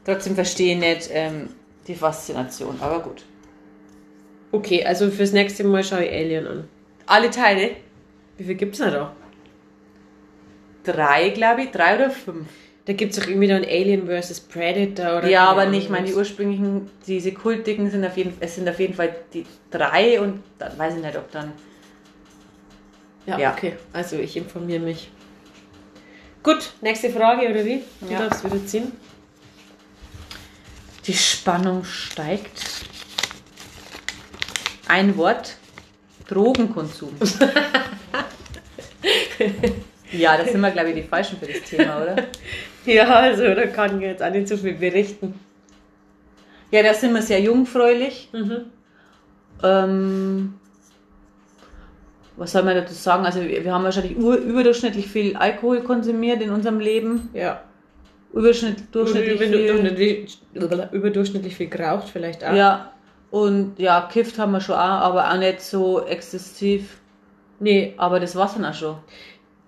trotzdem 0.05 0.35
verstehe 0.35 0.73
ich 0.73 0.79
nicht 0.79 1.09
ähm, 1.13 1.49
die 1.87 1.95
Faszination. 1.95 2.77
Aber 2.81 2.99
gut. 2.99 3.23
Okay, 4.51 4.83
also 4.83 5.09
fürs 5.09 5.31
nächste 5.31 5.63
Mal 5.63 5.83
schaue 5.83 6.05
ich 6.05 6.11
Alien 6.11 6.47
an. 6.47 6.63
Alle 7.05 7.29
Teile? 7.29 7.71
Wie 8.37 8.43
viel 8.43 8.55
gibt's 8.55 8.79
denn 8.79 8.91
da? 8.91 9.15
Drei, 10.83 11.29
glaube 11.29 11.63
ich, 11.63 11.71
drei 11.71 11.95
oder 11.95 12.09
fünf. 12.09 12.47
Da 12.85 12.93
gibt's 12.93 13.17
doch 13.19 13.27
irgendwie 13.27 13.47
dann 13.47 13.63
Alien 13.63 14.07
vs. 14.07 14.39
Predator 14.41 15.19
oder 15.19 15.27
ja, 15.29 15.45
aber 15.45 15.67
nicht, 15.67 15.91
meine 15.91 16.07
die 16.07 16.15
ursprünglichen, 16.15 16.89
diese 17.05 17.31
kultigen 17.31 17.91
sind 17.91 18.03
auf 18.03 18.17
jeden 18.17 18.33
es 18.39 18.55
sind 18.55 18.67
auf 18.67 18.79
jeden 18.79 18.95
Fall 18.95 19.15
die 19.33 19.45
drei 19.69 20.19
und 20.19 20.41
dann 20.57 20.77
weiß 20.79 20.95
ich 20.95 21.03
nicht, 21.03 21.15
ob 21.15 21.29
dann. 21.31 21.51
Ja, 23.27 23.37
Ja. 23.37 23.51
okay. 23.53 23.73
Also 23.93 24.15
ich 24.17 24.35
informiere 24.35 24.79
mich. 24.79 25.11
Gut, 26.41 26.73
nächste 26.81 27.11
Frage 27.11 27.47
oder 27.51 27.63
wie? 27.63 27.83
Du 28.01 28.11
Ja. 28.11 28.27
darfst 28.27 28.43
wieder 28.43 28.65
ziehen. 28.65 28.91
Die 31.05 31.13
Spannung 31.13 31.83
steigt. 31.83 32.63
Ein 34.87 35.15
Wort. 35.17 35.55
Drogenkonsum. 36.27 37.15
ja, 40.11 40.37
das 40.37 40.51
sind 40.51 40.61
wir, 40.61 40.71
glaube 40.71 40.89
ich, 40.89 40.95
die 40.95 41.03
Falschen 41.03 41.37
für 41.37 41.45
das 41.47 41.61
Thema, 41.63 42.01
oder? 42.01 42.15
Ja, 42.85 43.07
also 43.19 43.43
da 43.53 43.67
kann 43.67 43.97
ich 44.01 44.07
jetzt 44.07 44.23
auch 44.23 44.31
nicht 44.31 44.47
so 44.47 44.57
viel 44.57 44.73
berichten. 44.73 45.35
Ja, 46.71 46.81
da 46.81 46.93
sind 46.95 47.13
wir 47.13 47.21
sehr 47.21 47.39
jungfräulich. 47.39 48.29
Mhm. 48.33 48.61
Ähm, 49.61 50.53
was 52.37 52.51
soll 52.53 52.63
man 52.63 52.75
dazu 52.75 52.93
sagen? 52.95 53.23
Also 53.25 53.41
wir, 53.41 53.71
haben 53.71 53.83
wahrscheinlich 53.83 54.17
ur- 54.17 54.37
überdurchschnittlich 54.37 55.07
viel 55.07 55.35
Alkohol 55.35 55.81
konsumiert 55.81 56.41
in 56.41 56.49
unserem 56.49 56.79
Leben. 56.79 57.29
Ja. 57.33 57.61
Überschnitt, 58.33 58.83
durchschnittlich 58.91 59.39
viel. 59.39 59.53
Überdurchschnittlich, 59.53 60.39
überdurchschnittlich 60.91 61.55
viel 61.55 61.67
geraucht 61.67 62.07
vielleicht 62.11 62.43
auch. 62.43 62.53
Ja. 62.53 62.91
Und 63.29 63.77
ja, 63.77 64.09
kifft 64.11 64.39
haben 64.39 64.53
wir 64.53 64.61
schon 64.61 64.75
auch, 64.75 64.79
aber 64.79 65.29
auch 65.31 65.37
nicht 65.37 65.61
so 65.61 66.05
exzessiv. 66.05 66.97
Nee, 67.59 67.93
Aber 67.97 68.19
das 68.19 68.35
war's 68.35 68.55
dann 68.55 68.65
auch 68.65 68.73
schon. 68.73 68.95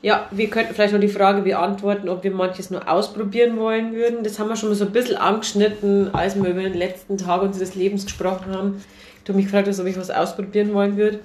Ja, 0.03 0.27
wir 0.31 0.49
könnten 0.49 0.73
vielleicht 0.75 0.91
noch 0.93 0.99
die 0.99 1.07
Frage 1.07 1.43
beantworten, 1.43 2.09
ob 2.09 2.25
wir 2.25 2.31
manches 2.31 2.69
nur 2.69 2.89
ausprobieren 2.89 3.57
wollen 3.57 3.93
würden. 3.93 4.21
Das 4.25 4.37
haben 4.37 4.49
wir 4.49 4.57
schon 4.57 4.67
mal 4.67 4.75
so 4.75 4.83
ein 4.83 4.91
bisschen 4.91 5.15
angeschnitten, 5.15 6.13
als 6.13 6.35
wir 6.35 6.49
über 6.49 6.61
den 6.61 6.73
letzten 6.73 7.17
Tag 7.17 7.41
unseres 7.41 7.73
Lebens 7.73 8.03
gesprochen 8.03 8.53
haben. 8.53 8.83
Du 9.23 9.31
mich 9.33 9.45
gefragt 9.45 9.69
hast, 9.69 9.79
ob 9.79 9.87
ich 9.87 9.97
was 9.97 10.11
ausprobieren 10.11 10.73
wollen 10.73 10.97
würde. 10.97 11.21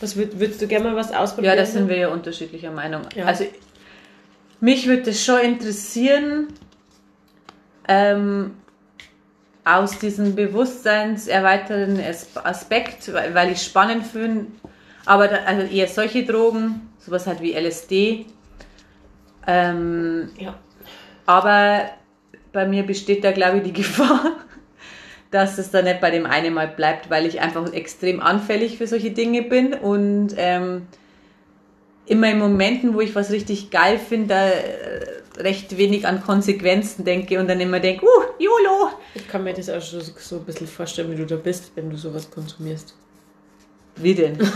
Was 0.00 0.16
würd, 0.16 0.40
würdest 0.40 0.62
du 0.62 0.66
gerne 0.66 0.86
mal 0.86 0.96
was 0.96 1.12
ausprobieren? 1.12 1.54
Ja, 1.54 1.60
da 1.60 1.66
sind 1.66 1.86
wir 1.86 1.98
ja 1.98 2.08
unterschiedlicher 2.08 2.70
Meinung. 2.70 3.02
Ja. 3.14 3.26
Also 3.26 3.44
mich 4.58 4.86
würde 4.86 5.02
das 5.02 5.22
schon 5.22 5.40
interessieren, 5.40 6.46
ähm, 7.86 8.52
aus 9.66 9.98
diesem 9.98 10.34
bewusstseinserweiternden 10.34 12.02
As- 12.02 12.34
Aspekt, 12.42 13.12
weil, 13.12 13.34
weil 13.34 13.52
ich 13.52 13.62
spannend 13.62 14.06
finde, 14.06 14.46
aber 15.04 15.28
da, 15.28 15.36
also 15.44 15.66
eher 15.66 15.88
solche 15.88 16.24
Drogen, 16.24 16.88
sowas 17.04 17.26
halt 17.26 17.40
wie 17.42 17.52
LSD 17.54 18.26
Ähm, 19.46 20.30
Ja. 20.38 20.54
aber 21.26 21.90
bei 22.52 22.66
mir 22.66 22.84
besteht 22.84 23.24
da, 23.24 23.32
glaube 23.32 23.58
ich, 23.58 23.62
die 23.64 23.72
Gefahr, 23.82 24.32
dass 25.30 25.58
es 25.58 25.70
da 25.70 25.82
nicht 25.82 26.00
bei 26.00 26.10
dem 26.10 26.24
einen 26.26 26.54
Mal 26.54 26.68
bleibt, 26.68 27.10
weil 27.10 27.26
ich 27.26 27.40
einfach 27.40 27.70
extrem 27.72 28.20
anfällig 28.20 28.78
für 28.78 28.86
solche 28.86 29.10
Dinge 29.10 29.42
bin 29.42 29.74
und 29.74 30.34
ähm, 30.36 30.86
immer 32.06 32.30
in 32.30 32.38
Momenten, 32.38 32.94
wo 32.94 33.00
ich 33.00 33.14
was 33.14 33.30
richtig 33.30 33.70
geil 33.70 33.98
finde, 33.98 34.28
da 34.28 34.48
äh, 34.48 35.42
recht 35.42 35.76
wenig 35.76 36.06
an 36.06 36.22
Konsequenzen 36.22 37.04
denke 37.04 37.40
und 37.40 37.48
dann 37.48 37.60
immer 37.60 37.80
denke, 37.80 38.04
uh, 38.06 38.08
YOLO. 38.38 38.90
Ich 39.14 39.26
kann 39.26 39.42
mir 39.42 39.52
das 39.52 39.68
auch 39.68 39.82
schon 39.82 40.00
so, 40.00 40.12
so 40.16 40.36
ein 40.36 40.44
bisschen 40.44 40.68
vorstellen, 40.68 41.10
wie 41.10 41.16
du 41.16 41.26
da 41.26 41.36
bist, 41.36 41.72
wenn 41.74 41.90
du 41.90 41.96
sowas 41.96 42.30
konsumierst. 42.30 42.94
Wie 43.96 44.14
denn? 44.14 44.38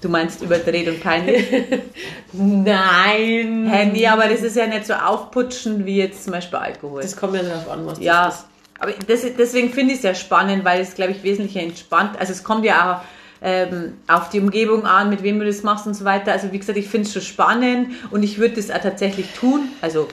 Du 0.00 0.08
meinst 0.10 0.42
überdreht 0.42 0.88
und 0.88 1.02
peinlich? 1.02 1.46
Nein! 2.32 3.68
Hä, 3.70 3.86
nee, 3.86 4.06
aber 4.06 4.28
das 4.28 4.42
ist 4.42 4.56
ja 4.56 4.66
nicht 4.66 4.86
so 4.86 4.92
aufputschend 4.92 5.86
wie 5.86 5.96
jetzt 5.96 6.24
zum 6.24 6.34
Beispiel 6.34 6.58
Alkohol. 6.58 7.00
Das 7.00 7.16
kommt 7.16 7.34
ja 7.34 7.42
darauf 7.42 7.68
an, 7.70 7.86
was 7.86 7.98
ja, 7.98 8.26
das 8.26 8.36
ist. 8.36 8.46
aber 8.78 8.92
das, 9.06 9.24
deswegen 9.38 9.72
finde 9.72 9.92
ich 9.92 9.98
es 9.98 10.04
ja 10.04 10.14
spannend, 10.14 10.64
weil 10.64 10.82
es, 10.82 10.94
glaube 10.94 11.12
ich, 11.12 11.22
wesentlich 11.22 11.56
entspannt. 11.56 12.18
Also 12.20 12.32
es 12.32 12.44
kommt 12.44 12.64
ja 12.66 13.00
auch 13.00 13.04
ähm, 13.42 13.94
auf 14.06 14.28
die 14.28 14.40
Umgebung 14.40 14.84
an, 14.84 15.08
mit 15.08 15.22
wem 15.22 15.38
du 15.38 15.46
das 15.46 15.62
machst 15.62 15.86
und 15.86 15.94
so 15.94 16.04
weiter. 16.04 16.32
Also 16.32 16.52
wie 16.52 16.58
gesagt, 16.58 16.78
ich 16.78 16.88
finde 16.88 17.06
es 17.06 17.14
schon 17.14 17.22
spannend 17.22 17.94
und 18.10 18.22
ich 18.22 18.38
würde 18.38 18.56
das 18.56 18.70
auch 18.70 18.80
tatsächlich 18.80 19.32
tun. 19.32 19.68
Also 19.80 20.08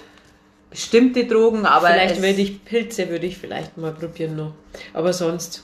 bestimmte 0.69 1.25
Drogen, 1.25 1.65
aber 1.65 1.87
Vielleicht 1.87 2.21
würde 2.21 2.41
ich 2.41 2.63
Pilze 2.63 3.09
würde 3.09 3.25
ich 3.25 3.37
vielleicht 3.37 3.77
mal 3.77 3.91
probieren 3.91 4.37
noch. 4.37 4.53
Aber 4.93 5.11
sonst, 5.11 5.63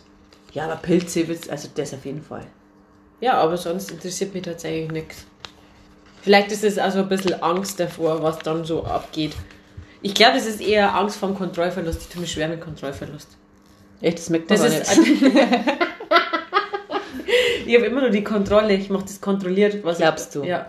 ja, 0.54 0.66
aber 0.66 0.76
Pilze, 0.76 1.26
also 1.50 1.70
das 1.74 1.94
auf 1.94 2.06
jeden 2.06 2.22
Fall. 2.22 2.46
Ja, 3.22 3.34
aber 3.34 3.58
sonst 3.58 3.92
interessiert 3.92 4.34
mich 4.34 4.44
tatsächlich 4.44 4.92
nichts. 4.92 5.26
Vielleicht 6.22 6.52
ist 6.52 6.64
es 6.64 6.78
also 6.78 7.00
ein 7.00 7.10
bisschen 7.10 7.42
Angst 7.42 7.80
davor, 7.80 8.22
was 8.22 8.40
dann 8.40 8.66
so 8.66 8.84
abgeht. 8.84 9.34
Ich 10.02 10.14
glaube, 10.14 10.38
es 10.38 10.46
ist 10.46 10.62
eher 10.62 10.96
Angst 10.96 11.18
vor 11.18 11.30
dem 11.30 11.38
Kontrollverlust. 11.38 12.02
Ich 12.04 12.08
tue 12.08 12.22
mich 12.22 12.32
schwer 12.32 12.48
mit 12.48 12.62
Kontrollverlust. 12.62 13.28
Echt, 14.02 14.18
das 14.20 14.30
merkt 14.30 14.50
man 14.50 14.60
Das 14.60 14.72
gar 14.72 14.82
ist, 14.82 14.98
nicht. 14.98 15.22
ich 17.66 17.76
habe 17.76 17.86
immer 17.86 18.02
nur 18.02 18.10
die 18.10 18.24
Kontrolle. 18.24 18.74
Ich 18.74 18.90
mache 18.90 19.04
das 19.04 19.20
kontrolliert. 19.20 19.84
Was 19.84 19.98
Glaubst 19.98 20.36
ich, 20.36 20.42
du? 20.42 20.48
Ja. 20.48 20.68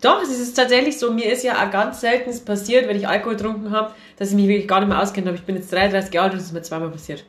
Doch, 0.00 0.22
es 0.22 0.30
ist 0.30 0.54
tatsächlich 0.54 0.98
so. 0.98 1.12
Mir 1.12 1.30
ist 1.30 1.42
ja 1.42 1.62
auch 1.62 1.70
ganz 1.70 2.00
selten 2.00 2.32
passiert, 2.44 2.88
wenn 2.88 2.96
ich 2.96 3.06
Alkohol 3.06 3.36
getrunken 3.36 3.70
habe, 3.72 3.92
dass 4.16 4.30
ich 4.30 4.36
mich 4.36 4.48
wirklich 4.48 4.68
gar 4.68 4.80
nicht 4.80 4.88
mehr 4.88 5.02
auskenne. 5.02 5.28
Aber 5.28 5.36
ich 5.36 5.44
bin 5.44 5.56
jetzt 5.56 5.70
33 5.72 6.14
Jahre 6.14 6.26
alt 6.26 6.34
und 6.34 6.40
es 6.40 6.46
ist 6.46 6.52
mir 6.52 6.62
zweimal 6.62 6.90
passiert. 6.90 7.24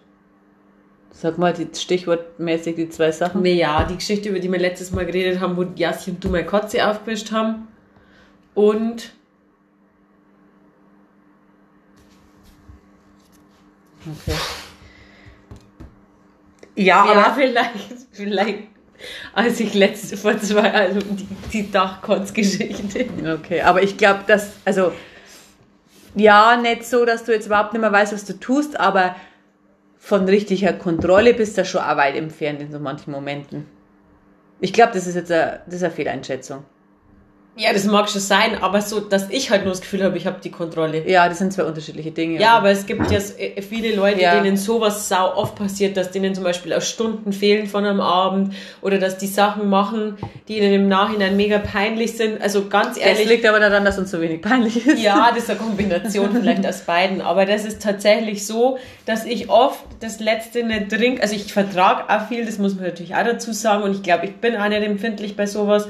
Sag 1.12 1.38
mal, 1.38 1.54
die 1.54 1.67
stichwortmäßig 1.78 2.76
die 2.76 2.89
zwei 2.89 3.12
Sachen. 3.12 3.41
Nee, 3.41 3.56
ja, 3.56 3.84
die 3.84 3.95
Geschichte, 3.95 4.30
über 4.30 4.39
die 4.39 4.52
wir 4.52 4.60
letztes 4.60 4.91
Mal 4.91 5.06
geredet 5.06 5.39
haben, 5.41 5.58
wo 5.58 5.63
Jassi 5.76 6.12
und 6.12 6.24
du 6.24 6.30
meine 6.30 6.45
Kotze 6.45 6.88
aufgemischt 6.88 7.32
haben. 7.32 7.67
Und 8.54 9.12
Okay. 14.08 14.38
ja, 16.76 17.04
aber 17.04 17.34
vielleicht, 17.36 17.72
vielleicht, 18.12 18.60
als 19.34 19.60
ich 19.60 19.74
letzte 19.74 20.15
vor 20.15 20.39
zwei, 20.39 20.72
also 20.72 21.00
die, 21.02 21.28
die 21.52 21.72
Dachkotzgeschichte. 21.72 23.08
Okay, 23.39 23.62
aber 23.62 23.84
ich 23.84 23.98
glaube, 23.98 24.22
dass, 24.26 24.54
also, 24.63 24.93
ja, 26.15 26.56
nicht 26.58 26.86
so, 26.86 27.06
dass 27.06 27.26
du 27.26 27.34
jetzt 27.34 27.48
überhaupt 27.48 27.74
nicht 27.74 27.82
mehr 27.82 27.91
weißt, 27.91 28.13
was 28.13 28.26
du 28.26 28.39
tust, 28.39 28.80
aber 28.80 29.15
von 29.99 30.25
richtiger 30.27 30.73
Kontrolle 30.73 31.33
bist 31.33 31.57
du 31.57 31.65
schon 31.65 31.81
auch 31.81 31.97
weit 31.97 32.15
entfernt 32.15 32.62
in 32.62 32.71
so 32.71 32.79
manchen 32.79 33.12
Momenten. 33.12 33.67
Ich 34.62 34.73
glaube, 34.73 34.93
das 34.93 35.05
ist 35.05 35.15
jetzt 35.15 35.31
eine, 35.31 35.62
das 35.65 35.75
ist 35.75 35.83
eine 35.83 35.93
Fehleinschätzung. 35.93 36.63
Ja, 37.60 37.74
das 37.74 37.84
mag 37.84 38.10
schon 38.10 38.22
sein, 38.22 38.58
aber 38.62 38.82
so, 38.82 39.02
dass 39.02 39.30
ich 39.30 39.52
halt 39.52 39.63
nur 39.63 39.72
das 39.74 39.82
Gefühl 39.82 40.02
habe, 40.04 40.17
ich 40.17 40.26
habe 40.26 40.38
die 40.41 40.50
Kontrolle. 40.50 41.08
Ja, 41.10 41.28
das 41.28 41.39
sind 41.39 41.52
zwei 41.52 41.63
unterschiedliche 41.65 42.12
Dinge. 42.12 42.39
Ja, 42.39 42.52
aber 42.58 42.69
es 42.69 42.86
gibt 42.86 43.12
ja 43.12 43.17
s- 43.17 43.36
äh, 43.38 43.62
viele 43.62 43.93
Leute, 43.95 44.22
Ja. 44.22 44.39
denen 44.41 44.56
sowas 44.56 45.10
sau 45.10 45.36
oft 45.36 45.56
passiert, 45.56 45.98
dass 45.98 46.10
denen 46.12 46.34
zum 46.34 46.45
Beispiel 46.45 46.74
auch 46.74 46.82
Stunden 46.82 47.34
fehlen 47.34 47.67
von 47.67 47.84
einem 47.86 48.00
Abend 48.00 48.54
oder 48.82 48.98
dass 48.98 49.17
die 49.17 49.28
Sachen 49.28 49.69
machen, 49.69 50.17
die 50.48 50.58
ihnen 50.58 50.74
im 50.74 50.88
Nachhinein 50.88 51.36
mega 51.36 51.58
peinlich 51.58 52.15
sind. 52.15 52.41
Also 52.41 52.67
ganz 52.69 52.95
das 52.95 53.06
ehrlich, 53.06 53.28
liegt 53.28 53.45
aber 53.45 53.60
daran, 53.60 53.84
dass 53.84 53.98
uns 54.00 54.10
so 54.10 54.22
wenig 54.22 54.41
peinlich 54.41 54.88
ist. 54.88 54.98
ja, 55.04 55.30
das 55.34 55.43
ist 55.43 55.50
eine 55.50 55.60
Kombination 55.60 56.32
vielleicht 56.32 56.65
aus 56.65 56.80
beiden. 56.82 57.19
Aber 57.19 57.45
das 57.45 57.65
ist 57.65 57.82
tatsächlich 57.82 58.48
so, 58.48 58.78
dass 59.06 59.26
ich 59.26 59.50
oft 59.50 59.84
das 60.00 60.22
Letzte 60.22 60.63
nicht 60.63 60.89
trinke. 60.89 61.22
Also 61.22 61.36
ich 61.36 61.52
vertrage 61.52 62.04
auch 62.10 62.28
viel, 62.30 62.45
das 62.45 62.58
muss 62.58 62.76
man 62.76 62.86
natürlich 62.86 63.15
auch 63.15 63.26
dazu 63.26 63.52
sagen. 63.52 63.84
Und 63.84 63.91
ich 63.95 64.02
glaube, 64.02 64.28
ich 64.28 64.36
bin 64.38 64.56
auch 64.56 64.69
nicht 64.69 64.82
empfindlich 64.82 65.36
bei 65.36 65.45
sowas. 65.45 65.89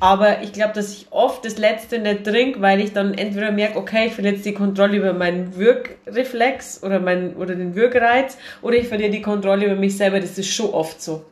Aber 0.00 0.42
ich 0.42 0.52
glaube, 0.52 0.74
dass 0.74 0.92
ich 0.92 1.06
oft 1.10 1.44
das 1.44 1.58
Letzte 1.58 1.98
nicht 1.98 2.24
trinke, 2.24 2.60
weil 2.60 2.80
ich 2.80 2.92
dann 2.92 3.14
entweder 3.14 3.50
merke, 3.50 3.78
okay, 3.78 4.06
ich 4.06 4.14
verliere 4.14 4.34
jetzt 4.34 4.46
die 4.46 4.54
Kontrolle 4.54 4.96
über 4.96 5.12
meinen 5.12 5.56
Wirkreflex 5.56 6.82
oder, 6.84 7.00
mein, 7.00 7.34
oder 7.34 7.56
den 7.56 7.74
Wirkreiz 7.74 8.38
oder 8.62 8.76
ich 8.76 8.86
verliere 8.86 9.10
die 9.10 9.22
Kontrolle 9.22 9.66
über 9.66 9.74
mich 9.74 9.96
selber. 9.96 10.20
Das 10.20 10.38
ist 10.38 10.48
schon 10.48 10.70
oft 10.70 11.02
so. 11.02 11.24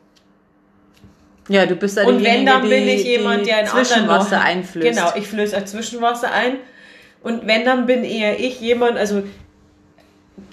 Ja, 1.49 1.65
du 1.65 1.75
bist 1.75 1.97
Und 1.97 2.23
wenn, 2.25 2.45
dann 2.45 2.63
die, 2.63 2.69
bin 2.69 2.87
ich 2.89 3.05
jemand, 3.05 3.47
der 3.47 3.61
in 3.61 3.67
anderen 3.67 3.85
Zwischenwasser 3.85 4.41
einflößt. 4.41 4.89
Genau, 4.89 5.11
ich 5.15 5.27
flöße 5.27 5.57
auch 5.57 5.63
Zwischenwasser 5.63 6.31
ein. 6.31 6.57
Und 7.23 7.47
wenn, 7.47 7.63
dann 7.63 7.85
bin 7.85 8.03
eher 8.03 8.37
ich 8.37 8.59
jemand, 8.59 8.97
also 8.97 9.23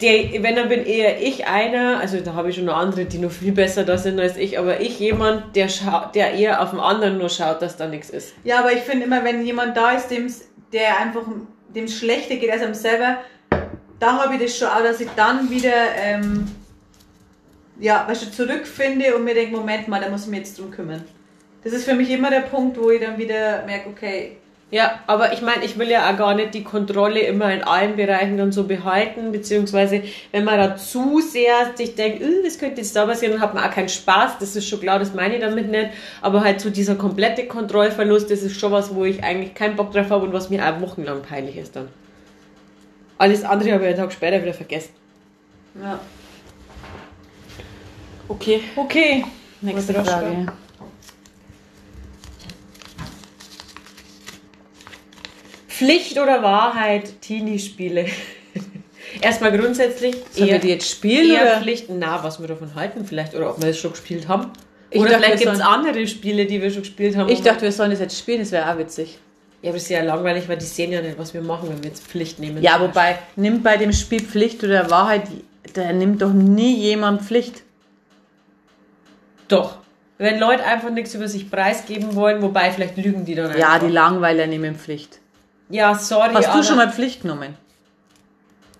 der, 0.01 0.43
wenn, 0.43 0.57
dann 0.57 0.69
bin 0.69 0.85
eher 0.85 1.21
ich 1.21 1.47
einer, 1.47 2.01
also 2.01 2.19
da 2.21 2.35
habe 2.35 2.49
ich 2.49 2.57
schon 2.57 2.65
noch 2.65 2.77
andere, 2.77 3.05
die 3.05 3.19
noch 3.19 3.31
viel 3.31 3.53
besser 3.53 3.85
da 3.85 3.99
sind 3.99 4.19
als 4.19 4.37
ich, 4.37 4.59
aber 4.59 4.81
ich 4.81 4.99
jemand, 4.99 5.55
der, 5.55 5.69
schau, 5.69 6.07
der 6.15 6.33
eher 6.33 6.63
auf 6.63 6.71
den 6.71 6.81
anderen 6.81 7.19
nur 7.19 7.29
schaut, 7.29 7.61
dass 7.61 7.77
da 7.77 7.87
nichts 7.87 8.11
ist. 8.11 8.35
Ja, 8.45 8.61
aber 8.61 8.73
ich 8.73 8.81
finde 8.81 9.05
immer, 9.05 9.23
wenn 9.25 9.45
jemand 9.45 9.77
da 9.77 9.93
ist, 9.93 10.09
dem's, 10.09 10.49
der 10.73 10.99
einfach 10.99 11.23
dem 11.75 11.87
schlechter 11.87 12.37
geht 12.37 12.51
als 12.51 12.63
einem 12.63 12.75
selber, 12.75 13.19
da 14.01 14.23
habe 14.23 14.35
ich 14.35 14.43
das 14.43 14.57
schon 14.57 14.69
auch, 14.69 14.83
dass 14.83 15.01
ich 15.01 15.09
dann 15.17 15.51
wieder, 15.51 15.73
ähm, 15.99 16.51
ja, 17.79 18.05
weißt 18.09 18.27
du, 18.27 18.31
zurückfinde 18.31 19.15
und 19.15 19.25
mir 19.25 19.35
denke, 19.35 19.57
Moment 19.57 19.87
mal, 19.89 20.01
da 20.01 20.09
muss 20.09 20.25
ich 20.25 20.31
mich 20.31 20.41
jetzt 20.41 20.59
drum 20.59 20.71
kümmern. 20.71 21.05
Das 21.63 21.73
ist 21.73 21.85
für 21.85 21.95
mich 21.95 22.11
immer 22.11 22.31
der 22.31 22.41
Punkt, 22.41 22.79
wo 22.81 22.91
ich 22.91 23.01
dann 23.01 23.19
wieder 23.19 23.65
merke, 23.65 23.91
okay, 23.91 24.39
Ja, 24.71 24.99
aber 25.07 25.33
ich 25.33 25.41
meine, 25.41 25.65
ich 25.65 25.79
will 25.79 25.89
ja 25.89 26.11
auch 26.11 26.17
gar 26.17 26.35
nicht 26.35 26.53
die 26.55 26.65
Kontrolle 26.65 27.21
immer 27.21 27.53
in 27.53 27.63
allen 27.63 27.95
Bereichen 27.95 28.37
dann 28.39 28.51
so 28.51 28.65
behalten, 28.65 29.31
beziehungsweise 29.31 30.03
wenn 30.33 30.43
man 30.43 30.59
da 30.59 30.77
zu 30.77 31.21
sehr 31.21 31.77
sich 31.77 31.95
denkt, 31.95 32.23
"Äh, 32.23 32.43
das 32.43 32.59
könnte 32.59 32.81
jetzt 32.81 32.97
da 32.97 33.07
passieren, 33.07 33.35
dann 33.35 33.41
hat 33.43 33.55
man 33.55 33.63
auch 33.63 33.71
keinen 33.71 33.89
Spaß, 33.89 34.39
das 34.41 34.57
ist 34.57 34.69
schon 34.69 34.81
klar, 34.81 34.99
das 34.99 35.15
meine 35.15 35.37
ich 35.37 35.41
damit 35.43 35.71
nicht, 35.71 35.91
aber 36.23 36.43
halt 36.43 36.61
so 36.61 36.71
dieser 36.71 36.97
komplette 36.97 37.47
Kontrollverlust, 37.47 38.29
das 38.31 38.43
ist 38.43 38.59
schon 38.59 38.73
was, 38.73 38.93
wo 38.95 39.05
ich 39.05 39.23
eigentlich 39.23 39.55
keinen 39.55 39.77
Bock 39.77 39.93
drauf 39.93 40.11
habe 40.11 40.27
und 40.27 40.33
was 40.33 40.51
mir 40.51 40.67
auch 40.67 40.81
wochenlang 40.81 41.23
peinlich 41.23 41.57
ist 41.57 41.77
dann. 41.77 41.89
Alles 43.17 43.45
andere 43.45 43.73
habe 43.75 43.85
ich 43.85 43.91
einen 43.91 43.99
Tag 43.99 44.13
später 44.13 44.43
wieder 44.43 44.55
vergessen. 44.55 44.91
ja. 45.81 46.01
Okay. 48.27 48.61
Okay, 48.75 49.25
Nächste 49.61 49.93
Matroschka. 49.93 50.19
Frage. 50.19 50.47
Pflicht 55.85 56.19
oder 56.19 56.43
Wahrheit, 56.43 57.21
Teenie-Spiele? 57.21 58.07
Erstmal 59.21 59.57
grundsätzlich 59.57 60.15
Sollen 60.31 60.47
wir 60.49 60.55
eher- 60.55 60.59
die 60.61 60.69
jetzt 60.69 60.89
spielen 60.91 61.31
eher 61.31 61.43
oder? 61.43 61.61
Pflicht, 61.61 61.87
na, 61.89 62.23
was 62.25 62.41
wir 62.41 62.49
davon 62.49 62.75
halten 62.75 63.05
vielleicht, 63.05 63.35
oder 63.35 63.51
ob 63.51 63.63
wir 63.63 63.71
es 63.71 63.79
schon 63.79 63.93
gespielt 63.93 64.29
haben. 64.29 64.51
Ich 64.91 65.01
oder 65.01 65.11
dachte, 65.11 65.25
vielleicht 65.25 65.41
wir 65.41 65.51
gibt 65.51 65.61
es 65.61 65.67
andere 65.67 66.07
Spiele, 66.07 66.47
die 66.47 66.61
wir 66.63 66.71
schon 66.71 66.83
gespielt 66.83 67.17
haben. 67.17 67.29
Ich 67.29 67.43
dachte, 67.43 67.63
wir 67.63 67.73
sollen 67.73 67.91
das 67.91 68.01
jetzt 68.01 68.19
spielen, 68.19 68.41
das 68.41 68.53
wäre 68.53 68.73
auch 68.73 68.79
witzig. 68.79 69.19
ja, 69.63 69.71
aber 69.71 69.75
das 69.77 69.85
ist 69.85 69.89
ja 69.91 70.03
langweilig, 70.03 70.49
weil 70.49 70.57
die 70.57 70.65
sehen 70.65 70.93
ja 70.93 71.01
nicht, 71.03 71.19
was 71.19 71.35
wir 71.35 71.43
machen, 71.43 71.69
wenn 71.69 71.83
wir 71.83 71.91
jetzt 71.91 72.05
Pflicht 72.05 72.39
nehmen. 72.39 72.63
Ja, 72.63 72.81
wobei, 72.81 73.19
nimmt 73.37 73.63
bei 73.63 73.77
dem 73.77 73.93
Spiel 73.93 74.21
Pflicht 74.23 74.63
oder 74.65 74.91
Wahrheit, 74.91 75.23
da 75.75 75.93
nimmt 75.93 76.23
doch 76.23 76.33
nie 76.33 76.77
jemand 76.77 77.23
Pflicht. 77.23 77.63
Doch. 79.49 79.79
Wenn 80.17 80.39
Leute 80.39 80.65
einfach 80.65 80.91
nichts 80.91 81.15
über 81.15 81.27
sich 81.29 81.51
preisgeben 81.51 82.15
wollen, 82.15 82.41
wobei 82.41 82.71
vielleicht 82.71 82.97
lügen 82.97 83.25
die 83.25 83.35
dann 83.35 83.47
einfach. 83.47 83.59
Ja, 83.59 83.79
die 83.79 83.89
Langweiler 83.93 84.47
nehmen 84.47 84.77
Pflicht. 84.77 85.19
Ja, 85.69 85.95
sorry. 85.95 86.35
Hast 86.35 86.55
du 86.55 86.63
schon 86.63 86.77
mal 86.77 86.91
Pflicht 86.91 87.23
genommen? 87.23 87.57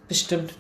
Bestimmt. 0.09 0.53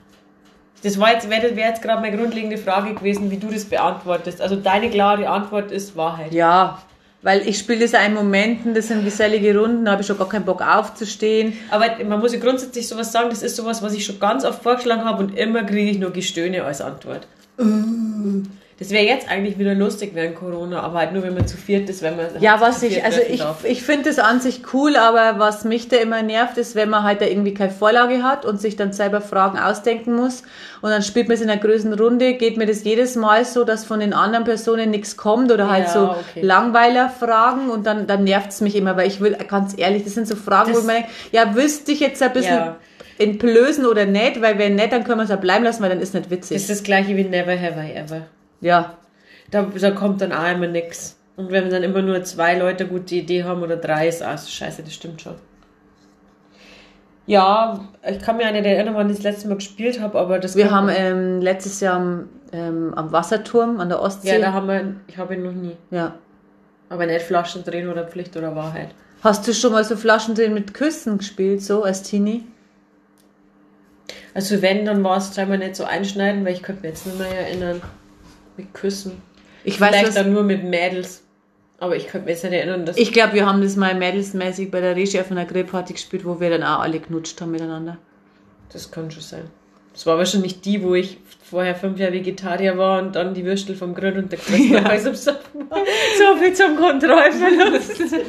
Das 0.82 0.98
war 1.00 1.12
jetzt, 1.12 1.30
wäre 1.30 1.56
wär 1.56 1.68
jetzt 1.68 1.82
gerade 1.82 2.02
meine 2.02 2.16
grundlegende 2.16 2.58
Frage 2.58 2.94
gewesen, 2.94 3.30
wie 3.30 3.38
du 3.38 3.48
das 3.48 3.64
beantwortest. 3.64 4.40
Also 4.40 4.56
deine 4.56 4.90
klare 4.90 5.28
Antwort 5.28 5.70
ist 5.70 5.96
Wahrheit. 5.96 6.32
Ja, 6.32 6.78
weil 7.22 7.48
ich 7.48 7.58
spiele 7.58 7.80
das 7.80 7.92
ja 7.92 8.00
in 8.00 8.12
Momenten, 8.12 8.74
das 8.74 8.88
sind 8.88 9.02
gesellige 9.02 9.58
Runden, 9.58 9.86
da 9.86 9.92
habe 9.92 10.02
ich 10.02 10.06
schon 10.06 10.18
gar 10.18 10.28
keinen 10.28 10.44
Bock 10.44 10.60
aufzustehen. 10.60 11.54
Aber 11.70 11.86
man 12.04 12.20
muss 12.20 12.34
ja 12.34 12.38
grundsätzlich 12.38 12.86
sowas 12.86 13.12
sagen, 13.12 13.30
das 13.30 13.42
ist 13.42 13.56
sowas, 13.56 13.82
was 13.82 13.94
ich 13.94 14.04
schon 14.04 14.20
ganz 14.20 14.44
oft 14.44 14.62
vorgeschlagen 14.62 15.06
habe 15.06 15.24
und 15.24 15.38
immer 15.38 15.64
kriege 15.64 15.90
ich 15.90 15.98
nur 15.98 16.10
Gestöhne 16.10 16.64
als 16.64 16.82
Antwort. 16.82 17.26
Das 18.76 18.90
wäre 18.90 19.04
jetzt 19.04 19.30
eigentlich 19.30 19.56
wieder 19.56 19.72
lustig 19.74 20.10
während 20.14 20.34
Corona, 20.34 20.80
aber 20.80 20.98
halt 20.98 21.12
nur, 21.12 21.22
wenn 21.22 21.34
man 21.34 21.46
zu 21.46 21.56
viert 21.56 21.88
ist, 21.88 22.02
wenn 22.02 22.16
man 22.16 22.26
halt 22.26 22.42
Ja, 22.42 22.60
was 22.60 22.82
ich, 22.82 23.04
also 23.04 23.20
ich, 23.28 23.38
darf. 23.38 23.64
ich 23.64 23.84
finde 23.84 24.08
das 24.08 24.18
an 24.18 24.40
sich 24.40 24.62
cool, 24.72 24.96
aber 24.96 25.38
was 25.38 25.62
mich 25.64 25.86
da 25.88 25.96
immer 25.98 26.22
nervt, 26.22 26.58
ist, 26.58 26.74
wenn 26.74 26.90
man 26.90 27.04
halt 27.04 27.20
da 27.20 27.26
irgendwie 27.26 27.54
keine 27.54 27.70
Vorlage 27.70 28.24
hat 28.24 28.44
und 28.44 28.60
sich 28.60 28.74
dann 28.74 28.92
selber 28.92 29.20
Fragen 29.20 29.58
ausdenken 29.60 30.16
muss 30.16 30.42
und 30.82 30.90
dann 30.90 31.02
spielt 31.02 31.28
man 31.28 31.36
es 31.36 31.40
in 31.40 31.48
einer 31.50 31.60
größeren 31.60 31.92
Runde, 31.94 32.34
geht 32.34 32.56
mir 32.56 32.66
das 32.66 32.82
jedes 32.82 33.14
Mal 33.14 33.44
so, 33.44 33.62
dass 33.62 33.84
von 33.84 34.00
den 34.00 34.12
anderen 34.12 34.44
Personen 34.44 34.90
nichts 34.90 35.16
kommt 35.16 35.52
oder 35.52 35.70
halt 35.70 35.84
Ja, 35.86 35.92
so 35.92 36.00
okay. 36.10 36.40
Langweiler-Fragen 36.42 37.70
und 37.70 37.86
dann, 37.86 38.06
dann 38.08 38.24
nervt 38.24 38.50
es 38.50 38.60
mich 38.60 38.74
immer, 38.76 38.96
weil 38.96 39.06
ich 39.06 39.20
will, 39.20 39.36
ganz 39.48 39.74
ehrlich, 39.76 40.04
das 40.04 40.14
sind 40.14 40.26
so 40.26 40.36
Fragen, 40.36 40.72
wo 40.72 40.76
Das- 40.78 40.84
mir 40.84 40.94
denke, 40.94 41.08
ja, 41.32 41.54
wüsste 41.54 41.92
ich 41.92 42.00
jetzt 42.00 42.22
ein 42.22 42.32
bisschen 42.32 42.56
Ja. 42.56 42.76
entblößen 43.18 43.86
oder 43.86 44.04
nicht, 44.06 44.42
weil 44.42 44.58
wenn 44.58 44.74
nicht, 44.74 44.92
dann 44.92 45.04
können 45.04 45.18
wir 45.18 45.24
es 45.24 45.30
ja 45.30 45.36
bleiben 45.36 45.64
lassen, 45.64 45.82
weil 45.82 45.90
dann 45.90 46.00
ist 46.00 46.14
nicht 46.14 46.30
witzig. 46.30 46.56
Das 46.56 46.62
ist 46.62 46.70
das 46.70 46.82
gleiche 46.82 47.16
wie 47.16 47.24
Never 47.24 47.52
Have 47.52 47.80
I 47.80 47.92
Ever. 47.96 48.22
Ja, 48.64 48.96
Da, 49.50 49.62
da 49.62 49.90
kommt 49.90 50.20
dann 50.20 50.32
auch 50.32 50.50
immer 50.50 50.66
nix. 50.66 51.16
Und 51.36 51.50
wenn 51.50 51.68
dann 51.68 51.82
immer 51.82 52.00
nur 52.00 52.22
zwei 52.24 52.56
Leute 52.58 52.84
eine 52.84 52.92
gute 52.92 53.14
Idee 53.16 53.44
haben 53.44 53.62
oder 53.62 53.76
drei, 53.76 54.08
ist 54.08 54.24
auch 54.24 54.38
so 54.38 54.48
scheiße, 54.48 54.82
das 54.82 54.94
stimmt 54.94 55.20
schon. 55.20 55.34
Ja, 57.26 57.80
ich 58.08 58.20
kann 58.20 58.36
mir 58.36 58.50
nicht 58.52 58.64
erinnern, 58.64 58.94
wann 58.94 59.08
ich 59.10 59.16
das 59.16 59.24
letzte 59.24 59.48
Mal 59.48 59.56
gespielt 59.56 60.00
habe, 60.00 60.18
aber 60.18 60.38
das 60.38 60.56
wir 60.56 60.70
haben 60.70 60.88
ähm, 60.90 61.40
letztes 61.40 61.80
Jahr 61.80 61.96
am, 61.96 62.28
ähm, 62.52 62.92
am 62.94 63.12
Wasserturm 63.12 63.80
an 63.80 63.88
der 63.88 64.00
Ostsee. 64.00 64.32
Ja, 64.32 64.38
da 64.38 64.52
haben 64.52 64.68
wir, 64.68 64.96
ich 65.06 65.16
habe 65.18 65.34
ihn 65.34 65.42
noch 65.42 65.52
nie. 65.52 65.76
ja. 65.90 66.14
Aber 66.90 67.06
nicht 67.06 67.22
Flaschen 67.22 67.64
drehen 67.64 67.88
oder 67.88 68.04
Pflicht 68.06 68.36
oder 68.36 68.54
Wahrheit. 68.54 68.90
Hast 69.22 69.48
du 69.48 69.54
schon 69.54 69.72
mal 69.72 69.82
so 69.84 69.96
Flaschendrehen 69.96 70.52
mit 70.52 70.74
Küssen 70.74 71.18
gespielt, 71.18 71.62
so 71.62 71.82
als 71.82 72.02
Teenie? 72.02 72.44
Also 74.34 74.60
wenn, 74.60 74.84
dann 74.84 75.02
war 75.02 75.16
es 75.16 75.34
scheinbar 75.34 75.56
nicht 75.56 75.76
so 75.76 75.84
einschneiden, 75.84 76.44
weil 76.44 76.52
ich 76.52 76.62
könnte 76.62 76.82
mir 76.82 76.88
jetzt 76.88 77.06
nicht 77.06 77.18
mehr 77.18 77.28
erinnern. 77.28 77.80
Mit 78.56 78.72
Küssen. 78.74 79.22
Ich 79.64 79.80
weiß, 79.80 79.88
Vielleicht 79.90 80.08
was, 80.08 80.14
dann 80.14 80.32
nur 80.32 80.42
mit 80.42 80.64
Mädels. 80.64 81.22
Aber 81.78 81.96
ich 81.96 82.06
könnte 82.06 82.26
mir 82.26 82.32
jetzt 82.32 82.44
nicht 82.44 82.52
erinnern, 82.52 82.86
dass 82.86 82.96
ich 82.96 83.12
glaube, 83.12 83.34
wir 83.34 83.46
haben 83.46 83.60
das 83.60 83.76
mal 83.76 83.94
mädelsmäßig 83.94 84.70
bei 84.70 84.80
der 84.80 84.94
Regie 84.96 85.20
auf 85.20 85.30
einer 85.30 85.44
Grillparty 85.44 85.94
gespielt, 85.94 86.24
wo 86.24 86.40
wir 86.40 86.50
dann 86.50 86.62
auch 86.62 86.80
alle 86.80 87.00
knutscht 87.00 87.40
haben 87.40 87.50
miteinander. 87.50 87.98
Das 88.72 88.90
kann 88.90 89.10
schon 89.10 89.22
sein. 89.22 89.50
Das 89.92 90.06
war 90.06 90.18
wahrscheinlich 90.18 90.60
die, 90.60 90.82
wo 90.82 90.94
ich 90.94 91.18
vorher 91.42 91.74
fünf 91.76 91.98
Jahre 91.98 92.14
Vegetarier 92.14 92.76
war 92.78 93.00
und 93.02 93.14
dann 93.14 93.32
die 93.34 93.44
Würstel 93.44 93.76
vom 93.76 93.94
Grill 93.94 94.18
und 94.18 94.32
der 94.32 94.38
Christ 94.38 94.64
Ja. 94.70 94.80
bei 94.80 94.98
so 94.98 95.08
einem 95.08 95.16
Sachen 95.16 95.70
war. 95.70 95.78
So 96.18 96.36
viel 96.36 96.52
zum 96.52 96.76
Kontrollverlust. 96.76 98.02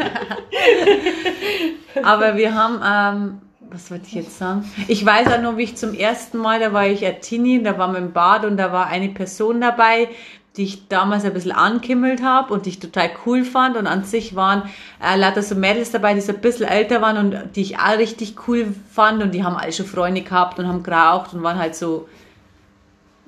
Aber 2.04 2.38
wir 2.38 2.54
haben, 2.54 2.82
ähm, 2.84 3.42
was 3.76 3.92
wollte 3.92 4.08
ich 4.08 4.14
jetzt 4.14 4.38
sagen? 4.38 4.72
Ich 4.88 5.06
weiß 5.06 5.28
auch 5.28 5.42
nur, 5.42 5.58
wie 5.58 5.64
ich 5.64 5.76
zum 5.76 5.94
ersten 5.94 6.38
Mal, 6.38 6.62
da 6.62 6.72
war 6.72 6.88
ich 6.88 7.06
ein 7.06 7.20
Teenie, 7.20 7.62
da 7.62 7.78
war 7.78 7.92
wir 7.92 8.00
im 8.00 8.14
Bad 8.14 8.46
und 8.46 8.56
da 8.56 8.72
war 8.72 8.88
eine 8.88 9.10
Person 9.10 9.60
dabei, 9.60 10.08
die 10.56 10.64
ich 10.64 10.88
damals 10.88 11.26
ein 11.26 11.34
bisschen 11.34 11.52
ankimmelt 11.52 12.24
habe 12.24 12.54
und 12.54 12.66
die 12.66 12.70
ich 12.70 12.80
total 12.80 13.10
cool 13.26 13.44
fand. 13.44 13.76
Und 13.76 13.86
an 13.86 14.06
sich 14.06 14.34
waren 14.34 14.64
äh, 15.04 15.18
lauter 15.18 15.44
so 15.44 15.56
Mädels 15.56 15.92
dabei, 15.92 16.14
die 16.14 16.22
so 16.22 16.32
ein 16.32 16.40
bisschen 16.40 16.68
älter 16.68 17.02
waren 17.02 17.18
und 17.18 17.56
die 17.58 17.62
ich 17.62 17.78
auch 17.78 17.98
richtig 17.98 18.36
cool 18.48 18.74
fand. 18.94 19.22
Und 19.22 19.34
die 19.34 19.44
haben 19.44 19.58
alle 19.58 19.74
schon 19.74 19.86
Freunde 19.86 20.22
gehabt 20.22 20.58
und 20.58 20.70
haben 20.70 20.82
geraucht 20.82 21.34
und 21.34 21.44
waren 21.44 21.60
halt 21.60 21.76
so, 21.76 22.08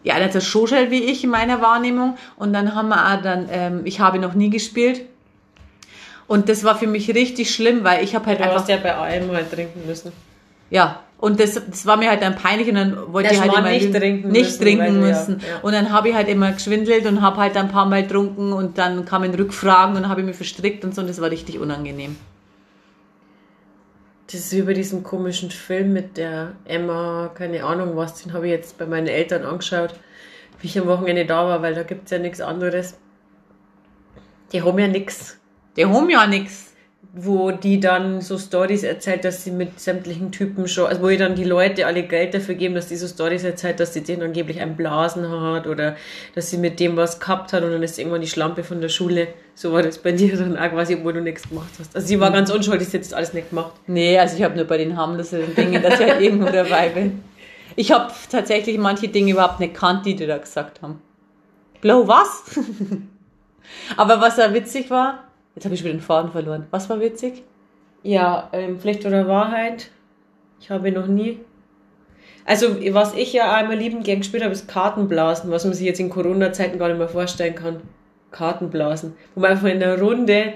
ja, 0.04 0.18
nicht 0.18 0.32
so 0.32 0.40
social 0.40 0.92
wie 0.92 1.04
ich 1.04 1.26
in 1.26 1.30
meiner 1.30 1.62
Wahrnehmung. 1.62 2.18
Und 2.38 2.54
dann 2.54 2.74
haben 2.74 2.88
wir 2.88 3.14
auch 3.14 3.22
dann, 3.22 3.50
ähm, 3.52 3.82
ich 3.84 4.00
habe 4.00 4.18
noch 4.18 4.34
nie 4.34 4.50
gespielt. 4.50 5.02
Und 6.26 6.48
das 6.48 6.64
war 6.64 6.78
für 6.78 6.88
mich 6.88 7.14
richtig 7.14 7.54
schlimm, 7.54 7.84
weil 7.84 8.02
ich 8.02 8.16
habe 8.16 8.28
halt 8.28 8.40
Du 8.40 8.44
einfach 8.44 8.62
hast 8.62 8.70
ja 8.70 8.78
bei 8.78 8.96
allem 8.96 9.30
halt 9.32 9.52
trinken 9.52 9.86
müssen. 9.86 10.14
Ja, 10.70 11.04
und 11.20 11.40
das, 11.40 11.54
das 11.56 11.86
war 11.86 11.98
mir 11.98 12.10
halt 12.10 12.22
dann 12.22 12.36
peinlich 12.36 12.68
und 12.70 12.76
dann 12.76 13.12
wollte 13.14 13.34
ich 13.34 13.42
halt 13.42 13.52
immer 13.52 13.70
nicht 13.70 13.92
trinken 13.94 14.28
nicht 14.30 14.44
müssen, 14.44 14.62
trinken 14.62 15.02
du- 15.02 15.08
ja, 15.08 15.20
müssen. 15.20 15.40
ja. 15.40 15.60
Und 15.64 15.72
dann 15.74 15.92
habe 15.92 16.10
ich 16.10 16.16
halt 16.16 16.28
immer 16.28 16.52
geschwindelt 16.52 17.06
und 17.08 17.22
habe 17.22 17.38
halt 17.38 17.58
ein 17.58 17.70
paar 17.70 17.88
Mal 17.88 18.04
getrunken 18.04 18.54
und 18.54 18.78
dann 18.78 19.04
kamen 19.06 19.34
Rückfragen 19.34 19.96
und 19.96 20.10
habe 20.10 20.22
ich 20.22 20.28
mich 20.28 20.36
verstrickt 20.36 20.84
und 20.84 20.94
so 20.94 21.02
und 21.02 21.10
das 21.10 21.20
war 21.20 21.32
richtig 21.32 21.60
unangenehm. 21.60 22.16
Das 24.28 24.42
ist 24.42 24.52
wie 24.54 24.62
bei 24.62 24.74
diesem 24.74 25.04
komischen 25.04 25.50
Film 25.52 25.94
mit 25.94 26.18
der 26.18 26.52
Emma, 26.66 27.32
keine 27.34 27.64
Ahnung 27.64 27.96
was, 27.96 28.22
den 28.22 28.34
habe 28.34 28.46
ich 28.48 28.52
jetzt 28.52 28.78
bei 28.78 28.86
meinen 28.86 29.08
Eltern 29.08 29.44
angeschaut, 29.44 29.96
wie 30.60 30.68
ich 30.68 30.78
am 30.78 30.86
Wochenende 30.88 31.26
da 31.26 31.48
war, 31.48 31.62
weil 31.62 31.74
da 31.74 31.84
gibt 31.84 32.06
es 32.06 32.12
ja 32.12 32.20
nichts 32.20 32.42
anderes. 32.42 32.98
Die 34.52 34.62
haben 34.62 34.78
ja 34.78 34.88
nichts. 34.88 35.40
Die 35.78 35.86
haben 35.86 36.10
ja 36.10 36.28
nix. 36.28 36.74
Wo 37.20 37.50
die 37.52 37.80
dann 37.80 38.22
so 38.22 38.38
Stories 38.38 38.84
erzählt, 38.84 39.26
dass 39.26 39.44
sie 39.44 39.50
mit 39.50 39.80
sämtlichen 39.80 40.32
Typen 40.32 40.68
schon, 40.68 40.86
also 40.86 41.02
wo 41.02 41.10
ihr 41.10 41.18
dann 41.18 41.34
die 41.34 41.44
Leute 41.44 41.88
alle 41.88 42.04
Geld 42.04 42.36
dafür 42.36 42.54
geben, 42.54 42.76
dass 42.76 42.88
die 42.88 42.96
so 42.96 43.08
Stories 43.08 43.44
erzählt, 43.44 43.80
dass 43.80 43.94
sie 43.94 44.04
den 44.04 44.22
angeblich 44.22 44.62
einen 44.62 44.76
Blasen 44.76 45.28
hat 45.30 45.66
oder 45.66 45.96
dass 46.36 46.52
sie 46.52 46.58
mit 46.58 46.80
dem 46.80 46.96
was 46.96 47.20
gehabt 47.20 47.54
hat 47.54 47.64
und 47.64 47.72
dann 47.72 47.82
ist 47.82 47.98
irgendwann 47.98 48.22
die 48.22 48.28
Schlampe 48.28 48.64
von 48.64 48.82
der 48.82 48.90
Schule. 48.90 49.30
So 49.56 49.74
war 49.74 49.82
das 49.82 49.98
bei 49.98 50.12
dir 50.14 50.38
dann 50.38 50.58
auch 50.58 50.70
quasi, 50.70 50.96
obwohl 50.96 51.14
du 51.14 51.22
nichts 51.22 51.50
gemacht 51.50 51.72
hast. 51.80 51.96
Also 51.96 52.08
sie 52.08 52.20
war 52.20 52.32
ganz 52.32 52.52
unschuldig, 52.52 52.88
sie 52.88 52.98
hat 52.98 53.06
das 53.06 53.14
alles 53.14 53.34
nicht 53.34 53.50
gemacht. 53.50 53.74
Nee, 53.88 54.20
also 54.20 54.38
ich 54.38 54.44
habe 54.44 54.56
nur 54.56 54.66
bei 54.66 54.78
den 54.78 54.96
harmloseren 54.96 55.56
Dingen, 55.56 55.82
dass 55.82 56.00
ich 56.00 56.08
halt 56.08 56.22
irgendwo 56.22 56.50
dabei 56.52 56.90
bin. 56.90 57.24
Ich 57.76 57.92
habe 57.92 58.12
tatsächlich 58.32 58.78
manche 58.78 59.08
Dinge 59.08 59.32
überhaupt 59.32 59.60
nicht 59.60 59.74
kannt, 59.74 60.06
die 60.06 60.16
die 60.16 60.28
da 60.28 60.38
gesagt 60.38 60.84
haben. 60.84 61.02
Blow, 61.82 62.08
was? 62.08 62.44
Aber 63.98 64.22
was 64.22 64.36
da 64.36 64.54
witzig 64.54 64.90
war, 64.90 65.27
jetzt 65.58 65.66
habe 65.66 65.74
ich 65.74 65.84
wieder 65.84 65.94
den 65.96 66.02
Faden 66.02 66.32
verloren. 66.32 66.68
Was 66.70 66.88
war 66.88 67.00
witzig? 67.00 67.44
Ja, 68.04 68.48
ähm, 68.54 68.80
Pflicht 68.80 69.06
oder 69.08 69.28
Wahrheit. 69.28 69.90
Ich 70.60 70.70
habe 70.70 70.92
noch 70.92 71.08
nie. 71.08 71.40
Also, 72.46 72.78
was 72.94 73.16
ich 73.16 73.34
ja 73.34 73.54
einmal 73.56 73.76
liebend 73.76 74.04
gern 74.06 74.20
gespielt 74.20 74.44
habe, 74.44 74.54
ist 74.54 74.68
Kartenblasen, 74.68 75.50
was 75.50 75.66
man 75.66 75.74
sich 75.74 75.86
jetzt 75.88 76.00
in 76.00 76.12
Corona-Zeiten 76.12 76.78
gar 76.78 76.90
nicht 76.90 77.00
mehr 77.00 77.10
vorstellen 77.10 77.56
kann. 77.56 77.82
Kartenblasen. 78.30 79.16
Wo 79.34 79.42
man 79.42 79.52
einfach 79.52 79.68
in 79.68 79.82
einer 79.82 80.00
Runde 80.00 80.54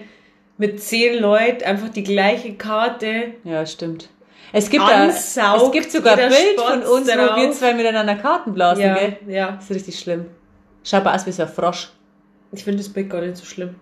mit 0.60 0.80
zehn 0.80 1.20
Leuten 1.20 1.64
einfach 1.64 1.89
die 1.89 2.04
gleiche 2.04 2.54
Karte. 2.54 3.34
Ja, 3.43 3.66
stimmt. 3.66 4.10
Es 4.54 4.70
gibt, 4.70 4.84
da, 4.84 5.08
es 5.08 5.36
gibt 5.72 5.91
sogar 5.91 6.14
ein 6.18 6.30
Bild 6.30 6.60
von 6.60 6.82
spotzt 6.82 6.89
uns, 6.91 7.08
wo 7.08 7.16
drauf. 7.28 7.36
wir 7.38 7.52
zwei 7.54 7.74
miteinander 7.74 8.16
Karten 8.16 8.54
blasen, 8.54 8.84
Ja, 8.84 8.93
gell? 8.93 9.18
ja. 9.28 9.52
Das 9.54 9.64
ist 9.66 9.76
richtig 9.76 9.99
schlimm. 9.99 10.26
Schaut 10.84 11.04
mal 11.06 11.16
aus 11.16 11.26
wie 11.26 11.32
so 11.32 11.41
ein 11.43 11.49
Frosch. 11.49 11.89
Ich 12.52 12.64
finde 12.64 12.78
das 12.84 12.89
Bild 12.89 13.10
gar 13.10 13.22
nicht 13.22 13.38
so 13.38 13.45
schlimm. 13.45 13.76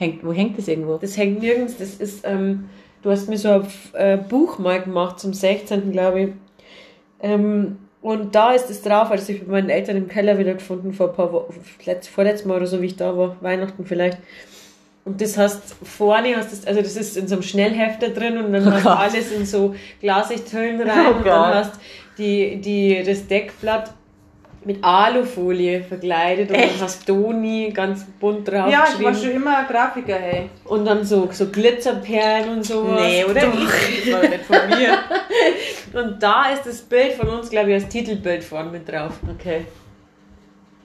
Hängt, 0.00 0.24
wo 0.24 0.32
hängt 0.32 0.56
das 0.56 0.66
irgendwo? 0.66 0.96
Das 0.96 1.18
hängt 1.18 1.40
nirgends. 1.42 1.76
Das 1.76 1.94
ist, 1.96 2.26
ähm, 2.26 2.70
du 3.02 3.10
hast 3.10 3.28
mir 3.28 3.36
so 3.36 3.50
ein 3.50 3.66
äh, 3.92 4.16
Buch 4.16 4.58
mal 4.58 4.80
gemacht 4.80 5.20
zum 5.20 5.34
16. 5.34 5.92
glaube 5.92 6.20
ich. 6.22 6.28
Ähm, 7.22 7.76
und 8.00 8.34
da 8.34 8.52
ist 8.54 8.70
es 8.70 8.80
drauf, 8.80 9.10
als 9.10 9.28
ich 9.28 9.40
mit 9.40 9.48
meinen 9.48 9.68
Eltern 9.68 9.98
im 9.98 10.08
Keller 10.08 10.38
wieder 10.38 10.54
gefunden 10.54 10.94
vor 10.94 11.10
ein 11.10 11.14
paar 11.14 11.30
Wochen, 11.34 11.52
letzt, 11.84 12.08
vorletztes 12.08 12.46
Mal 12.46 12.56
oder 12.56 12.66
so, 12.66 12.80
wie 12.80 12.86
ich 12.86 12.96
da 12.96 13.14
war, 13.14 13.36
Weihnachten 13.42 13.84
vielleicht. 13.84 14.16
Und 15.04 15.20
das 15.20 15.36
hast 15.36 15.74
vorne 15.82 16.34
hast 16.34 16.50
das, 16.50 16.66
also 16.66 16.80
das 16.80 16.96
ist 16.96 17.18
in 17.18 17.28
so 17.28 17.34
einem 17.34 17.42
Schnellhefter 17.42 18.08
drin 18.08 18.38
und 18.38 18.54
dann 18.54 18.66
Oh 18.66 18.70
hast 18.70 18.84
du 18.86 18.88
alles 18.90 19.32
in 19.32 19.44
so 19.44 19.74
Glasichthüllen 20.00 20.80
rein 20.88 21.06
Oh 21.08 21.16
und 21.16 21.24
Gott. 21.24 21.26
dann 21.26 21.54
hast 21.56 21.72
die, 22.16 22.58
die, 22.58 23.02
das 23.04 23.26
Deckblatt 23.26 23.92
mit 24.64 24.84
Alufolie 24.84 25.82
verkleidet 25.82 26.50
und 26.50 26.56
Echt? 26.56 26.74
dann 26.74 26.80
hast 26.82 27.08
Doni 27.08 27.70
ganz 27.72 28.04
bunt 28.20 28.46
drauf 28.46 28.70
Ja, 28.70 28.84
ich 28.92 29.02
war 29.02 29.14
schon 29.14 29.30
immer 29.30 29.64
Grafiker, 29.64 30.16
hey. 30.16 30.50
Und 30.64 30.84
dann 30.84 31.04
so, 31.04 31.28
so 31.32 31.46
Glitzerperlen 31.46 32.50
und 32.50 32.64
sowas. 32.64 33.00
Nee, 33.00 33.24
oder? 33.24 33.40
Doch. 33.40 33.52
Das 33.54 34.12
war 34.12 34.28
nicht 34.28 34.44
von 34.44 34.68
mir. 34.68 34.98
Und 35.92 36.22
da 36.22 36.52
ist 36.52 36.64
das 36.66 36.82
Bild 36.82 37.14
von 37.14 37.28
uns, 37.28 37.50
glaube 37.50 37.70
ich, 37.70 37.82
als 37.82 37.88
Titelbild 37.88 38.44
vorne 38.44 38.70
mit 38.70 38.88
drauf. 38.88 39.14
Okay. 39.28 39.64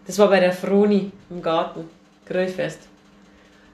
Das 0.07 0.17
war 0.17 0.29
bei 0.29 0.39
der 0.39 0.51
Froni 0.51 1.11
im 1.29 1.41
Garten. 1.43 1.87
Grillfest. 2.25 2.87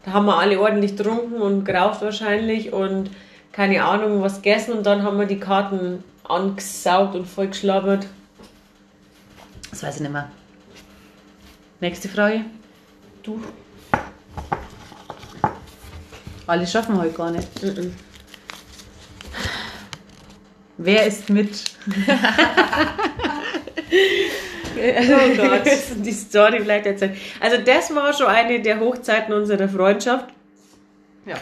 Da 0.04 0.14
haben 0.14 0.26
wir 0.26 0.38
alle 0.38 0.60
ordentlich 0.60 0.98
getrunken 0.98 1.42
und 1.42 1.64
geraucht 1.64 2.02
wahrscheinlich 2.02 2.74
und 2.74 3.12
keine 3.52 3.84
Ahnung 3.84 4.22
was 4.22 4.42
gegessen 4.42 4.74
und 4.74 4.86
dann 4.86 5.04
haben 5.04 5.20
wir 5.20 5.26
die 5.26 5.40
Karten 5.40 6.04
angesaugt 6.28 7.16
und 7.16 7.28
voll 7.28 7.48
geschlabbert. 7.48 8.08
Das 9.72 9.84
weiß 9.84 9.96
ich 9.96 10.02
nicht 10.02 10.12
mehr. 10.12 10.30
Nächste 11.80 12.10
Frage. 12.10 12.46
Du? 13.24 13.42
Alle 16.46 16.68
schaffen 16.68 16.98
heute 16.98 17.14
gar 17.14 17.32
nicht. 17.32 17.64
Mhm. 17.64 17.96
Wer 20.78 21.06
ist 21.06 21.30
mit? 21.30 21.64
Oh 24.76 25.36
Gott. 25.38 25.62
die 25.98 26.12
Story 26.12 26.60
vielleicht 26.60 26.86
erzählen. 26.88 27.16
Also 27.40 27.58
das 27.64 27.94
war 27.96 28.14
schon 28.14 28.28
eine 28.28 28.62
der 28.62 28.80
Hochzeiten 28.80 29.34
unserer 29.34 29.70
Freundschaft. 29.70 30.26
Ja. 31.26 31.36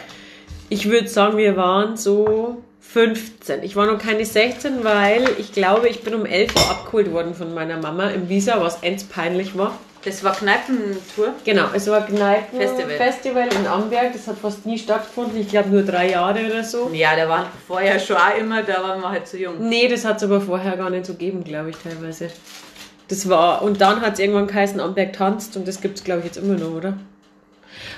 Ich 0.68 0.88
würde 0.88 1.08
sagen, 1.08 1.38
wir 1.38 1.56
waren 1.56 1.96
so 1.96 2.62
15. 2.80 3.62
Ich 3.62 3.76
war 3.76 3.86
noch 3.86 3.98
keine 3.98 4.24
16, 4.24 4.82
weil 4.84 5.24
ich 5.38 5.52
glaube, 5.52 5.88
ich 5.88 6.02
bin 6.02 6.14
um 6.14 6.26
11 6.26 6.54
Uhr 6.56 6.70
abgeholt 6.70 7.12
worden 7.12 7.34
von 7.34 7.54
meiner 7.54 7.76
Mama 7.78 8.08
im 8.08 8.28
Visa, 8.28 8.60
was 8.60 8.82
ends 8.82 9.04
peinlich 9.04 9.56
war. 9.56 9.78
Das 10.02 10.24
war 10.24 10.32
Kneipentour. 10.34 11.34
Genau, 11.44 11.66
es 11.74 11.86
war 11.88 12.06
Kneipen 12.06 12.58
Festival. 12.96 13.48
In 13.54 13.66
Amberg. 13.66 14.14
Das 14.14 14.26
hat 14.28 14.38
fast 14.38 14.64
nie 14.64 14.78
stattgefunden. 14.78 15.38
Ich 15.38 15.48
glaube 15.48 15.68
nur 15.68 15.82
drei 15.82 16.10
Jahre 16.10 16.46
oder 16.46 16.64
so. 16.64 16.90
Ja, 16.94 17.14
der 17.14 17.28
war 17.28 17.46
vorher 17.66 17.98
schon 18.00 18.16
auch 18.16 18.36
immer, 18.38 18.62
da 18.62 18.82
waren 18.82 19.00
wir 19.02 19.10
halt 19.10 19.26
zu 19.28 19.36
jung. 19.36 19.56
Nee, 19.68 19.88
das 19.88 20.06
hat 20.06 20.16
es 20.16 20.22
aber 20.22 20.40
vorher 20.40 20.78
gar 20.78 20.88
nicht 20.88 21.04
so 21.04 21.12
gegeben, 21.12 21.44
glaube 21.44 21.68
ich, 21.70 21.76
teilweise. 21.76 22.28
Das 23.08 23.28
war, 23.28 23.60
und 23.60 23.80
dann 23.82 24.00
hat 24.00 24.14
es 24.14 24.20
irgendwann 24.20 24.46
geheißen, 24.46 24.80
Amberg 24.80 25.12
tanzt 25.12 25.54
und 25.56 25.68
das 25.68 25.82
gibt 25.82 25.98
es, 25.98 26.04
glaube 26.04 26.20
ich, 26.20 26.26
jetzt 26.26 26.36
immer 26.38 26.54
noch, 26.54 26.70
oder? 26.74 26.94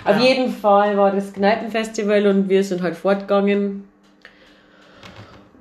Auf 0.04 0.16
Ja. 0.16 0.22
jeden 0.22 0.52
Fall 0.56 0.96
war 0.96 1.12
das 1.12 1.32
Kneipenfestival 1.34 2.26
und 2.26 2.48
wir 2.48 2.64
sind 2.64 2.82
halt 2.82 2.96
fortgegangen 2.96 3.84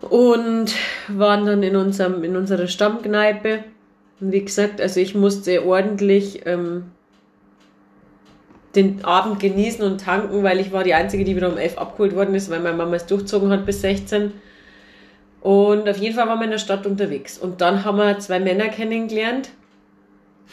und 0.02 0.74
waren 1.08 1.46
dann 1.46 1.64
in, 1.64 1.76
unserem, 1.76 2.24
in 2.24 2.36
unserer 2.36 2.68
Stammkneipe. 2.68 3.64
Und 4.20 4.32
wie 4.32 4.44
gesagt, 4.44 4.82
also 4.82 5.00
ich 5.00 5.16
musste 5.16 5.66
ordentlich 5.66 6.46
ähm, 6.46 6.92
den 8.76 9.04
Abend 9.04 9.40
genießen 9.40 9.84
und 9.84 10.02
tanken, 10.02 10.44
weil 10.44 10.60
ich 10.60 10.72
war 10.72 10.84
die 10.84 10.94
Einzige, 10.94 11.24
die 11.24 11.36
wieder 11.36 11.50
um 11.50 11.58
11 11.58 11.78
abgeholt 11.78 12.16
worden 12.16 12.36
ist, 12.36 12.50
weil 12.50 12.60
meine 12.60 12.78
Mama 12.78 12.96
es 12.96 13.06
durchzogen 13.06 13.52
hat 13.52 13.66
bis 13.66 13.82
16. 13.82 14.34
Und 15.42 15.90
auf 15.90 15.98
jeden 15.98 16.16
Fall 16.16 16.28
waren 16.28 16.40
wir 16.40 16.46
in 16.46 16.52
der 16.52 16.60
Stadt 16.60 16.86
unterwegs. 16.86 17.38
Und 17.38 17.62
dann 17.62 17.84
haben 17.84 17.98
wir 17.98 18.20
zwei 18.20 18.40
Männer 18.40 18.70
kennengelernt. 18.70 19.50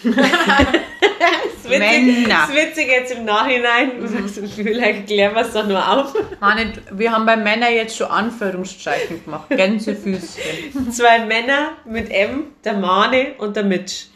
Das, 0.05 0.15
ist 0.15 1.71
witzig, 1.71 1.79
Männer. 1.79 2.29
das 2.29 2.51
ist 2.51 2.57
witzig 2.57 2.89
jetzt 2.89 3.13
im 3.13 3.25
Nachhinein. 3.25 4.01
Du 4.01 4.07
sagst, 4.07 4.41
vielleicht 4.55 5.07
klären 5.07 5.35
wir 5.35 5.43
es 5.43 5.53
doch 5.53 5.67
nur 5.67 5.87
auf. 5.87 6.15
Mann, 6.41 6.73
wir 6.93 7.13
haben 7.13 7.27
bei 7.27 7.37
Männern 7.37 7.73
jetzt 7.73 7.97
schon 7.97 8.09
Anführungszeichen 8.09 9.25
gemacht. 9.25 9.49
Gänsefüßchen. 9.51 10.93
Zwei 10.93 11.25
Männer 11.25 11.73
mit 11.85 12.11
M, 12.11 12.53
der 12.65 12.75
Mane 12.75 13.35
und 13.39 13.57
der 13.57 13.65
Mitch. 13.65 14.07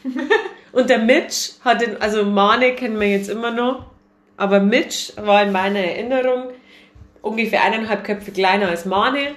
Und 0.72 0.88
der 0.88 0.98
Mitch 0.98 1.52
hat 1.64 1.82
den, 1.82 2.00
also 2.00 2.24
Mane 2.24 2.74
kennen 2.74 2.98
wir 2.98 3.10
jetzt 3.10 3.28
immer 3.28 3.50
noch, 3.50 3.86
aber 4.38 4.60
Mitch 4.60 5.12
war 5.16 5.42
in 5.42 5.52
meiner 5.52 5.80
Erinnerung 5.80 6.48
ungefähr 7.20 7.62
eineinhalb 7.62 8.04
Köpfe 8.04 8.32
kleiner 8.32 8.68
als 8.68 8.86
Mane. 8.86 9.34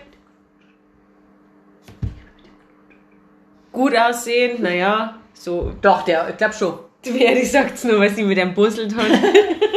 Gut 3.73 3.95
aussehen, 3.97 4.61
naja, 4.61 5.19
so. 5.35 5.71
Doch, 5.81 6.01
der, 6.03 6.29
ich 6.29 6.37
glaube 6.37 6.53
schon. 6.55 6.79
Wer 7.03 7.45
sagt's 7.45 7.83
nur, 7.83 7.99
weil 7.99 8.09
sie 8.09 8.23
mit 8.23 8.39
einem 8.39 8.55
busselt 8.55 8.95
hat. 8.97 9.05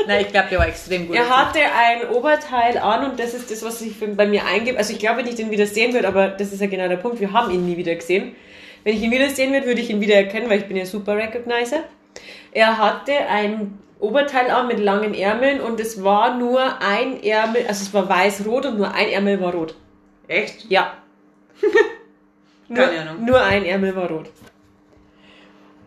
Nein, 0.07 0.23
ich 0.23 0.29
glaube, 0.33 0.49
der 0.51 0.59
war 0.61 0.69
extrem 0.69 1.07
gut. 1.07 1.17
Er 1.17 1.29
hatte 1.29 1.59
ein 1.61 2.09
Oberteil 2.17 2.79
an 2.79 3.11
und 3.11 3.21
das 3.21 3.35
ist 3.35 3.51
das, 3.51 3.63
was 3.63 3.81
sich 3.81 3.95
für- 3.95 4.07
bei 4.09 4.27
mir 4.27 4.47
eingibt. 4.47 4.79
Also 4.79 4.95
ich 4.95 4.99
glaube, 4.99 5.19
wenn 5.19 5.27
ich 5.27 5.35
den 5.35 5.51
wieder 5.51 5.67
sehen 5.67 5.93
würde, 5.93 6.09
aber 6.09 6.29
das 6.29 6.53
ist 6.55 6.61
ja 6.63 6.67
genau 6.69 6.89
der 6.89 6.97
Punkt, 6.97 7.21
wir 7.21 7.31
haben 7.33 7.51
ihn 7.53 7.67
nie 7.67 7.77
wieder 7.77 7.95
gesehen. 7.95 8.35
Wenn 8.83 8.95
ich 8.97 9.03
ihn 9.03 9.11
wieder 9.11 9.29
sehen 9.29 9.53
würde, 9.53 9.67
würde 9.67 9.83
ich 9.83 9.91
ihn 9.91 10.01
wieder 10.01 10.15
erkennen, 10.15 10.49
weil 10.49 10.61
ich 10.61 10.67
bin 10.67 10.77
ja 10.79 10.87
super 10.87 11.17
Recognizer. 11.17 11.83
Er 12.53 12.79
hatte 12.79 13.13
ein 13.29 13.79
Oberteil 14.01 14.51
an 14.51 14.67
mit 14.69 14.79
langen 14.79 15.13
Ärmeln 15.13 15.61
und 15.61 15.81
es 15.81 16.03
war 16.03 16.39
nur 16.39 16.81
ein 16.81 17.23
Ärmel, 17.23 17.67
also 17.69 17.83
es 17.83 17.93
war 17.93 18.09
weiß-rot 18.09 18.65
und 18.65 18.79
nur 18.79 18.95
ein 18.95 19.09
Ärmel 19.11 19.39
war 19.43 19.53
rot. 19.53 19.75
Echt? 20.29 20.65
Ja. 20.71 20.95
nur, 22.69 22.85
Keine 22.87 23.01
Ahnung. 23.11 23.25
nur 23.27 23.43
ein 23.43 23.65
Ärmel 23.67 23.95
war 23.97 24.09
rot. 24.09 24.31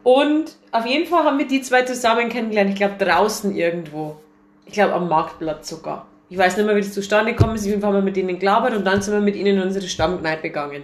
Und 0.04 0.56
auf 0.72 0.86
jeden 0.86 1.08
Fall 1.08 1.24
haben 1.24 1.38
wir 1.38 1.47
die 1.47 1.62
zwei 1.62 1.84
zusammen 1.84 2.30
kennengelernt. 2.30 2.72
Ich 2.72 2.76
glaube 2.76 3.04
draußen 3.04 3.56
irgendwo. 3.56 4.18
Ich 4.66 4.74
glaube 4.74 4.93
am 4.93 5.08
Marktplatz 5.08 5.70
sogar. 5.70 6.08
Ich 6.30 6.38
weiß 6.38 6.58
nicht 6.58 6.66
mehr, 6.66 6.76
wie 6.76 6.82
das 6.82 6.93
zustande 6.93 7.34
gekommen 7.34 7.56
ist. 7.56 7.64
Auf 7.64 7.68
jeden 7.68 7.82
Fall 7.82 7.89
haben 7.89 7.97
wir 7.97 8.04
mit 8.04 8.16
denen 8.16 8.39
gelabert 8.39 8.76
und 8.76 8.86
dann 8.86 9.02
sind 9.02 9.14
wir 9.14 9.22
mit 9.22 9.36
ihnen 9.36 9.58
in 9.58 9.62
unsere 9.62 9.88
Stammkneipe 9.88 10.43
gegangen. 10.43 10.84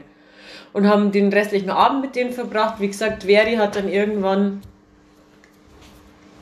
Und 0.73 0.87
haben 0.87 1.11
den 1.11 1.31
restlichen 1.31 1.69
Abend 1.69 2.01
mit 2.01 2.15
denen 2.15 2.33
verbracht. 2.33 2.79
Wie 2.79 2.87
gesagt, 2.87 3.23
Veri 3.23 3.55
hat 3.55 3.75
dann 3.75 3.87
irgendwann 3.87 4.61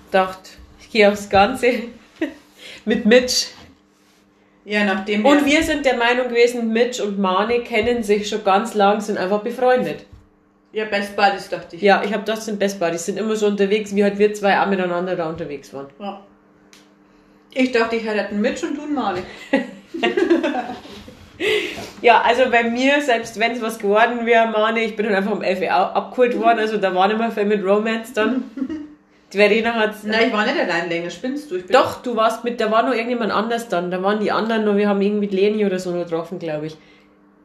gedacht, 0.07 0.57
ich 0.79 0.89
gehe 0.89 1.09
aufs 1.09 1.29
Ganze 1.29 1.67
mit 2.85 3.05
Mitch. 3.05 3.47
Ja, 4.65 4.83
nachdem 4.83 5.23
Und 5.23 5.45
wir 5.45 5.61
sind 5.61 5.85
der 5.85 5.95
Meinung 5.95 6.29
gewesen, 6.29 6.73
Mitch 6.73 7.01
und 7.01 7.19
Mane 7.19 7.59
kennen 7.59 8.01
sich 8.01 8.27
schon 8.27 8.43
ganz 8.43 8.73
lang, 8.73 8.99
sind 8.99 9.19
einfach 9.19 9.41
befreundet. 9.41 10.05
Ja, 10.75 10.83
Best 10.85 11.15
Buddies 11.15 11.47
dachte 11.47 11.77
ich. 11.77 11.81
Ja, 11.81 12.03
ich 12.03 12.13
habe 12.13 12.23
das 12.25 12.43
sind 12.45 12.59
Best 12.59 12.79
Buddies, 12.81 13.05
sind 13.05 13.17
immer 13.17 13.35
so 13.37 13.47
unterwegs, 13.47 13.95
wie 13.95 14.03
halt 14.03 14.19
wir 14.19 14.33
zwei 14.33 14.59
auch 14.59 14.67
miteinander 14.67 15.15
da 15.15 15.29
unterwegs 15.29 15.73
waren. 15.73 15.87
Ja. 15.99 16.19
Ich 17.53 17.71
dachte, 17.71 17.95
ich 17.95 18.05
heirate 18.05 18.31
einen 18.31 18.41
Mitch 18.41 18.65
und 18.67 18.77
du 18.77 18.81
einen 18.83 18.93
Mali. 18.93 19.21
Ja, 22.01 22.21
also 22.21 22.43
bei 22.49 22.63
mir, 22.63 23.01
selbst 23.01 23.37
wenn 23.39 23.51
es 23.51 23.61
was 23.61 23.77
geworden 23.79 24.25
wäre, 24.25 24.47
Mane, 24.47 24.83
ich 24.83 24.95
bin 24.95 25.05
dann 25.05 25.15
einfach 25.15 25.31
um 25.31 25.41
11 25.41 25.59
Uhr 25.61 25.67
au- 25.75 25.91
abgeholt 25.93 26.39
worden, 26.39 26.59
also 26.59 26.77
da 26.77 26.93
war 26.95 27.07
nicht 27.07 27.17
mehr 27.17 27.31
viel 27.31 27.45
mit 27.45 27.63
Romance 27.65 28.13
dann. 28.13 28.43
Die 29.33 29.37
Verena 29.37 29.73
hat's. 29.73 30.03
Nein, 30.03 30.27
ich 30.27 30.33
war 30.33 30.45
nicht 30.45 30.57
allein 30.59 30.87
länger, 30.87 31.09
spinnst 31.09 31.51
du? 31.51 31.57
Doch, 31.59 32.01
du 32.01 32.15
warst 32.15 32.43
mit, 32.45 32.61
da 32.61 32.71
war 32.71 32.83
noch 32.83 32.93
irgendjemand 32.93 33.31
anders 33.33 33.67
dann, 33.67 33.91
da 33.91 34.01
waren 34.01 34.19
die 34.21 34.31
anderen 34.31 34.63
nur, 34.65 34.77
wir 34.77 34.87
haben 34.87 35.01
irgendwie 35.01 35.27
Leni 35.27 35.65
oder 35.65 35.77
so 35.79 35.91
noch 35.91 36.03
getroffen, 36.05 36.39
glaube 36.39 36.67
ich. 36.67 36.77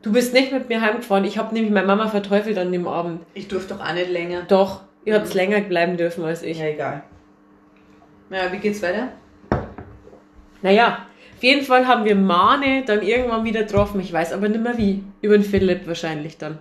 Du 0.02 0.12
bist 0.12 0.32
nicht 0.32 0.50
mit 0.52 0.68
mir 0.68 0.80
heimgefahren, 0.80 1.24
ich 1.24 1.36
habe 1.36 1.52
nämlich 1.54 1.72
meine 1.72 1.86
Mama 1.86 2.08
verteufelt 2.08 2.56
an 2.56 2.72
dem 2.72 2.88
Abend. 2.88 3.20
Ich 3.34 3.48
durfte 3.48 3.74
doch 3.74 3.84
auch 3.86 3.92
nicht 3.92 4.10
länger. 4.10 4.42
Doch, 4.48 4.80
ihr 5.04 5.14
habt 5.14 5.34
länger 5.34 5.60
bleiben 5.60 5.96
dürfen 5.98 6.24
als 6.24 6.42
ich. 6.42 6.58
Ja, 6.58 6.66
egal. 6.66 7.02
Ja, 8.30 8.50
wie 8.50 8.58
geht's 8.58 8.82
weiter? 8.82 9.08
Naja, 10.62 11.06
auf 11.36 11.42
jeden 11.42 11.64
Fall 11.64 11.86
haben 11.86 12.04
wir 12.04 12.14
Mane 12.16 12.82
dann 12.86 13.02
irgendwann 13.02 13.44
wieder 13.44 13.62
getroffen. 13.62 14.00
Ich 14.00 14.12
weiß 14.12 14.32
aber 14.32 14.48
nicht 14.48 14.62
mehr 14.62 14.78
wie. 14.78 15.02
Über 15.20 15.36
den 15.36 15.44
Philipp 15.44 15.86
wahrscheinlich 15.86 16.38
dann. 16.38 16.58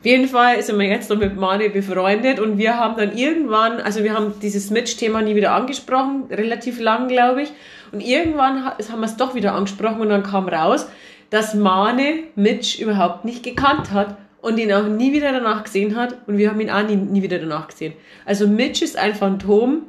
Auf 0.00 0.04
jeden 0.04 0.28
Fall 0.28 0.62
sind 0.62 0.78
wir 0.78 0.86
jetzt 0.86 1.10
noch 1.10 1.16
mit 1.18 1.36
Mane 1.36 1.70
befreundet 1.70 2.38
und 2.38 2.58
wir 2.58 2.78
haben 2.78 2.96
dann 2.96 3.16
irgendwann, 3.16 3.80
also 3.80 4.04
wir 4.04 4.14
haben 4.14 4.34
dieses 4.40 4.70
Mitch-Thema 4.70 5.22
nie 5.22 5.34
wieder 5.34 5.52
angesprochen, 5.52 6.24
relativ 6.30 6.80
lang, 6.80 7.08
glaube 7.08 7.42
ich. 7.42 7.52
Und 7.92 8.00
irgendwann 8.00 8.64
ha- 8.64 8.76
haben 8.90 9.00
wir 9.00 9.06
es 9.06 9.16
doch 9.16 9.34
wieder 9.34 9.54
angesprochen 9.54 10.00
und 10.00 10.08
dann 10.10 10.22
kam 10.22 10.48
raus, 10.48 10.88
dass 11.30 11.54
Mane 11.54 12.24
Mitch 12.36 12.80
überhaupt 12.82 13.24
nicht 13.24 13.42
gekannt 13.42 13.90
hat 13.92 14.16
und 14.42 14.58
ihn 14.58 14.72
auch 14.72 14.86
nie 14.86 15.12
wieder 15.12 15.32
danach 15.32 15.64
gesehen 15.64 15.96
hat 15.96 16.16
und 16.26 16.38
wir 16.38 16.50
haben 16.50 16.60
ihn 16.60 16.70
auch 16.70 16.82
nie, 16.86 16.96
nie 16.96 17.22
wieder 17.22 17.38
danach 17.38 17.68
gesehen. 17.68 17.94
Also 18.24 18.46
Mitch 18.46 18.84
ist 18.84 18.96
ein 18.96 19.14
Phantom, 19.14 19.82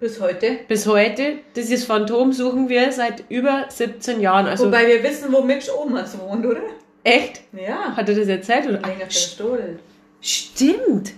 Bis 0.00 0.20
heute. 0.20 0.58
bis 0.68 0.86
heute, 0.86 1.38
dieses 1.54 1.84
Phantom 1.84 2.32
suchen 2.32 2.68
wir 2.68 2.90
seit 2.92 3.24
über 3.30 3.64
17 3.68 4.20
Jahren. 4.20 4.46
Also 4.46 4.66
Wobei 4.66 4.86
wir 4.86 5.02
wissen, 5.02 5.32
wo 5.32 5.42
Mitch 5.42 5.70
Omas 5.72 6.18
wohnt, 6.18 6.44
oder? 6.46 6.60
echt? 7.04 7.42
Ja. 7.52 7.96
Hat 7.96 8.08
er 8.08 8.14
das 8.16 8.28
erzählt? 8.28 8.66
Oder? 8.66 8.80
Ach, 8.82 8.88
st- 9.10 9.76
stimmt. 10.20 11.12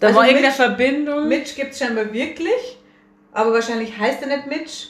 Da 0.00 0.08
Also 0.08 0.18
war 0.18 0.26
irgendeine 0.26 0.52
Mitch- 0.52 0.56
Verbindung. 0.56 1.28
Mitch 1.28 1.54
gibt's 1.56 1.78
scheinbar 1.78 2.12
wirklich, 2.12 2.76
aber 3.32 3.52
wahrscheinlich 3.52 3.96
heißt 3.98 4.20
er 4.22 4.28
nicht 4.28 4.46
Mitch. 4.46 4.88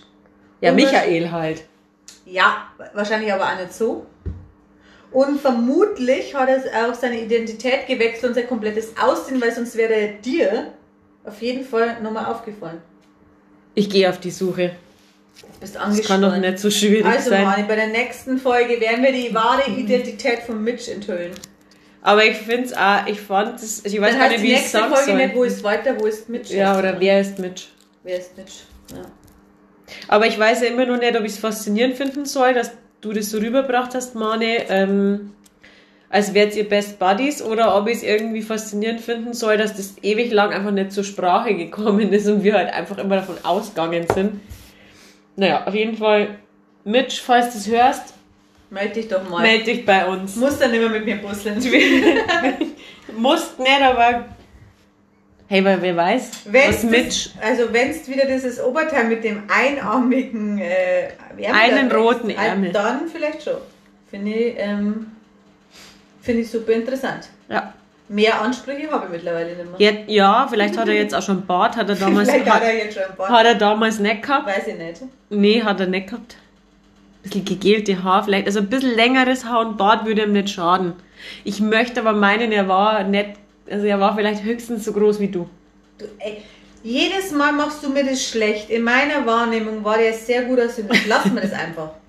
ja, 0.61 0.73
Michael 0.73 1.31
halt. 1.31 1.65
Ja, 2.27 2.69
wahrscheinlich 2.93 3.33
aber 3.33 3.45
auch 3.45 3.57
nicht 3.59 3.73
so. 3.73 4.05
Und 5.13 5.41
vermutlich 5.41 6.35
hat 6.35 6.49
er 6.49 6.91
auch 6.91 6.95
seine 6.95 7.21
Identität 7.23 7.87
gewechselt 7.87 8.25
und 8.31 8.35
sein 8.35 8.47
komplettes 8.49 8.93
Aussehen, 9.01 9.41
weil 9.41 9.53
sonst 9.53 9.77
wäre 9.77 9.95
er 9.95 10.09
dir 10.15 10.73
auf 11.25 11.41
jeden 11.41 11.65
Fall 11.65 12.01
nochmal 12.03 12.27
aufgefallen. 12.27 12.83
Ich 13.75 13.89
gehe 13.89 14.11
auf 14.11 14.19
die 14.21 14.31
Suche. 14.31 14.73
Jetzt 15.37 15.61
bist 15.61 15.75
du 15.75 15.79
Das 15.79 16.03
kann 16.07 16.21
doch 16.23 16.33
angespannt. 16.33 16.41
nicht 16.43 16.59
so 16.59 16.71
schwierig 16.71 17.05
Also, 17.07 17.31
sein. 17.31 17.45
Mani, 17.45 17.63
bei 17.63 17.77
der 17.77 17.89
nächsten 17.89 18.39
Folge 18.39 18.81
werden 18.81 19.03
wir 19.05 19.13
die 19.13 19.33
wahre 19.35 19.71
Identität 19.71 20.41
von 20.41 20.63
Mitch 20.63 20.91
enthüllen. 20.91 21.33
Aber 22.03 22.25
ich 22.25 22.37
finde 22.37 22.65
es 22.65 22.73
auch, 22.73 23.07
ich 23.07 23.21
fand 23.21 23.61
es, 23.61 23.85
ich 23.85 24.01
weiß 24.01 24.17
Dann 24.17 24.31
nicht, 24.31 24.43
wie 24.43 24.47
ich 24.49 24.53
es 24.55 24.61
nächste 24.73 24.79
sagen 24.79 24.95
Folge 24.95 25.15
nicht, 25.15 25.35
wo 25.35 25.39
soll. 25.39 25.47
ist 25.49 25.65
weiter, 25.65 25.99
wo 26.01 26.07
ist 26.07 26.29
Mitch? 26.29 26.55
Ja, 26.55 26.79
oder 26.79 26.99
wer 27.01 27.21
ist 27.21 27.39
Mitch? 27.39 27.67
Wer 28.03 28.19
ist 28.19 28.37
Mitch? 28.37 28.53
Ja. 28.93 29.03
Aber 30.09 30.27
ich 30.27 30.39
weiß 30.39 30.63
ja 30.63 30.69
immer 30.69 30.87
noch 30.87 30.99
nicht, 30.99 31.17
ob 31.17 31.25
ich 31.25 31.33
es 31.33 31.39
faszinierend 31.39 31.97
finden 31.97 32.25
soll, 32.25 32.55
dass 32.55 32.73
du 33.01 33.13
das 33.13 33.31
so 33.31 33.39
rübergebracht 33.39 33.95
hast, 33.95 34.15
Mane, 34.15 34.69
ähm, 34.69 35.33
als 36.09 36.35
wärt 36.35 36.55
ihr 36.57 36.69
Best 36.69 36.99
Buddies, 36.99 37.43
oder 37.43 37.77
ob 37.77 37.89
ich 37.89 37.97
es 37.99 38.03
irgendwie 38.03 38.43
faszinierend 38.43 39.01
finden 39.01 39.35
soll, 39.35 39.57
dass 39.57 39.77
das 39.77 39.97
ewig 40.03 40.33
lang 40.33 40.53
einfach 40.53 40.71
nicht 40.71 40.93
zur 40.93 41.05
Sprache 41.05 41.55
gekommen 41.55 42.13
ist 42.13 42.27
und 42.27 42.43
wir 42.45 42.55
halt 42.55 42.73
einfach 42.73 42.99
immer 42.99 43.17
davon 43.17 43.37
ausgegangen 43.43 44.07
sind. 44.13 44.41
Naja, 45.37 45.67
auf 45.67 45.75
jeden 45.75 45.97
Fall, 45.97 46.39
Mitch, 46.85 47.21
falls 47.25 47.53
du 47.53 47.59
es 47.59 47.69
hörst, 47.69 48.15
Meld 48.71 48.97
dich 48.97 49.09
doch 49.09 49.29
mal. 49.29 49.43
meld 49.43 49.67
dich 49.67 49.87
bei 49.87 50.07
uns. 50.07 50.35
Muss 50.37 50.59
dann 50.59 50.75
immer 50.75 50.89
mit 50.89 51.05
mir 51.05 51.17
busseln. 51.17 51.59
Musst 53.17 53.59
nicht, 53.61 53.81
aber 53.81 54.25
hey, 55.49 55.65
weil 55.65 55.81
wer 55.83 55.97
weiß, 55.97 56.31
was 56.45 56.53
Wenn's 56.53 56.83
Mitch... 56.85 57.31
Das, 57.35 57.43
also 57.43 57.73
wenn 57.73 57.91
es 57.91 58.09
wieder 58.09 58.27
dieses 58.27 58.63
Oberteil 58.63 59.05
mit 59.05 59.25
dem 59.25 59.43
einarmigen 59.49 60.59
äh, 60.59 61.09
Ärmel 61.39 61.55
Einen 61.55 61.93
roten 61.93 62.29
wächst, 62.29 62.43
äh, 62.43 62.47
Ärmel. 62.47 62.73
Dann 62.73 63.09
vielleicht 63.09 63.43
schon. 63.43 63.57
Finde 64.11 64.33
ich, 64.33 64.55
ähm, 64.59 65.13
finde 66.23 66.43
ich 66.43 66.51
super 66.51 66.73
interessant. 66.73 67.29
Ja. 67.49 67.73
Mehr 68.09 68.41
Ansprüche 68.41 68.89
habe 68.91 69.07
ich 69.07 69.13
mittlerweile 69.13 69.57
nicht 69.57 69.71
mehr. 69.71 69.75
Jetzt, 69.79 70.11
ja, 70.11 70.47
vielleicht 70.49 70.79
hat 70.79 70.87
er 70.87 70.95
jetzt 70.95 71.15
auch 71.15 71.23
schon 71.23 71.39
einen 71.39 71.47
Bart, 71.47 71.77
hat 71.77 71.89
er 71.89 71.95
damals, 71.97 72.31
Vielleicht 72.31 72.47
hat 72.47 72.55
hat, 72.55 72.63
er 72.63 72.77
jetzt 72.77 72.95
schon 72.95 73.03
ein 73.03 73.17
paar. 73.17 73.29
hat 73.29 73.47
er 73.47 73.55
damals 73.57 73.99
nicht 73.99 74.23
gehabt. 74.23 74.47
Weiß 74.47 74.67
ich 74.69 74.77
nicht. 74.77 75.03
Nee, 75.31 75.63
hat 75.63 75.81
er 75.81 75.87
nicht 75.87 76.09
gehabt. 76.09 76.37
Ein 76.37 77.23
bisschen 77.31 77.45
gegelte 77.45 78.05
Haar 78.05 78.23
vielleicht. 78.23 78.47
Also 78.47 78.61
ein 78.61 78.69
bisschen 78.69 78.95
längeres 78.95 79.45
Haar 79.45 79.67
und 79.67 79.77
Bart 79.77 80.07
würde 80.07 80.23
ihm 80.23 80.33
nicht 80.33 80.51
schaden. 80.51 80.93
Ich 81.43 81.61
möchte 81.61 82.01
aber 82.01 82.13
meinen, 82.13 82.53
er 82.53 82.69
war 82.69 83.03
nicht, 83.03 83.31
also 83.71 83.87
er 83.87 84.01
war 84.01 84.15
vielleicht 84.17 84.43
höchstens 84.43 84.85
so 84.85 84.93
groß 84.93 85.21
wie 85.21 85.29
du. 85.29 85.49
Du, 85.99 86.05
ey, 86.19 86.43
jedes 86.83 87.33
Mal 87.33 87.53
machst 87.53 87.83
du 87.83 87.91
mir 87.91 88.05
das 88.05 88.23
schlecht. 88.25 88.71
In 88.71 88.83
meiner 88.83 89.27
Wahrnehmung 89.27 89.83
war 89.83 89.99
der 89.99 90.13
sehr 90.13 90.45
gut 90.45 90.61
aussehen. 90.61 90.89
Lassen 91.07 91.35
wir 91.35 91.43
das 91.43 91.53
einfach. 91.53 91.91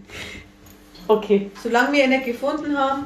Okay. 1.09 1.49
Solange 1.63 1.93
wir 1.93 2.03
ihn 2.03 2.09
nicht 2.09 2.25
gefunden 2.25 2.77
haben 2.77 3.05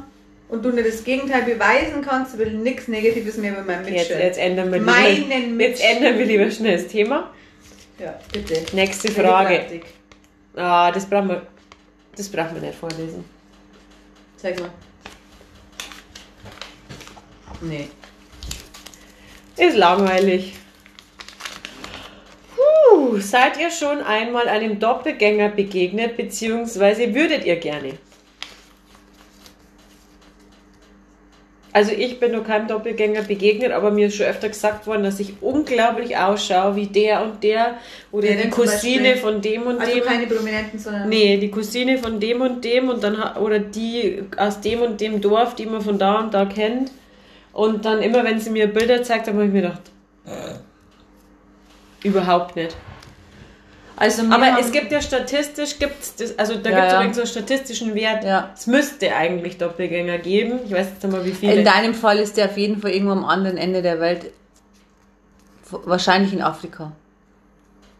und 0.50 0.66
du 0.66 0.72
nicht 0.72 0.88
das 0.88 1.04
Gegenteil 1.04 1.44
beweisen 1.44 2.02
kannst, 2.02 2.36
will 2.36 2.52
nichts 2.52 2.88
Negatives 2.88 3.38
mehr 3.38 3.54
bei 3.54 3.62
meinem 3.62 3.86
Jetzt, 3.88 4.10
Mitschüler. 4.10 4.24
jetzt 4.24 4.40
ändern 4.40 4.72
wir 4.72 4.82
Meinen 4.82 5.30
lieber, 5.52 5.64
jetzt 5.64 5.84
ändern 5.84 6.18
wir 6.18 6.26
lieber 6.26 6.50
schnell 6.50 6.78
das 6.78 6.88
Thema. 6.88 7.30
Ja, 8.00 8.20
bitte. 8.34 8.76
Nächste 8.76 9.12
Frage. 9.12 9.82
Ah, 10.56 10.92
das 10.92 11.06
brauchen 11.06 11.30
wir, 11.30 11.44
das 12.16 12.28
brauchen 12.28 12.56
wir 12.56 12.62
nicht 12.64 12.74
vorlesen. 12.80 13.24
Zeig 14.38 14.60
mal. 14.60 14.72
Nee. 17.62 17.88
Ist 19.62 19.78
langweilig. 19.78 20.54
Puh, 22.56 23.20
seid 23.20 23.60
ihr 23.60 23.70
schon 23.70 24.02
einmal 24.02 24.48
einem 24.48 24.80
Doppelgänger 24.80 25.50
begegnet, 25.50 26.18
beziehungsweise 26.18 27.14
würdet 27.14 27.46
ihr 27.46 27.58
gerne? 27.58 27.94
Also 31.74 31.92
ich 31.92 32.20
bin 32.20 32.32
noch 32.32 32.44
keinem 32.44 32.68
Doppelgänger 32.68 33.22
begegnet, 33.22 33.72
aber 33.72 33.92
mir 33.92 34.08
ist 34.08 34.16
schon 34.16 34.26
öfter 34.26 34.50
gesagt 34.50 34.88
worden, 34.88 35.04
dass 35.04 35.20
ich 35.20 35.36
unglaublich 35.42 36.18
ausschaue 36.18 36.76
wie 36.76 36.88
der 36.88 37.24
und 37.24 37.44
der 37.44 37.76
oder 38.12 38.30
Wer 38.30 38.38
die 38.38 38.50
Cousine 38.50 39.16
von 39.16 39.42
dem 39.42 39.62
und 39.68 39.80
Also 39.80 39.94
dem. 39.94 40.04
keine 40.04 40.26
Prominenten, 40.26 40.80
sondern. 40.80 41.08
Nee, 41.08 41.38
die 41.38 41.52
Cousine 41.52 42.00
von 42.00 42.20
dem 42.20 42.42
und 42.42 42.66
dem 42.66 42.90
und 42.90 43.04
dann 43.04 43.38
oder 43.38 43.60
die 43.60 44.24
aus 44.38 44.60
dem 44.60 44.82
und 44.82 45.00
dem 45.00 45.22
Dorf, 45.22 45.54
die 45.54 45.68
man 45.68 45.82
von 45.82 46.00
da 46.00 46.20
und 46.20 46.34
da 46.34 46.46
kennt. 46.46 46.92
Und 47.54 47.86
dann 47.86 48.02
immer, 48.02 48.24
wenn 48.24 48.40
sie 48.40 48.50
mir 48.50 48.68
Bilder 48.68 49.04
zeigt, 49.04 49.28
dann 49.28 49.36
habe 49.36 49.46
ich 49.46 49.52
mir 49.52 49.62
gedacht, 49.62 49.82
überhaupt 52.04 52.56
nicht. 52.56 52.76
Also 53.96 54.24
Aber 54.32 54.58
es 54.60 54.72
gibt 54.72 54.92
ja 54.92 55.00
statistisch, 55.00 55.78
gibt's 55.78 56.16
das, 56.16 56.40
also 56.40 56.56
da 56.56 56.72
Ja, 56.72 57.04
gibt 57.04 57.12
es 57.12 57.18
ja. 57.18 57.26
so 57.26 57.40
einen 57.40 57.46
statistischen 57.46 57.94
Wert. 57.94 58.24
Ja. 58.24 58.50
Es 58.56 58.66
müsste 58.66 59.14
eigentlich 59.16 59.60
Doppelgänger 59.60 60.18
geben. 60.18 60.60
Ich 60.66 60.72
weiß 60.72 60.88
jetzt 60.88 61.04
nicht 61.04 61.12
mal, 61.12 61.24
wie 61.24 61.32
viele. 61.32 61.54
In 61.54 61.66
deinem 61.66 61.94
Fall 61.94 62.18
ist 62.18 62.36
der 62.36 62.46
auf 62.46 62.58
jeden 62.58 62.82
Fall 62.82 62.92
irgendwo 62.92 63.12
am 63.12 63.26
anderen 63.26 63.58
Ende 63.58 63.84
der 63.84 64.00
Welt. 64.00 64.32
Wahrscheinlich 65.70 66.34
in 66.34 66.42
Afrika. 66.42 66.94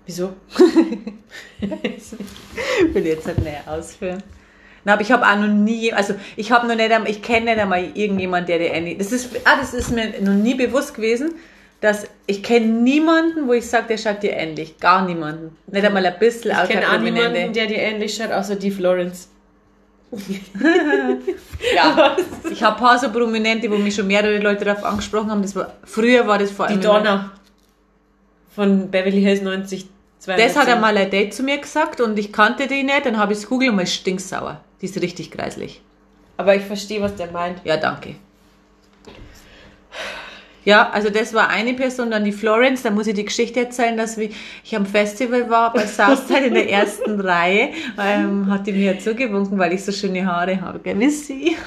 Wieso? 0.08 0.34
will 1.60 3.06
jetzt 3.06 3.28
nicht 3.28 3.40
näher 3.44 3.62
ausführen. 3.68 4.24
Na, 4.84 4.94
aber 4.94 5.02
ich 5.02 5.12
habe 5.12 5.26
auch 5.26 5.36
noch 5.38 5.48
nie, 5.48 5.94
also 5.94 6.16
ich 6.36 6.52
habe 6.52 6.68
noch 6.68 6.76
nicht, 6.76 6.92
einmal- 6.92 7.10
ich 7.12 7.22
kenne 7.22 7.46
nicht 7.52 7.60
einmal 7.60 7.84
irgendjemand, 7.94 8.50
der 8.50 8.58
der 8.60 8.74
ähnlich. 8.74 8.98
Das 8.98 9.12
ist, 9.12 9.30
ah, 9.46 9.58
das 9.60 9.74
ist 9.74 9.92
mir 9.92 10.14
noch 10.22 10.34
nie 10.34 10.56
bewusst 10.56 10.96
gewesen, 10.96 11.36
dass 11.82 12.08
ich 12.28 12.42
kenne 12.44 12.66
niemanden, 12.68 13.48
wo 13.48 13.54
ich 13.54 13.68
sage, 13.68 13.88
der 13.90 13.98
schaut 13.98 14.22
dir 14.24 14.34
ähnlich. 14.34 14.80
Gar 14.80 15.06
niemanden. 15.06 15.56
Nicht 15.68 15.86
einmal 15.86 16.06
ein 16.06 16.18
bisschen 16.20 16.52
Ich 16.64 16.70
kenne 16.70 16.90
auch 16.92 17.00
niemanden, 17.00 17.54
der 17.54 17.68
dir 17.68 17.78
ähnlich 17.78 18.16
schaut, 18.16 18.32
außer 18.32 18.56
die 18.56 18.72
Florence. 18.72 19.30
Ja. 21.76 22.18
Ich 22.52 22.64
habe 22.64 22.76
ein 22.76 22.82
paar 22.82 22.98
so 23.00 23.10
Prominente, 23.12 23.70
wo 23.72 23.78
mich 23.78 23.96
schon 23.96 24.08
mehrere 24.08 24.40
Leute 24.40 24.66
darauf 24.66 24.84
angesprochen 24.84 25.30
haben. 25.32 25.42
Das 25.42 25.56
war, 25.56 25.74
früher 25.84 26.28
war 26.28 26.38
das 26.40 26.52
vor 26.52 26.68
Die 26.68 26.74
allem. 26.74 26.82
Donna 26.82 27.32
von 28.56 28.90
Beverly 28.90 29.22
Hills 29.22 29.42
90. 29.42 29.88
Das 30.26 30.56
hat 30.58 30.68
einmal 30.68 30.98
ein 30.98 31.10
Date 31.10 31.34
zu 31.34 31.44
mir 31.44 31.58
gesagt 31.58 32.02
und 32.02 32.18
ich 32.20 32.34
kannte 32.34 32.68
die 32.68 32.84
nicht. 32.84 33.06
Dann 33.06 33.18
habe 33.18 33.34
ich 33.34 33.40
es 33.40 33.48
googelt 33.48 33.70
und 33.70 33.76
mal 33.78 33.88
stinksauer. 33.88 34.60
Die 34.82 34.86
ist 34.86 35.00
richtig 35.02 35.32
kreislich. 35.32 35.82
Aber 36.38 36.56
ich 36.56 36.64
verstehe, 36.64 37.02
was 37.02 37.16
der 37.16 37.32
meint. 37.32 37.62
Ja, 37.64 37.78
danke. 37.78 38.16
Ja, 40.64 40.92
also 40.92 41.10
das 41.10 41.34
war 41.34 41.50
eine 41.50 41.74
Person, 41.74 42.12
dann 42.12 42.24
die 42.24 42.32
Florence, 42.32 42.84
da 42.84 42.92
muss 42.92 43.08
ich 43.08 43.16
die 43.16 43.26
Geschichte 43.26 43.62
erzählen, 43.62 43.98
dass 43.98 44.18
ich 44.18 44.76
am 44.76 44.86
Festival 44.86 45.50
war 45.50 45.74
bei 45.74 45.88
Southside 45.88 46.46
in 46.46 46.54
der 46.54 46.70
ersten 46.70 47.20
Reihe, 47.20 47.70
ähm, 48.00 48.48
hat 48.48 48.68
die 48.68 48.74
mir 48.74 49.00
zugewunken, 49.00 49.58
weil 49.58 49.74
ich 49.74 49.84
so 49.84 49.92
schöne 49.92 50.24
Haare 50.26 50.62
habe, 50.62 50.80
gell, 50.80 51.02
ihr? 51.02 51.58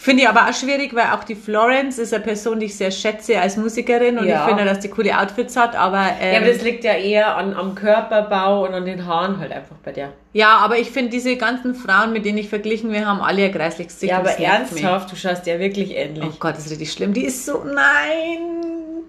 Finde 0.00 0.22
ich 0.22 0.28
aber 0.28 0.48
auch 0.48 0.54
schwierig, 0.54 0.94
weil 0.94 1.06
auch 1.12 1.24
die 1.24 1.34
Florence 1.34 1.98
ist 1.98 2.14
eine 2.14 2.22
Person, 2.22 2.60
die 2.60 2.66
ich 2.66 2.76
sehr 2.76 2.92
schätze 2.92 3.40
als 3.40 3.56
Musikerin 3.56 4.16
und 4.16 4.28
Ja. 4.28 4.42
ich 4.42 4.48
finde, 4.48 4.64
dass 4.64 4.78
die 4.78 4.88
coole 4.88 5.10
Outfits 5.18 5.56
hat, 5.56 5.74
aber, 5.74 6.10
ähm, 6.20 6.34
Ja, 6.34 6.38
aber 6.40 6.52
das 6.52 6.62
liegt 6.62 6.84
ja 6.84 6.92
eher 6.92 7.36
an, 7.36 7.52
am 7.52 7.74
Körperbau 7.74 8.64
und 8.64 8.74
an 8.74 8.84
den 8.84 9.04
Haaren 9.06 9.40
halt 9.40 9.50
einfach 9.50 9.74
bei 9.84 9.90
der. 9.90 10.10
ja, 10.32 10.56
aber 10.58 10.78
ich 10.78 10.90
finde 10.92 11.10
diese 11.10 11.34
ganzen 11.36 11.74
Frauen, 11.74 12.12
mit 12.12 12.24
denen 12.24 12.38
ich 12.38 12.48
verglichen, 12.48 12.92
wir 12.92 13.06
haben 13.08 13.20
alle 13.20 13.44
ein 13.46 13.52
kreisliches 13.52 13.94
Gesicht. 13.94 14.12
Ja, 14.12 14.18
aber 14.20 14.30
mich. 14.30 14.38
ernsthaft, 14.46 15.10
du 15.10 15.16
schaust 15.16 15.46
ja 15.48 15.58
wirklich 15.58 15.90
ähnlich. 15.96 16.24
Oh 16.24 16.36
Gott, 16.38 16.54
das 16.56 16.66
ist 16.66 16.70
richtig 16.70 16.92
schlimm. 16.92 17.12
Die 17.12 17.24
ist 17.24 17.44
so, 17.44 17.64
nein, 17.64 18.38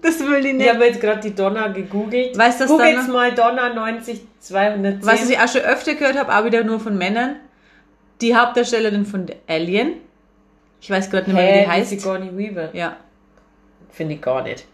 das 0.02 0.18
will 0.18 0.44
ich 0.44 0.54
nicht. 0.54 0.66
Ich 0.66 0.74
habe 0.74 0.84
jetzt 0.86 1.00
gerade 1.00 1.20
die 1.20 1.34
Donna 1.36 1.68
gegoogelt. 1.68 2.36
Weißt 2.36 2.62
du, 2.62 2.66
Guck 2.66 2.82
jetzt 2.84 3.08
mal 3.08 3.32
Donna 3.32 3.72
90 3.72 4.22
210. 4.40 5.06
Was 5.06 5.30
ich 5.30 5.38
auch 5.38 5.46
schon 5.46 5.60
öfter 5.62 5.94
gehört 5.94 6.18
habe, 6.18 6.34
auch 6.34 6.44
wieder 6.44 6.64
nur 6.64 6.80
von 6.80 6.98
Männern, 6.98 7.36
die 8.20 8.34
Hauptdarstellerin 8.34 9.06
von 9.06 9.26
Alien. 9.46 9.92
Ich 10.80 10.90
weiß 10.90 11.10
gerade 11.10 11.26
nicht 11.30 11.34
mehr, 11.36 11.54
wie 11.56 11.60
die 11.64 11.68
heißt. 11.68 11.90
Sigourney 11.90 12.36
Weaver. 12.36 12.74
Ja, 12.74 12.96
Finde 13.90 14.14
ich 14.14 14.20
gar 14.22 14.42
nicht. 14.42 14.66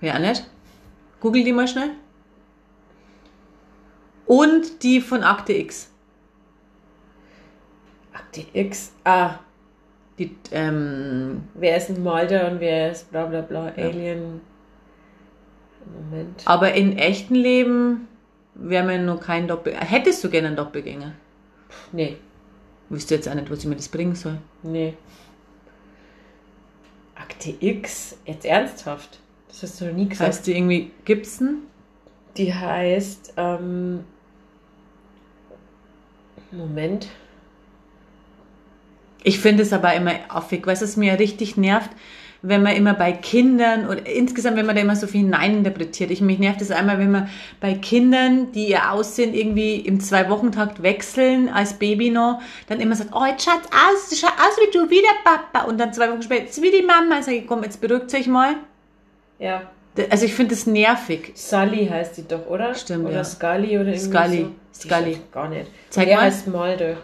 ja 0.00 0.18
nicht. 0.18 0.48
Google 1.20 1.44
die 1.44 1.52
mal 1.52 1.66
schnell. 1.68 1.90
Und 4.26 4.82
die 4.82 5.00
von 5.00 5.22
Akte 5.22 5.52
X. 5.52 5.90
Akte 8.12 8.44
X. 8.52 8.92
Ah, 9.04 9.38
Die, 10.18 10.36
ähm, 10.52 11.42
wer 11.54 11.76
ist 11.76 11.90
ein 11.90 12.02
Mulder 12.02 12.50
und 12.50 12.60
wer 12.60 12.92
ist 12.92 13.10
bla 13.10 13.26
bla 13.26 13.40
bla. 13.42 13.72
Alien. 13.76 14.40
Moment. 16.10 16.42
aber 16.46 16.72
in 16.72 16.96
echten 16.96 17.34
Leben 17.34 18.08
wäre 18.54 18.86
mir 18.86 18.98
nur 18.98 19.20
kein 19.20 19.46
Doppel... 19.46 19.74
Hättest 19.76 20.24
du 20.24 20.30
gerne 20.30 20.46
einen 20.48 20.56
Doppelgänger? 20.56 21.12
Nee, 21.92 22.16
Wüsste 22.88 23.16
jetzt 23.16 23.28
auch 23.28 23.34
nicht, 23.34 23.50
was 23.50 23.58
ich 23.58 23.66
mir 23.66 23.76
das 23.76 23.88
bringen 23.88 24.14
soll. 24.14 24.38
nee. 24.62 24.94
Akte 27.24 27.54
X. 27.58 28.18
Jetzt 28.26 28.44
ernsthaft. 28.44 29.18
Das 29.48 29.62
hast 29.62 29.80
du 29.80 29.86
noch 29.86 29.94
nie 29.94 30.08
gesagt. 30.08 30.28
Heißt 30.28 30.46
die 30.46 30.56
irgendwie 30.56 30.90
Gibson? 31.06 31.62
Die 32.36 32.52
heißt, 32.52 33.32
ähm, 33.38 34.04
Moment. 36.50 37.08
Ich 39.22 39.38
finde 39.38 39.62
es 39.62 39.72
aber 39.72 39.94
immer 39.94 40.12
affig, 40.28 40.66
weil 40.66 40.74
es 40.74 40.96
mir 40.98 41.18
richtig 41.18 41.56
nervt, 41.56 41.90
wenn 42.46 42.62
man 42.62 42.76
immer 42.76 42.92
bei 42.92 43.12
Kindern 43.12 43.88
oder 43.88 44.06
insgesamt, 44.06 44.56
wenn 44.58 44.66
man 44.66 44.76
da 44.76 44.82
immer 44.82 44.96
so 44.96 45.06
viel 45.06 45.22
hineininterpretiert. 45.22 46.10
Ich, 46.10 46.20
mich 46.20 46.38
nervt 46.38 46.60
es 46.60 46.70
einmal, 46.70 46.98
wenn 46.98 47.10
man 47.10 47.30
bei 47.58 47.72
Kindern, 47.72 48.52
die 48.52 48.68
ihr 48.68 48.92
Aussehen 48.92 49.32
irgendwie 49.32 49.76
im 49.76 49.98
Zwei-Wochen-Takt 49.98 50.82
wechseln, 50.82 51.48
als 51.48 51.72
Baby 51.74 52.10
noch, 52.10 52.42
dann 52.68 52.80
immer 52.80 52.96
sagt, 52.96 53.10
oh, 53.14 53.24
jetzt 53.24 53.44
schaut's 53.44 53.68
aus, 53.72 54.18
schaut 54.18 54.32
aus 54.38 54.58
wie 54.60 54.70
du, 54.70 54.90
wie 54.90 55.00
der 55.00 55.30
Papa. 55.30 55.66
Und 55.66 55.78
dann 55.78 55.94
zwei 55.94 56.10
Wochen 56.10 56.22
später, 56.22 56.44
jetzt 56.44 56.60
wie 56.60 56.70
die 56.70 56.82
Mama. 56.82 57.18
Ich 57.20 57.24
sage, 57.24 57.44
komm, 57.46 57.62
jetzt 57.62 57.80
beruhigt 57.80 58.12
euch 58.14 58.26
mal. 58.26 58.56
Ja. 59.38 59.62
Also 60.10 60.26
ich 60.26 60.34
finde 60.34 60.54
das 60.54 60.66
nervig. 60.66 61.32
Sully 61.34 61.86
heißt 61.86 62.16
die 62.18 62.28
doch, 62.28 62.46
oder? 62.48 62.74
Stimmt, 62.74 63.06
Oder 63.06 63.16
ja. 63.16 63.24
Scully 63.24 63.78
oder 63.78 63.88
irgendwie 63.92 63.98
Scully. 63.98 64.46
so. 64.72 64.80
Scully. 64.88 65.10
Ich 65.12 65.30
Gar 65.32 65.48
nicht. 65.48 65.70
Zeig 65.88 66.08
mal. 66.08 66.20
heißt 66.22 66.48
Mulder. 66.48 66.96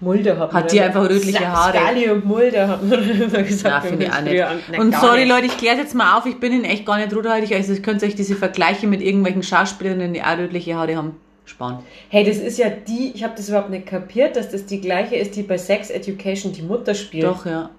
Mulder 0.00 0.38
hat, 0.38 0.52
man 0.52 0.62
Hat 0.62 0.72
die 0.72 0.80
einfach 0.80 1.08
rötliche 1.08 1.48
Haare? 1.48 1.76
Scully 1.78 2.08
und 2.10 2.24
Mulder 2.24 2.68
hat 2.68 2.84
man 2.84 3.02
immer 3.20 3.42
gesagt. 3.42 3.64
Na, 3.64 3.80
finde 3.80 4.04
ich 4.06 4.10
wir 4.12 4.16
auch 4.18 4.22
nicht. 4.22 4.42
an- 4.44 4.58
Na, 4.72 4.80
Und 4.80 4.94
sorry 4.94 5.20
nicht. 5.24 5.28
Leute, 5.28 5.46
ich 5.46 5.56
kläre 5.58 5.76
jetzt 5.78 5.94
mal 5.94 6.16
auf, 6.18 6.26
ich 6.26 6.38
bin 6.38 6.52
in 6.52 6.64
echt 6.64 6.86
gar 6.86 6.98
nicht 6.98 7.14
rothaarig, 7.14 7.52
also 7.54 7.72
ihr 7.72 7.82
könnt 7.82 8.02
euch 8.04 8.14
diese 8.14 8.36
Vergleiche 8.36 8.86
mit 8.86 9.00
irgendwelchen 9.02 9.42
Schauspielerinnen, 9.42 10.14
die 10.14 10.22
auch 10.22 10.38
rötliche 10.38 10.76
Haare 10.76 10.96
haben, 10.96 11.16
sparen. 11.46 11.80
Hey, 12.10 12.24
das 12.24 12.36
ist 12.36 12.58
ja 12.58 12.68
die, 12.70 13.12
ich 13.14 13.24
habe 13.24 13.34
das 13.36 13.48
überhaupt 13.48 13.70
nicht 13.70 13.86
kapiert, 13.86 14.36
dass 14.36 14.50
das 14.50 14.66
die 14.66 14.80
gleiche 14.80 15.16
ist, 15.16 15.34
die 15.34 15.42
bei 15.42 15.58
Sex 15.58 15.90
Education 15.90 16.52
die 16.52 16.62
Mutter 16.62 16.94
spielt. 16.94 17.24
Doch, 17.24 17.44
ja. 17.44 17.70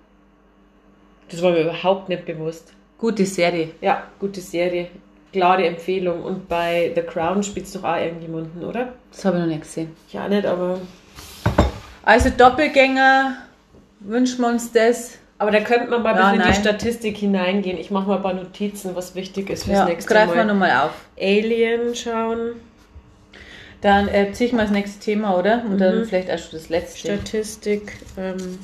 Das 1.30 1.42
war 1.42 1.52
mir 1.52 1.62
überhaupt 1.62 2.10
nicht 2.10 2.26
bewusst. 2.26 2.74
Gute 2.98 3.26
Serie. 3.26 3.70
Ja, 3.82 4.04
gute 4.20 4.42
Serie. 4.42 4.88
Klare 5.32 5.66
Empfehlung. 5.66 6.24
Und 6.24 6.50
bei 6.50 6.92
The 6.96 7.02
Crown 7.02 7.44
spielt 7.44 7.68
es 7.68 7.74
doch 7.74 7.84
auch 7.84 7.96
irgendjemanden, 7.98 8.64
oder? 8.66 8.94
Das 9.12 9.24
habe 9.26 9.38
ich 9.38 9.42
noch 9.44 9.50
nicht 9.50 9.62
gesehen. 9.62 9.92
Ja, 10.12 10.28
nicht, 10.28 10.46
aber. 10.46 10.80
Also 12.10 12.32
Doppelgänger, 12.32 13.38
wünschen 14.00 14.42
wir 14.42 14.48
uns 14.48 14.72
das. 14.72 15.20
Aber 15.38 15.52
da 15.52 15.60
könnte 15.60 15.92
man 15.92 16.02
mal 16.02 16.16
ein 16.16 16.40
Ja, 16.40 16.48
in 16.48 16.52
die. 16.54 16.60
Statistik 16.60 17.18
hineingehen. 17.18 17.78
Ich 17.78 17.92
mache 17.92 18.08
mal 18.08 18.16
ein 18.16 18.24
paar 18.24 18.34
Notizen, 18.34 18.96
was 18.96 19.14
wichtig 19.14 19.52
ist 19.52 19.66
fürs 19.66 19.78
Ja, 19.78 19.86
nächste 19.86 20.12
greifen 20.12 20.32
wir 20.32 20.38
Mal. 20.38 20.46
nochmal 20.46 20.72
auf. 20.72 20.92
Alien 21.22 21.94
schauen. 21.94 22.54
Dann 23.82 24.08
äh, 24.08 24.32
ziehe 24.34 24.48
ich 24.48 24.54
mal 24.56 24.64
das 24.64 24.72
nächste 24.72 25.00
Thema, 25.00 25.38
oder? 25.38 25.64
Und 25.64 25.78
dann 25.78 26.04
vielleicht 26.04 26.32
auch 26.32 26.40
schon 26.40 26.50
das 26.54 26.70
letzte. 26.70 26.98
Statistik. 27.16 27.94
Ähm, 28.18 28.58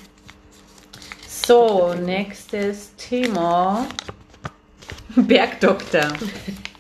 So, 1.30 1.94
nächstes 1.94 2.96
Thema. 2.96 3.86
Bergdoktor. 5.16 6.08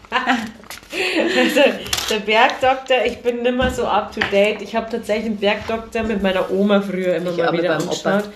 also, 0.92 1.62
der 2.10 2.20
Bergdoktor, 2.20 2.98
ich 3.06 3.18
bin 3.18 3.42
nimmer 3.42 3.72
so 3.72 3.86
up 3.86 4.14
to 4.14 4.20
date. 4.32 4.62
Ich 4.62 4.76
habe 4.76 4.90
tatsächlich 4.90 5.26
einen 5.26 5.38
Bergdoktor 5.38 6.04
mit 6.04 6.22
meiner 6.22 6.50
Oma 6.52 6.82
früher 6.82 7.16
immer 7.16 7.32
Ich 7.32 7.38
mal 7.38 7.54
wieder 7.54 7.78
angeschaut. 7.78 8.30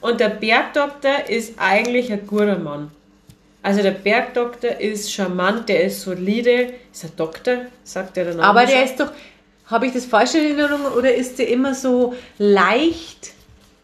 Und 0.00 0.20
der 0.20 0.28
Bergdoktor 0.30 1.28
ist 1.28 1.54
eigentlich 1.58 2.12
ein 2.12 2.26
guter 2.26 2.58
Mann. 2.58 2.90
Also 3.62 3.82
der 3.82 3.90
Bergdoktor 3.90 4.70
ist 4.80 5.12
charmant, 5.12 5.68
der 5.68 5.84
ist 5.84 6.02
solide. 6.02 6.72
Ist 6.92 7.04
er 7.04 7.10
Doktor? 7.10 7.56
Sagt 7.84 8.16
der 8.16 8.26
dann 8.26 8.40
Aber 8.40 8.64
der 8.64 8.84
ist 8.84 8.98
doch, 8.98 9.12
habe 9.66 9.86
ich 9.86 9.92
das 9.92 10.06
falsch 10.06 10.34
in 10.34 10.44
Erinnerung 10.44 10.86
oder 10.96 11.14
ist 11.14 11.38
der 11.38 11.48
immer 11.48 11.74
so 11.74 12.14
leicht? 12.38 13.32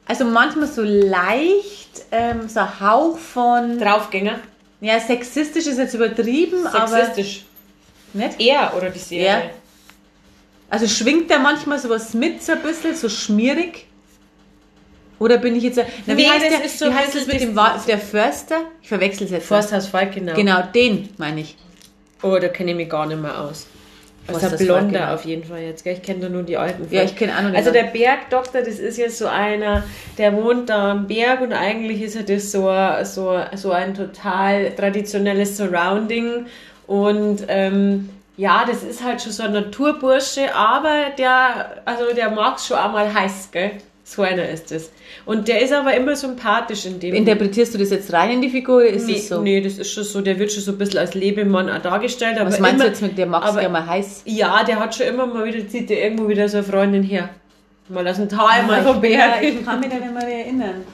also 0.07 0.25
manchmal 0.25 0.69
so 0.69 0.83
leicht, 0.83 2.07
ähm, 2.13 2.49
so 2.49 2.61
ein 2.61 2.81
Hauch 2.81 3.19
von, 3.19 3.79
Draufgänger. 3.79 4.39
ja, 4.81 4.99
sexistisch 5.01 5.67
ist 5.67 5.79
jetzt 5.79 5.95
übertrieben, 5.95 6.63
Sexistisch. 6.63 7.43
aber 7.43 7.46
nicht? 8.17 8.41
Er 8.41 8.73
oder 8.77 8.91
die 8.91 8.99
Serie? 8.99 9.27
Er. 9.27 9.51
Also 10.69 10.89
schwingt 10.89 11.31
da 11.31 11.39
manchmal 11.39 11.79
sowas 11.79 12.13
mit, 12.15 12.43
so 12.43 12.53
ein 12.53 12.63
bisschen, 12.63 12.95
so 12.97 13.09
schmierig? 13.09 13.87
Oder 15.19 15.39
bin 15.39 15.57
ich 15.57 15.63
jetzt, 15.63 15.79
na, 16.07 16.17
wie 16.17 16.23
Nee, 16.23 16.29
heißt 16.29 16.45
das 16.45 16.57
der, 16.57 16.65
ist 16.65 16.79
so 16.79 16.87
wie 16.87 16.93
heißt 16.95 17.15
das 17.15 17.27
mit 17.27 17.41
dem, 17.41 17.57
Wa- 17.57 17.81
der 17.87 17.99
Förster? 17.99 18.63
Ich 18.83 18.89
verwechsel 18.89 19.25
es 19.25 19.31
jetzt. 19.31 19.47
Forsthaus 19.47 19.87
Falk, 19.87 20.13
genau. 20.13 20.35
Genau, 20.35 20.63
den 20.75 21.09
meine 21.17 21.41
ich. 21.41 21.57
Oh, 22.23 22.37
da 22.39 22.49
kenne 22.49 22.73
ich 22.73 22.77
mich 22.77 22.91
gar 22.91 23.07
nicht 23.07 23.21
mehr 23.23 23.41
aus. 23.41 23.67
Forsthaus 24.27 24.53
ein 24.55 24.59
Falk, 24.59 24.69
Blonder 24.69 24.99
genau. 25.01 25.15
auf 25.15 25.25
jeden 25.25 25.45
Fall 25.45 25.63
jetzt. 25.63 25.85
Gell? 25.85 25.95
Ich 25.95 26.03
kenne 26.03 26.21
da 26.21 26.29
nur 26.29 26.43
die 26.43 26.57
alten. 26.59 26.87
Ja, 26.91 27.03
ich 27.05 27.17
kenne 27.17 27.33
auch 27.39 27.43
noch 27.43 27.55
Also 27.55 27.71
der. 27.71 27.85
Bergdoktor, 27.85 28.61
das 28.61 28.79
ist 28.79 28.99
jetzt 28.99 29.17
so 29.19 29.27
einer, 29.29 29.85
der 30.19 30.35
wohnt 30.35 30.69
da 30.69 30.91
am 30.91 31.07
Berg 31.07 31.41
und 31.41 31.53
eigentlich 31.55 32.03
ist 32.03 32.17
er 32.17 32.25
das 32.25 32.51
so, 32.53 32.69
so, 33.05 33.41
so 33.55 33.71
ein 33.71 33.95
total 33.95 34.73
traditionelles 34.75 35.57
Surrounding 35.57 36.47
und 36.87 37.45
ähm, 37.49 38.09
ja, 38.37 38.65
das 38.67 38.83
ist 38.83 39.03
halt 39.03 39.23
schon 39.23 39.33
so 39.33 39.43
ein 39.45 39.53
Naturbursche, 39.53 40.55
aber 40.55 41.07
der, 41.19 41.83
also 41.85 42.05
der 42.15 42.31
mag 42.31 42.61
schon 42.61 42.77
auch 42.77 42.93
mal 42.93 43.13
heiß, 43.13 43.49
gell? 43.53 43.73
So 44.05 44.23
einer 44.23 44.49
ist 44.49 44.71
es. 44.71 44.93
Und 45.25 45.49
der 45.49 45.63
ist 45.63 45.73
aber 45.73 45.93
immer 45.95 46.15
sympathisch 46.15 46.87
in 46.87 47.01
dem. 47.01 47.13
Interpretierst 47.13 47.75
du 47.75 47.79
das 47.79 47.91
jetzt 47.91 48.13
rein 48.13 48.31
in 48.31 48.41
die 48.43 48.51
Figur 48.51 48.85
ist 48.85 49.07
nee, 49.07 49.17
es 49.17 49.29
so? 49.29 49.41
nee, 49.41 49.61
das 49.61 49.79
ist 49.79 49.91
schon 49.93 50.05
so, 50.05 50.21
der 50.21 50.39
wird 50.39 50.53
schon 50.53 50.63
so 50.63 50.71
ein 50.73 50.79
bisschen 50.79 50.99
als 51.01 51.15
Lebemann 51.15 51.69
auch 51.69 51.81
dargestellt. 51.83 52.39
Aber 52.39 52.49
Was 52.51 52.61
meinst 52.61 52.77
immer, 52.77 52.85
du 52.85 52.91
jetzt 52.91 53.03
mit 53.03 53.19
der 53.19 53.27
magst 53.27 53.49
aber- 53.49 53.59
du 53.59 53.63
ja 53.65 53.69
mal 53.69 53.85
heiß? 53.85 54.23
Ja, 54.27 54.63
der 54.63 54.79
hat 54.79 54.95
schon 54.95 55.07
immer 55.07 55.27
mal 55.27 55.45
wieder, 55.45 55.67
zieht 55.67 55.91
der 55.91 56.05
irgendwo 56.05 56.29
wieder 56.29 56.49
so 56.49 56.59
eine 56.59 56.67
Freundin 56.67 57.03
her. 57.03 57.31
Mal 57.89 58.07
aus 58.07 58.17
dem 58.17 58.29
Tal, 58.29 58.63
mal 58.65 58.83
vom 58.85 58.97
Ja, 58.97 59.01
Berg. 59.01 59.43
ich 59.43 59.65
kann 59.65 59.81
mich 59.81 59.89
da 59.89 59.97
nicht 59.97 60.13
mehr 60.15 60.29
erinnern. 60.45 60.85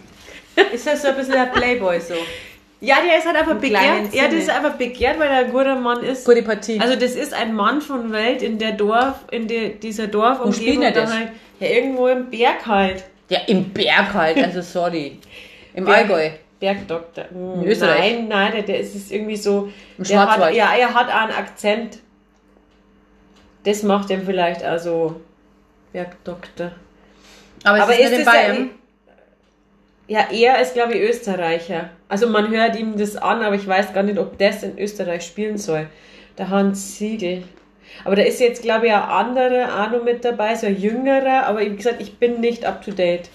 Ist 0.72 0.86
das 0.86 1.03
so 1.03 1.09
ein 1.09 1.16
bisschen 1.16 1.34
ein 1.34 1.53
Playboy 1.53 2.01
so? 2.01 2.14
Ja, 2.84 2.96
der 3.06 3.16
ist 3.18 3.26
halt 3.26 3.36
einfach 3.36 3.54
begehrt. 3.58 4.12
Ja, 4.12 4.22
der 4.22 4.30
Sinne. 4.30 4.42
ist 4.42 4.50
einfach 4.50 4.72
begehrt, 4.74 5.18
weil 5.20 5.28
er 5.28 5.36
ein 5.44 5.52
guter 5.52 5.76
Mann 5.76 6.02
ist. 6.02 6.24
Gute 6.26 6.42
Partie. 6.42 6.80
Also 6.80 6.96
das 6.96 7.12
ist 7.14 7.32
ein 7.32 7.54
Mann 7.54 7.80
von 7.80 8.10
Welt 8.10 8.42
in 8.42 8.58
der 8.58 8.72
Dorf, 8.72 9.20
in 9.30 9.46
der, 9.46 9.68
dieser 9.70 10.02
spielt 10.04 10.14
Dorfumgebung. 10.14 10.82
er 10.82 10.90
da 10.90 11.00
das? 11.02 11.14
Halt, 11.14 11.28
ja, 11.60 11.68
irgendwo 11.68 12.08
im 12.08 12.28
Berg 12.28 12.66
halt. 12.66 13.04
ja, 13.28 13.38
im 13.46 13.70
Berg 13.72 14.12
halt, 14.12 14.36
also 14.38 14.60
sorry. 14.78 15.18
Im 15.74 15.84
Berg- 15.84 16.10
Allgäu. 16.10 16.30
Bergdoktor. 16.58 17.24
Hm, 17.30 17.62
In 17.62 17.68
Österreich? 17.68 17.98
Nein, 18.14 18.28
nein, 18.28 18.52
der, 18.52 18.62
der 18.62 18.80
ist 18.80 18.94
es 18.96 19.10
irgendwie 19.12 19.36
so. 19.36 19.70
Im 19.98 20.04
der 20.04 20.18
hat, 20.20 20.28
Schwarzwald. 20.28 20.56
ja, 20.56 20.72
er 20.76 20.92
hat 20.94 21.08
auch 21.08 21.22
einen 21.22 21.32
Akzent. 21.32 21.98
Das 23.64 23.82
macht 23.84 24.10
ihm 24.10 24.22
vielleicht 24.26 24.64
also 24.64 25.20
Bergdoktor. 25.92 26.72
Aber, 27.64 27.76
es 27.76 27.82
Aber 27.84 27.92
ist, 27.92 27.98
ist 28.00 28.10
nicht 28.10 28.18
in 28.20 28.24
das 28.24 28.34
Bayern. 28.34 28.70
Ja, 30.09 30.26
er 30.30 30.61
ist, 30.61 30.74
glaube 30.74 30.94
ich, 30.94 31.09
Österreicher. 31.09 31.90
Also 32.09 32.28
man 32.28 32.50
hört 32.50 32.78
ihm 32.78 32.96
das 32.96 33.16
an, 33.16 33.42
aber 33.42 33.55
ich 33.55 33.66
weiß 33.66 33.92
gar 33.92 34.03
nicht, 34.03 34.18
ob 34.18 34.36
das 34.38 34.62
in 34.62 34.78
Österreich 34.78 35.22
spielen 35.22 35.59
soll. 35.59 35.86
Der 36.36 36.50
Hans 36.50 36.98
Siegel. 36.98 37.44
Aber 38.05 38.16
da 38.16 38.22
ist 38.22 38.40
jetzt, 38.40 38.62
glaube 38.62 38.86
ich, 38.86 38.92
ein 38.92 39.03
anderer 39.03 39.90
noch 39.90 40.05
mit 40.05 40.24
dabei, 40.24 40.55
so 40.55 40.66
ein 40.66 40.78
jüngerer, 40.78 41.46
aber 41.46 41.61
wie 41.61 41.76
gesagt, 41.76 42.00
ich 42.00 42.18
bin 42.18 42.40
nicht 42.40 42.64
up 42.64 42.82
to 42.82 42.90
date. 42.90 43.28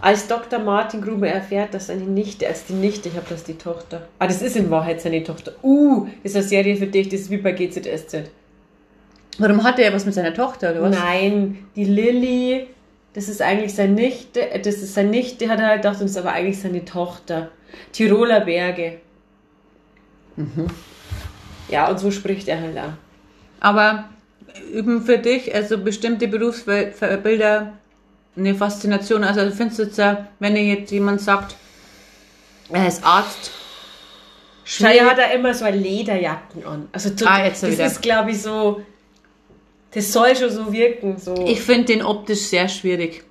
Als 0.00 0.26
Dr. 0.28 0.58
Martin 0.58 1.02
Gruber 1.02 1.28
erfährt, 1.28 1.74
dass 1.74 1.88
seine 1.88 2.04
Nichte, 2.04 2.48
als 2.48 2.64
die 2.64 2.72
Nichte, 2.72 3.10
ich 3.10 3.16
habe 3.16 3.26
das 3.28 3.44
die 3.44 3.58
Tochter. 3.58 4.08
Ah, 4.18 4.26
das 4.26 4.40
ist 4.40 4.56
in 4.56 4.70
Wahrheit 4.70 5.00
seine 5.02 5.22
Tochter. 5.22 5.52
Uh, 5.62 6.08
ist 6.22 6.36
eine 6.36 6.44
Serie 6.44 6.76
für 6.76 6.86
dich, 6.86 7.10
das 7.10 7.20
ist 7.20 7.30
wie 7.30 7.36
bei 7.36 7.52
GZSZ. 7.52 8.30
Warum 9.38 9.62
hat 9.62 9.78
er 9.78 9.92
was 9.92 10.06
mit 10.06 10.14
seiner 10.14 10.32
Tochter 10.32 10.70
oder 10.70 10.82
was? 10.82 10.98
Nein, 10.98 11.66
die 11.76 11.84
Lilly, 11.84 12.66
das 13.14 13.28
ist 13.28 13.42
eigentlich 13.42 13.74
seine 13.74 13.92
Nichte, 13.94 14.50
äh, 14.50 14.60
das 14.60 14.76
ist 14.76 14.94
seine 14.94 15.10
Nichte, 15.10 15.48
hat 15.48 15.58
er 15.60 15.66
halt 15.66 15.82
gedacht, 15.82 15.96
und 15.96 16.02
das 16.04 16.12
ist 16.12 16.16
aber 16.16 16.32
eigentlich 16.32 16.60
seine 16.60 16.84
Tochter. 16.84 17.50
Tiroler 17.92 18.40
Berge. 18.40 19.00
Ja, 21.68 21.88
und 21.88 21.98
so 21.98 22.10
spricht 22.10 22.48
er 22.48 22.60
halt 22.60 22.78
auch. 22.78 22.92
Aber 23.60 24.04
üben 24.72 25.02
für 25.04 25.18
dich, 25.18 25.54
also 25.54 25.78
bestimmte 25.78 26.28
Berufsbilder 26.28 27.72
eine 28.36 28.54
Faszination. 28.54 29.22
Also 29.24 29.50
findest 29.54 29.78
du 29.78 29.82
jetzt, 29.84 29.98
äh, 29.98 30.16
wenn 30.38 30.54
dir 30.54 30.64
jetzt 30.64 30.90
jemand 30.90 31.20
sagt, 31.20 31.56
er 32.72 32.86
ist 32.88 33.04
Arzt, 33.04 33.50
Schei 34.64 34.98
hat 34.98 35.18
er 35.18 35.32
immer 35.34 35.52
so 35.52 35.64
eine 35.64 35.76
Lederjacken 35.76 36.64
an. 36.64 36.88
Also 36.92 37.10
so, 37.16 37.26
Ah, 37.26 37.44
jetzt 37.44 37.62
das 37.64 37.72
wieder. 37.72 37.86
ist, 37.86 38.02
glaube 38.02 38.30
ich, 38.30 38.40
so. 38.40 38.82
Das 39.92 40.12
soll 40.12 40.36
schon 40.36 40.50
so 40.50 40.72
wirken. 40.72 41.18
So. 41.18 41.34
Ich 41.46 41.60
finde 41.60 41.86
den 41.86 42.02
optisch 42.02 42.40
sehr 42.40 42.68
schwierig. 42.68 43.24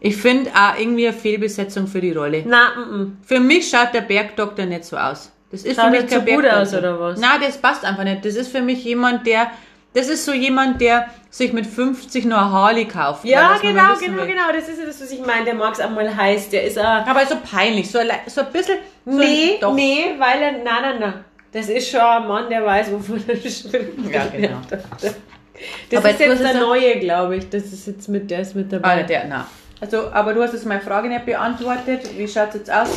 Ich 0.00 0.16
finde 0.16 0.50
auch 0.50 0.78
irgendwie 0.78 1.06
eine 1.06 1.16
Fehlbesetzung 1.16 1.86
für 1.86 2.00
die 2.00 2.12
Rolle. 2.12 2.42
Na, 2.44 2.72
mm, 2.74 3.02
mm. 3.02 3.16
Für 3.24 3.38
mich 3.38 3.68
schaut 3.68 3.94
der 3.94 4.00
Bergdoktor 4.00 4.64
nicht 4.66 4.84
so 4.84 4.96
aus. 4.96 5.30
Das 5.52 5.62
ist 5.62 5.76
Schaut 5.76 5.84
für 5.84 5.90
mich 5.90 6.00
nicht 6.02 6.12
kein 6.12 6.26
so 6.26 6.32
gut 6.34 6.46
aus, 6.46 6.74
oder 6.74 6.98
was? 6.98 7.20
Na, 7.20 7.38
das 7.38 7.58
passt 7.58 7.84
einfach 7.84 8.02
nicht. 8.02 8.24
Das 8.24 8.34
ist 8.34 8.48
für 8.48 8.62
mich 8.62 8.82
jemand, 8.84 9.26
der. 9.26 9.50
Das 9.94 10.08
ist 10.08 10.24
so 10.24 10.32
jemand, 10.32 10.80
der 10.80 11.08
sich 11.28 11.52
mit 11.52 11.66
50 11.66 12.24
nur 12.24 12.38
eine 12.38 12.50
Harley 12.50 12.86
kauft. 12.86 13.26
Ja, 13.26 13.58
genau, 13.60 13.94
genau, 14.00 14.22
will. 14.22 14.28
genau. 14.28 14.50
Das 14.52 14.66
ist 14.68 14.80
ja 14.80 14.86
das, 14.86 15.00
was 15.02 15.10
ich 15.12 15.20
meine. 15.24 15.44
Der 15.44 15.54
mag 15.54 15.74
es 15.74 15.80
auch 15.80 15.90
mal 15.90 16.16
heiß. 16.16 16.48
Der 16.48 16.64
ist 16.64 16.78
auch. 16.78 16.84
Aber 16.84 17.26
so 17.26 17.36
peinlich, 17.48 17.90
so, 17.90 17.98
ein 17.98 18.08
so 18.26 18.40
ein 18.40 18.50
bisschen. 18.50 18.78
So 19.04 19.12
Nee, 19.18 19.58
doch. 19.60 19.74
nee, 19.74 20.14
weil 20.18 20.42
er. 20.42 20.52
Nein, 20.52 20.64
nein, 20.64 20.98
nein. 20.98 21.24
Das 21.52 21.68
ist 21.68 21.90
schon 21.90 22.00
ein 22.00 22.26
Mann, 22.26 22.48
der 22.48 22.64
weiß, 22.64 22.90
wovon 22.90 23.22
er 23.28 23.36
spricht. 23.50 23.66
Ja, 24.10 24.26
genau. 24.26 24.56
Das 25.90 26.00
Aber 26.00 26.10
ist 26.10 26.20
jetzt 26.20 26.40
jetzt 26.40 26.44
der 26.44 26.60
neue, 26.60 26.98
glaube 26.98 27.36
ich. 27.36 27.48
Das 27.48 27.64
ist 27.64 27.86
jetzt 27.86 28.08
mit, 28.08 28.30
der 28.30 28.40
ist 28.40 28.54
mit 28.54 28.72
dabei. 28.72 29.00
Ah, 29.00 29.02
der, 29.02 29.24
na. 29.28 29.46
Also, 29.80 30.10
aber 30.12 30.32
du 30.32 30.42
hast 30.42 30.52
jetzt 30.52 30.66
meine 30.66 30.80
Frage 30.80 31.08
nicht 31.08 31.26
beantwortet. 31.26 32.16
Wie 32.16 32.28
schaut 32.28 32.50
es 32.50 32.54
jetzt 32.54 32.72
aus? 32.72 32.88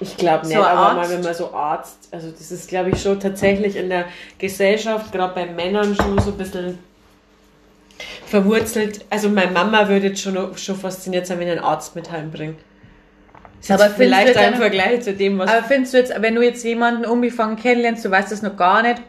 Ich 0.00 0.16
glaube 0.16 0.46
nicht, 0.46 0.56
So 0.56 0.62
aber 0.64 0.94
mal, 0.94 0.98
Arzt? 0.98 1.12
wenn 1.12 1.22
man 1.22 1.34
so 1.34 1.52
Arzt, 1.52 2.08
also 2.10 2.30
das 2.30 2.50
ist, 2.50 2.68
glaube 2.68 2.90
ich, 2.90 3.02
schon 3.02 3.20
tatsächlich 3.20 3.76
in 3.76 3.90
der 3.90 4.06
Gesellschaft, 4.38 5.12
gerade 5.12 5.34
bei 5.34 5.46
Männern, 5.46 5.94
schon 5.94 6.18
so 6.18 6.30
ein 6.30 6.38
bisschen 6.38 6.78
verwurzelt. 8.26 9.04
Also 9.10 9.28
meine 9.28 9.50
Mama 9.50 9.88
würde 9.88 10.08
jetzt 10.08 10.22
schon, 10.22 10.56
schon 10.56 10.76
fasziniert 10.76 11.26
sein, 11.26 11.38
wenn 11.38 11.48
ich 11.48 11.52
einen 11.52 11.64
Arzt 11.64 11.94
mit 11.94 12.10
heimbringe. 12.10 12.54
Ist 13.60 13.70
Aber 13.70 13.90
vielleicht 13.90 14.38
ein 14.38 14.54
Vergleich 14.54 15.02
zu 15.02 15.12
dem, 15.12 15.38
was... 15.38 15.50
Aber 15.50 15.62
findest 15.64 15.92
du 15.92 15.98
jetzt, 15.98 16.14
wenn 16.22 16.34
du 16.34 16.42
jetzt 16.42 16.64
jemanden 16.64 17.04
unbefangen 17.04 17.56
kennenlernst, 17.56 18.02
du 18.02 18.10
weißt 18.10 18.32
das 18.32 18.40
noch 18.40 18.56
gar 18.56 18.82
nicht 18.82 19.02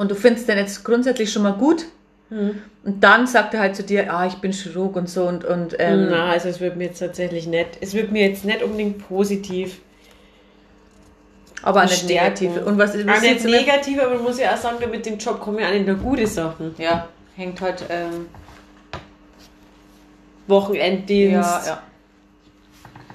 und 0.00 0.10
du 0.10 0.14
findest 0.14 0.48
den 0.48 0.56
jetzt 0.56 0.82
grundsätzlich 0.82 1.30
schon 1.32 1.42
mal 1.42 1.52
gut 1.52 1.84
Hm. 2.30 2.62
und 2.84 3.02
dann 3.02 3.26
sagt 3.26 3.54
er 3.54 3.60
halt 3.60 3.74
zu 3.74 3.82
dir, 3.82 4.12
ah, 4.14 4.24
ich 4.24 4.34
bin 4.36 4.52
Chirurg 4.52 4.94
und 4.94 5.08
so 5.10 5.24
und, 5.26 5.44
und 5.44 5.74
ähm, 5.80 6.06
Na, 6.10 6.30
also 6.30 6.48
es 6.48 6.60
wird 6.60 6.76
mir 6.76 6.84
jetzt 6.84 7.00
tatsächlich 7.00 7.48
nicht, 7.48 7.70
es 7.80 7.92
wird 7.92 8.12
mir 8.12 8.28
jetzt 8.28 8.44
nicht 8.44 8.62
unbedingt 8.62 9.06
positiv 9.08 9.80
aber 11.62 11.82
nicht 11.82 12.06
bestärken. 12.06 12.44
negativ. 12.44 12.66
Und 12.66 12.78
was, 12.78 12.94
was 12.94 13.00
Auch 13.00 13.20
nicht 13.20 13.32
jetzt 13.32 13.44
mit, 13.44 13.52
negativ, 13.52 14.00
aber 14.00 14.14
man 14.14 14.22
muss 14.22 14.38
ja 14.38 14.54
auch 14.54 14.56
sagen, 14.56 14.78
mit 14.90 15.04
dem 15.04 15.18
Job 15.18 15.40
kommen 15.40 15.58
ja 15.58 15.68
auch 15.68 15.72
nicht 15.72 15.86
nur 15.86 15.96
gute 15.96 16.26
Sachen. 16.26 16.74
Ja, 16.78 17.08
hängt 17.36 17.60
halt, 17.60 17.84
ähm, 17.90 18.26
Wochenenddienst, 20.46 21.66
ja, 21.66 21.72
ja. 21.72 21.82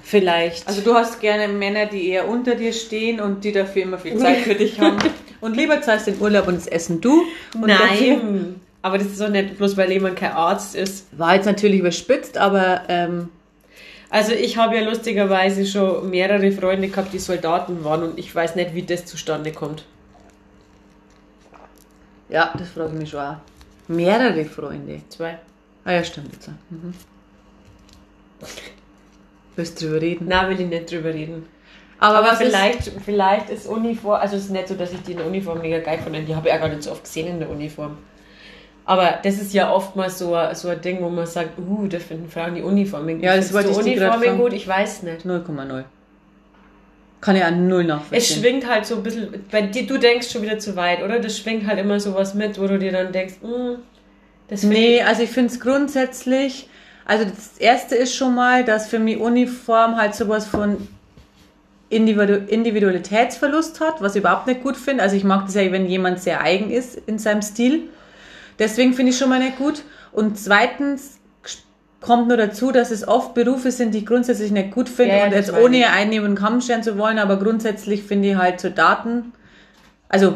vielleicht. 0.02 0.66
Also 0.68 0.80
du 0.82 0.94
hast 0.94 1.20
gerne 1.20 1.48
Männer, 1.48 1.86
die 1.86 2.08
eher 2.08 2.28
unter 2.28 2.54
dir 2.54 2.72
stehen 2.72 3.20
und 3.20 3.44
die 3.44 3.52
dafür 3.52 3.82
immer 3.82 3.98
viel 3.98 4.16
Zeit 4.18 4.36
für 4.44 4.54
dich 4.54 4.78
haben. 4.80 4.98
Und 5.46 5.56
lieber 5.56 5.80
zahlst 5.80 6.06
den 6.08 6.20
Urlaub 6.20 6.48
und 6.48 6.56
das 6.56 6.66
Essen 6.66 7.00
du. 7.00 7.22
Und 7.54 7.66
Nein, 7.66 8.60
aber 8.82 8.98
das 8.98 9.06
ist 9.06 9.20
doch 9.20 9.28
nicht 9.28 9.56
bloß, 9.56 9.76
weil 9.76 9.90
jemand 9.92 10.16
kein 10.16 10.32
Arzt 10.32 10.74
ist. 10.74 11.06
War 11.16 11.34
jetzt 11.36 11.46
natürlich 11.46 11.80
überspitzt, 11.80 12.36
aber 12.36 12.82
ähm, 12.88 13.28
Also 14.10 14.32
ich 14.32 14.56
habe 14.56 14.76
ja 14.76 14.82
lustigerweise 14.82 15.64
schon 15.66 16.10
mehrere 16.10 16.50
Freunde 16.52 16.88
gehabt, 16.88 17.12
die 17.12 17.18
Soldaten 17.18 17.84
waren 17.84 18.02
und 18.02 18.18
ich 18.18 18.34
weiß 18.34 18.56
nicht, 18.56 18.74
wie 18.74 18.82
das 18.82 19.06
zustande 19.06 19.52
kommt. 19.52 19.84
ja, 22.28 22.52
das 22.58 22.68
frage 22.70 22.92
ich 22.92 22.98
mich 22.98 23.10
schon 23.10 23.20
auch. 23.20 23.36
Mehrere 23.88 24.44
Freunde. 24.44 25.00
Zwei. 25.08 25.38
Ah 25.84 25.92
ja, 25.92 26.02
stimmt 26.04 26.32
jetzt. 26.32 26.48
Mhm. 26.70 26.92
Willst 29.54 29.80
drüber 29.80 30.00
reden? 30.00 30.26
Na, 30.28 30.48
will 30.48 30.60
ich 30.60 30.66
nicht 30.66 30.90
drüber 30.90 31.14
reden. 31.14 31.46
Aber 31.98 32.18
Aber 32.18 32.26
was 32.28 32.40
ist, 32.40 32.46
vielleicht, 32.54 32.92
vielleicht 33.04 33.50
ist 33.50 33.66
Uniform, 33.66 34.20
also 34.20 34.36
es 34.36 34.44
ist 34.44 34.50
nicht 34.50 34.68
so, 34.68 34.74
dass 34.74 34.92
ich 34.92 35.02
die 35.02 35.12
in 35.12 35.18
der 35.18 35.26
Uniform 35.26 35.60
mega 35.60 35.78
geil 35.78 35.98
finde, 36.02 36.20
die 36.22 36.34
habe 36.34 36.48
ich 36.48 36.54
auch 36.54 36.60
gar 36.60 36.68
nicht 36.68 36.82
so 36.82 36.92
oft 36.92 37.04
gesehen 37.04 37.28
in 37.28 37.38
der 37.40 37.48
Uniform. 37.50 37.96
Aber 38.84 39.18
das 39.22 39.34
ist 39.40 39.52
ja 39.52 39.72
oftmals 39.72 40.18
so, 40.18 40.36
so 40.52 40.68
ein 40.68 40.80
Ding, 40.80 41.02
wo 41.02 41.08
man 41.08 41.26
sagt, 41.26 41.58
uh, 41.58 41.86
da 41.88 41.98
finden 41.98 42.28
Frauen 42.30 42.54
die 42.54 42.62
Uniformen 42.62 43.16
gut. 43.16 43.24
Ja, 43.24 43.34
das 43.36 43.52
wollte 43.52 43.70
ich 43.70 43.98
fragen. 43.98 44.38
gut? 44.38 44.52
Ich 44.52 44.68
weiß 44.68 45.02
nicht. 45.02 45.24
0,0. 45.26 45.84
Kann 47.20 47.34
ich 47.34 47.42
an 47.44 47.66
null 47.66 47.82
Es 47.82 47.88
nachvollziehen. 47.88 48.40
schwingt 48.42 48.68
halt 48.68 48.86
so 48.86 48.96
ein 48.96 49.02
bisschen, 49.02 49.44
bei 49.50 49.62
dir, 49.62 49.86
du 49.86 49.98
denkst 49.98 50.30
schon 50.30 50.42
wieder 50.42 50.58
zu 50.58 50.76
weit, 50.76 51.02
oder? 51.02 51.18
Das 51.18 51.36
schwingt 51.38 51.66
halt 51.66 51.80
immer 51.80 51.98
sowas 51.98 52.34
mit, 52.34 52.60
wo 52.60 52.66
du 52.68 52.78
dir 52.78 52.92
dann 52.92 53.10
denkst, 53.10 53.36
mm, 53.42 53.80
das 54.48 54.62
Nee, 54.62 54.98
ich- 54.98 55.04
also 55.04 55.22
ich 55.22 55.30
finde 55.30 55.52
es 55.52 55.58
grundsätzlich, 55.58 56.68
also 57.06 57.24
das 57.24 57.58
erste 57.58 57.96
ist 57.96 58.14
schon 58.14 58.34
mal, 58.34 58.64
dass 58.64 58.86
für 58.86 58.98
mich 59.00 59.18
Uniform 59.18 59.96
halt 59.96 60.14
sowas 60.14 60.46
von 60.46 60.86
Individu 61.88 62.34
Individualitätsverlust 62.34 63.80
hat, 63.80 64.00
was 64.00 64.14
ich 64.14 64.20
überhaupt 64.20 64.46
nicht 64.46 64.62
gut 64.62 64.76
finde. 64.76 65.02
Also 65.02 65.16
ich 65.16 65.24
mag 65.24 65.46
das 65.46 65.54
ja, 65.54 65.70
wenn 65.72 65.86
jemand 65.86 66.20
sehr 66.20 66.40
eigen 66.40 66.70
ist 66.70 67.00
in 67.06 67.18
seinem 67.18 67.42
Stil. 67.42 67.88
Deswegen 68.58 68.94
finde 68.94 69.10
ich 69.10 69.18
schon 69.18 69.28
mal 69.28 69.38
nicht 69.38 69.58
gut. 69.58 69.82
Und 70.12 70.38
zweitens 70.38 71.18
kommt 72.00 72.28
nur 72.28 72.36
dazu, 72.36 72.72
dass 72.72 72.90
es 72.90 73.06
oft 73.06 73.34
Berufe 73.34 73.70
sind, 73.70 73.92
die 73.92 73.98
ich 73.98 74.06
grundsätzlich 74.06 74.50
nicht 74.50 74.70
gut 74.70 74.88
finde 74.88 75.12
Ja, 75.12 75.18
ja, 75.18 75.24
und 75.26 75.32
jetzt 75.32 75.52
ohne 75.52 75.78
ich. 75.78 75.86
einen 75.86 76.10
den 76.10 76.34
Kamm 76.34 76.60
scheren 76.60 76.82
zu 76.82 76.98
wollen, 76.98 77.18
aber 77.18 77.38
grundsätzlich 77.38 78.02
finde 78.02 78.30
ich 78.30 78.36
halt 78.36 78.60
so 78.60 78.68
Daten, 78.68 79.32
also 80.08 80.34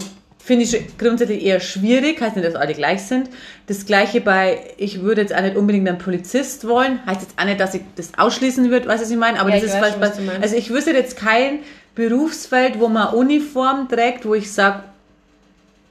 finde 0.51 0.65
ich 0.65 0.99
grundsätzlich 0.99 1.45
eher 1.45 1.61
schwierig, 1.61 2.21
heißt 2.21 2.35
nicht, 2.35 2.45
dass 2.45 2.57
alle 2.57 2.75
gleich 2.75 3.03
sind. 3.03 3.31
Das 3.69 3.87
gleiche 3.87 4.21
bei, 4.21 4.59
ich 4.79 5.01
würde 5.01 5.21
jetzt 5.21 5.33
auch 5.33 5.43
nicht 5.43 5.55
unbedingt 5.57 5.89
einen 5.89 5.99
Polizist 5.99 6.67
wollen, 6.67 6.99
heißt 7.07 7.23
jetzt 7.23 7.35
auch 7.39 7.45
nicht, 7.45 7.61
dass 7.61 7.75
ich 7.75 7.83
das 7.95 8.11
ausschließen 8.19 8.69
würde, 8.69 8.89
weißt 8.89 8.99
du, 8.99 9.05
was 9.05 9.11
ich 9.13 9.17
meine, 9.17 9.39
aber 9.39 9.51
Ja, 9.51 9.61
das 9.61 9.67
ich 9.67 9.71
ist 9.71 9.81
weiß 9.81 10.01
was, 10.01 10.19
also 10.43 10.57
ich 10.57 10.71
wüsste 10.71 10.91
jetzt 10.91 11.17
kein 11.17 11.61
Berufsfeld, 11.95 12.81
wo 12.81 12.89
man 12.89 13.15
Uniform 13.15 13.89
trägt, 13.89 14.27
wo 14.27 14.35
ich 14.35 14.53
sage, 14.53 14.83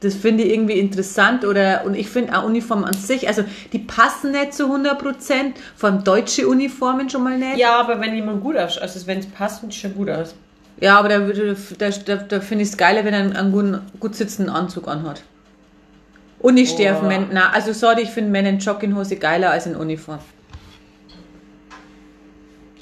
das 0.02 0.16
finde 0.16 0.44
ich 0.44 0.52
irgendwie 0.52 0.78
interessant 0.78 1.46
oder 1.46 1.84
und 1.86 1.96
ich 1.96 2.10
finde 2.10 2.38
auch 2.38 2.44
Uniformen 2.44 2.84
an 2.84 2.96
sich, 2.96 3.30
also 3.30 3.46
die 3.72 3.80
passen 3.80 4.32
nicht 4.32 4.54
zu 4.54 4.66
100 4.66 5.00
Prozent, 5.00 5.56
vor 5.78 5.88
allem 5.88 6.04
deutsche 6.04 6.50
Uniformen 6.50 7.10
schon 7.10 7.24
mal 7.24 7.38
nicht. 7.38 7.56
Ja, 7.60 7.80
aber 7.80 8.02
wenn 8.02 8.14
jemand 8.14 8.44
gut 8.44 8.58
ausschaut, 8.58 8.84
also 8.84 9.08
wenn 9.08 9.20
es 9.20 9.28
passt, 9.28 9.62
sieht 9.62 9.70
es 9.70 9.78
schon 9.78 9.96
gut 9.96 10.10
aus. 10.10 10.36
Ja, 10.82 10.98
aber 10.98 11.10
da, 11.10 11.20
da, 11.20 11.90
da, 11.90 12.16
da 12.16 12.40
finde 12.40 12.64
ich 12.64 12.70
es 12.70 12.78
geiler, 12.78 13.04
wenn 13.04 13.14
er 13.14 13.20
einen, 13.20 13.36
einen 13.36 13.52
guten, 13.52 13.82
gut 14.00 14.16
sitzenden 14.16 14.54
Anzug 14.54 14.88
anhat. 14.88 15.24
Und 16.40 16.58
ich 16.58 16.70
stehe 16.70 16.96
auf. 16.96 17.02
Männer, 17.02 17.28
na, 17.32 17.50
also 17.52 17.74
sorry, 17.74 18.04
ich 18.04 18.10
finde 18.10 18.32
Männer 18.32 18.50
in 18.50 18.60
Jogginghose 18.60 19.18
geiler 19.18 19.52
als 19.52 19.66
in 19.66 19.76
Uniform. 19.76 20.20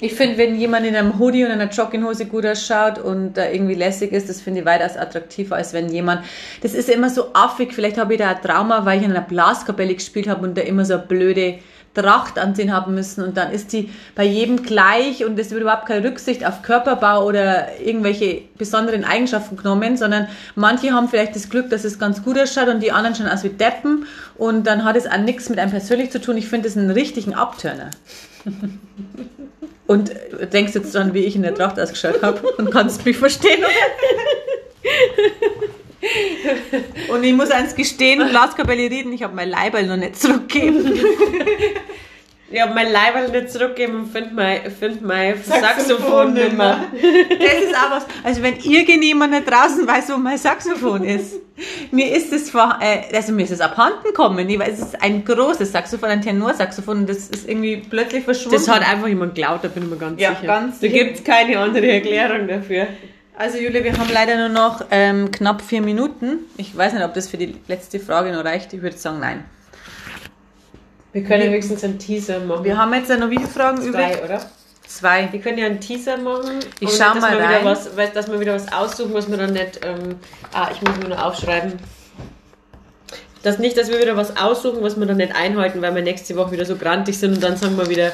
Ich 0.00 0.14
finde, 0.14 0.38
wenn 0.38 0.54
jemand 0.54 0.86
in 0.86 0.94
einem 0.94 1.18
Hoodie 1.18 1.44
und 1.44 1.50
einer 1.50 1.68
Jogginghose 1.68 2.26
gut 2.26 2.46
ausschaut 2.46 3.00
und 3.00 3.34
da 3.34 3.48
irgendwie 3.48 3.74
lässig 3.74 4.12
ist, 4.12 4.28
das 4.28 4.40
finde 4.40 4.60
ich 4.60 4.66
weitaus 4.66 4.96
attraktiver, 4.96 5.56
als 5.56 5.72
wenn 5.72 5.88
jemand, 5.88 6.24
das 6.62 6.74
ist 6.74 6.88
immer 6.88 7.10
so 7.10 7.32
affig, 7.34 7.72
vielleicht 7.72 7.98
habe 7.98 8.14
ich 8.14 8.20
da 8.20 8.30
ein 8.30 8.40
Trauma, 8.40 8.84
weil 8.84 9.00
ich 9.00 9.04
in 9.04 9.10
einer 9.10 9.22
Blaskapelle 9.22 9.92
gespielt 9.94 10.28
habe 10.28 10.46
und 10.46 10.56
da 10.56 10.62
immer 10.62 10.84
so 10.84 10.94
eine 10.94 11.02
blöde 11.02 11.58
Tracht 12.02 12.38
ansehen 12.38 12.72
haben 12.72 12.94
müssen 12.94 13.24
und 13.24 13.36
dann 13.36 13.50
ist 13.50 13.72
die 13.72 13.90
bei 14.14 14.24
jedem 14.24 14.62
gleich 14.62 15.24
und 15.24 15.38
es 15.38 15.50
wird 15.50 15.62
überhaupt 15.62 15.86
keine 15.86 16.06
Rücksicht 16.08 16.46
auf 16.46 16.62
Körperbau 16.62 17.24
oder 17.24 17.80
irgendwelche 17.80 18.42
besonderen 18.56 19.04
Eigenschaften 19.04 19.56
genommen, 19.56 19.96
sondern 19.96 20.28
manche 20.54 20.92
haben 20.92 21.08
vielleicht 21.08 21.34
das 21.34 21.48
Glück, 21.48 21.70
dass 21.70 21.84
es 21.84 21.98
ganz 21.98 22.22
gut 22.22 22.38
ausschaut 22.38 22.68
und 22.68 22.82
die 22.82 22.92
anderen 22.92 23.16
schauen 23.16 23.28
aus 23.28 23.44
wie 23.44 23.48
Deppen 23.48 24.06
und 24.36 24.66
dann 24.66 24.84
hat 24.84 24.96
es 24.96 25.06
auch 25.06 25.18
nichts 25.18 25.48
mit 25.48 25.58
einem 25.58 25.70
persönlich 25.70 26.10
zu 26.10 26.20
tun. 26.20 26.36
Ich 26.36 26.48
finde 26.48 26.68
das 26.68 26.76
einen 26.76 26.90
richtigen 26.90 27.34
Abturner. 27.34 27.90
Und 29.86 30.12
denkst 30.52 30.74
jetzt 30.74 30.94
dann, 30.94 31.14
wie 31.14 31.20
ich 31.20 31.34
in 31.34 31.42
der 31.42 31.54
Tracht 31.54 31.80
ausgeschaut 31.80 32.22
habe 32.22 32.46
und 32.58 32.70
kannst 32.70 33.06
mich 33.06 33.16
verstehen, 33.16 33.60
oder? 33.60 33.70
Und 37.08 37.24
ich 37.24 37.32
muss 37.32 37.50
eins 37.50 37.74
gestehen, 37.74 38.28
Blaskapelle 38.28 38.90
reden, 38.90 39.12
ich 39.12 39.22
habe 39.22 39.34
mein 39.34 39.48
Leiberl 39.48 39.86
noch 39.86 39.96
nicht 39.96 40.20
zurückgegeben. 40.20 41.00
Ich 42.50 42.58
habe 42.62 42.72
mein 42.72 42.90
Leiberl 42.90 43.28
nicht 43.28 43.50
zurückgegeben 43.52 43.96
und 44.00 44.06
finde 44.06 44.30
mein, 44.32 44.70
find 44.70 45.02
mein 45.02 45.34
Saxophon 45.36 45.60
Saxophon 45.60 46.32
nicht 46.32 46.56
mehr. 46.56 46.80
Das 46.94 47.62
ist 47.62 47.74
auch 47.76 47.90
was. 47.90 48.06
Also 48.24 48.42
wenn 48.42 48.56
irgendjemand 48.56 49.34
da 49.34 49.40
draußen 49.40 49.86
weiß, 49.86 50.08
wo 50.10 50.16
mein 50.16 50.38
Saxophon 50.38 51.04
ist, 51.04 51.34
mir 51.90 52.10
ist 52.16 52.32
es 52.32 52.48
vor, 52.48 52.78
äh, 52.80 53.14
also 53.14 53.32
mir 53.32 53.42
ist 53.42 53.50
es 53.50 53.60
abhanden 53.60 54.02
gekommen. 54.02 54.48
Ich 54.48 54.58
weiß, 54.58 54.72
es 54.72 54.80
ist 54.80 55.02
ein 55.02 55.26
großes 55.26 55.72
Saxophon, 55.72 56.08
ein 56.08 56.22
Tenorsaxophon 56.22 57.00
und 57.00 57.10
das 57.10 57.28
ist 57.28 57.46
irgendwie 57.46 57.82
plötzlich 57.88 58.24
verschwunden. 58.24 58.56
Das 58.56 58.66
hat 58.66 58.80
einfach 58.80 59.08
jemand 59.08 59.34
geklaut, 59.34 59.60
da 59.62 59.68
bin 59.68 59.82
ich 59.82 59.90
mir 59.90 59.98
ganz 59.98 60.18
Ja, 60.18 60.30
sicher. 60.34 60.46
ganz 60.46 60.80
da 60.80 60.88
gibt 60.88 61.16
es 61.18 61.24
keine 61.24 61.58
andere 61.58 61.86
Erklärung 61.86 62.48
dafür. 62.48 62.86
Also 63.38 63.56
Julia, 63.56 63.84
wir 63.84 63.96
haben 63.96 64.10
leider 64.12 64.36
nur 64.36 64.48
noch 64.48 64.84
ähm, 64.90 65.30
knapp 65.30 65.62
vier 65.62 65.80
Minuten. 65.80 66.40
Ich 66.56 66.76
weiß 66.76 66.92
nicht, 66.92 67.04
ob 67.04 67.14
das 67.14 67.28
für 67.28 67.36
die 67.36 67.54
letzte 67.68 68.00
Frage 68.00 68.32
noch 68.32 68.44
reicht. 68.44 68.72
Ich 68.72 68.82
würde 68.82 68.98
sagen, 68.98 69.20
nein. 69.20 69.44
Wir 71.12 71.22
können 71.22 71.52
höchstens 71.52 71.84
einen 71.84 72.00
Teaser 72.00 72.40
machen. 72.40 72.64
Wir 72.64 72.76
haben 72.76 72.92
jetzt 72.94 73.08
ja 73.08 73.16
noch 73.16 73.30
wie 73.30 73.36
viele 73.36 73.48
Fragen 73.48 73.80
übrig? 73.80 73.92
drei, 73.92 74.24
oder? 74.24 74.40
Zwei. 74.88 75.28
Wir 75.30 75.40
können 75.40 75.56
ja 75.56 75.66
einen 75.66 75.78
Teaser 75.78 76.16
machen. 76.16 76.58
Ich 76.80 76.90
schau 76.90 77.14
dass 77.14 77.20
mal 77.20 77.38
wir 77.38 77.44
rein. 77.44 77.60
Wieder 77.60 77.70
was, 77.70 78.12
dass 78.12 78.28
wir 78.28 78.40
wieder 78.40 78.54
was 78.54 78.72
aussuchen, 78.72 79.14
was 79.14 79.30
wir 79.30 79.36
dann 79.36 79.52
nicht. 79.52 79.86
Ähm, 79.86 80.16
ah, 80.52 80.70
ich 80.72 80.82
muss 80.82 80.96
mir 80.96 81.08
nur 81.08 81.24
aufschreiben. 81.24 81.74
Das 83.42 83.58
nicht, 83.58 83.76
dass 83.76 83.90
wir 83.90 84.00
wieder 84.00 84.16
was 84.16 84.36
aussuchen, 84.36 84.82
was 84.82 84.98
wir 84.98 85.06
dann 85.06 85.18
nicht 85.18 85.34
einhalten, 85.34 85.80
weil 85.80 85.94
wir 85.94 86.02
nächste 86.02 86.36
Woche 86.36 86.52
wieder 86.52 86.64
so 86.64 86.76
grantig 86.76 87.18
sind 87.18 87.34
und 87.34 87.42
dann 87.42 87.56
sagen 87.56 87.76
wir 87.76 87.88
wieder, 87.88 88.12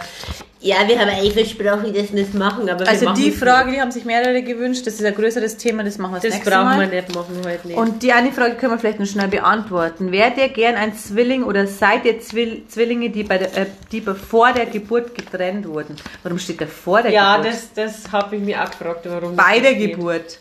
ja, 0.65 0.77
wir 0.89 0.99
haben 0.99 1.11
eigentlich 1.11 1.35
versprochen, 1.35 1.93
dass 1.93 2.11
wir 2.11 2.25
das 2.25 2.33
machen, 2.33 2.71
aber 2.71 2.81
wir 2.81 2.89
Also 2.89 3.05
machen 3.05 3.23
die 3.23 3.31
Frage, 3.31 3.73
die 3.73 3.81
haben 3.83 3.91
sich 3.91 4.07
mehrere 4.07 4.43
gewünscht. 4.43 4.87
Das 4.87 4.95
ist 4.95 5.05
ein 5.05 5.15
größeres 5.15 5.59
Thema, 5.59 5.85
das 5.85 5.99
machen 5.99 6.13
wir 6.13 6.17
das. 6.17 6.25
Das 6.25 6.35
nächste 6.37 6.51
brauchen 6.51 6.65
Mal. 6.65 6.91
wir 6.91 7.03
nicht 7.03 7.15
machen 7.15 7.37
heute 7.45 7.69
nicht. 7.69 7.77
Und 7.77 8.03
die 8.03 8.13
eine 8.13 8.33
Frage 8.33 8.55
können 8.55 8.73
wir 8.73 8.79
vielleicht 8.79 8.99
noch 8.99 9.07
schnell 9.07 9.29
beantworten. 9.29 10.11
Wärt 10.11 10.39
ihr 10.39 10.49
gern 10.49 10.77
ein 10.77 10.97
Zwilling 10.97 11.45
oder 11.45 11.67
seid 11.67 12.07
ihr 12.07 12.19
Zwill 12.19 12.63
Zwillinge, 12.67 13.11
die, 13.11 13.25
bei 13.25 13.37
der, 13.37 13.55
äh, 13.55 13.67
die 13.93 14.01
vor 14.01 14.53
der 14.55 14.65
Geburt 14.65 15.15
getrennt 15.15 15.69
wurden? 15.69 15.97
Warum 16.23 16.39
steht 16.39 16.63
da 16.63 16.67
vor 16.67 17.03
der 17.03 17.13
ja, 17.13 17.37
Geburt? 17.37 17.53
das, 17.53 17.73
das 17.75 18.13
habe 18.13 18.37
ich 18.37 18.43
mir 18.43 18.63
auch 18.63 18.71
gefragt, 18.71 19.05
warum. 19.05 19.37
bei 19.37 19.61
der 19.61 19.75
geht. 19.75 19.97
Geburt. 19.97 20.39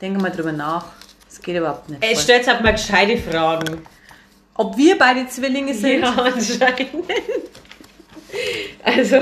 Denke 0.00 0.22
mal 0.22 0.30
drüber 0.30 0.52
nach. 0.52 0.86
Das 1.34 1.42
geht 1.42 1.56
überhaupt 1.56 1.90
nicht. 1.90 2.04
Ey, 2.04 2.14
voll. 2.14 2.22
stellt 2.22 2.46
halt 2.46 2.62
mal 2.62 2.72
gescheite 2.72 3.16
Fragen. 3.18 3.82
Ob 4.54 4.76
wir 4.76 4.96
beide 4.96 5.26
Zwillinge 5.26 5.74
sind? 5.74 6.02
Ja, 6.02 6.10
anscheinend. 6.12 7.04
Also, 8.84 9.20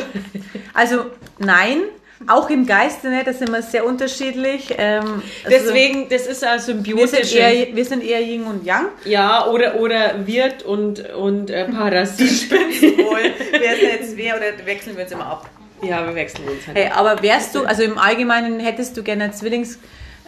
Also 0.74 1.06
nein, 1.38 1.84
auch 2.26 2.50
im 2.50 2.66
Geiste 2.66 3.08
nicht. 3.08 3.26
Da 3.26 3.32
sind 3.32 3.50
wir 3.50 3.62
sehr 3.62 3.86
unterschiedlich. 3.86 4.74
Ähm, 4.76 5.22
also, 5.44 5.48
deswegen, 5.48 6.10
das 6.10 6.26
ist 6.26 6.44
ein 6.44 6.84
wir 6.84 7.08
sind, 7.08 7.34
eher, 7.34 7.74
wir 7.74 7.84
sind 7.86 8.04
eher 8.04 8.20
Yin 8.20 8.44
und 8.44 8.66
Yang. 8.66 8.88
Ja, 9.06 9.46
oder, 9.46 9.80
oder 9.80 10.26
Wirt 10.26 10.64
und, 10.64 11.14
und 11.14 11.48
äh, 11.48 11.64
Parasit. 11.64 12.50
Wohl. 12.50 13.32
Wer 13.52 13.72
ist 13.72 13.82
jetzt 13.82 14.16
wer 14.18 14.36
oder 14.36 14.66
wechseln 14.66 14.96
wir 14.96 15.04
uns 15.04 15.12
immer 15.12 15.26
ab? 15.26 15.50
ja, 15.82 16.06
wir 16.06 16.14
wechseln 16.14 16.48
uns 16.48 16.66
halt. 16.66 16.76
Hey, 16.76 16.90
aber 16.94 17.22
wärst 17.22 17.54
du, 17.54 17.64
also 17.64 17.82
im 17.82 17.98
Allgemeinen 17.98 18.60
hättest 18.60 18.96
du 18.96 19.02
gerne 19.02 19.32
Zwillings, 19.32 19.78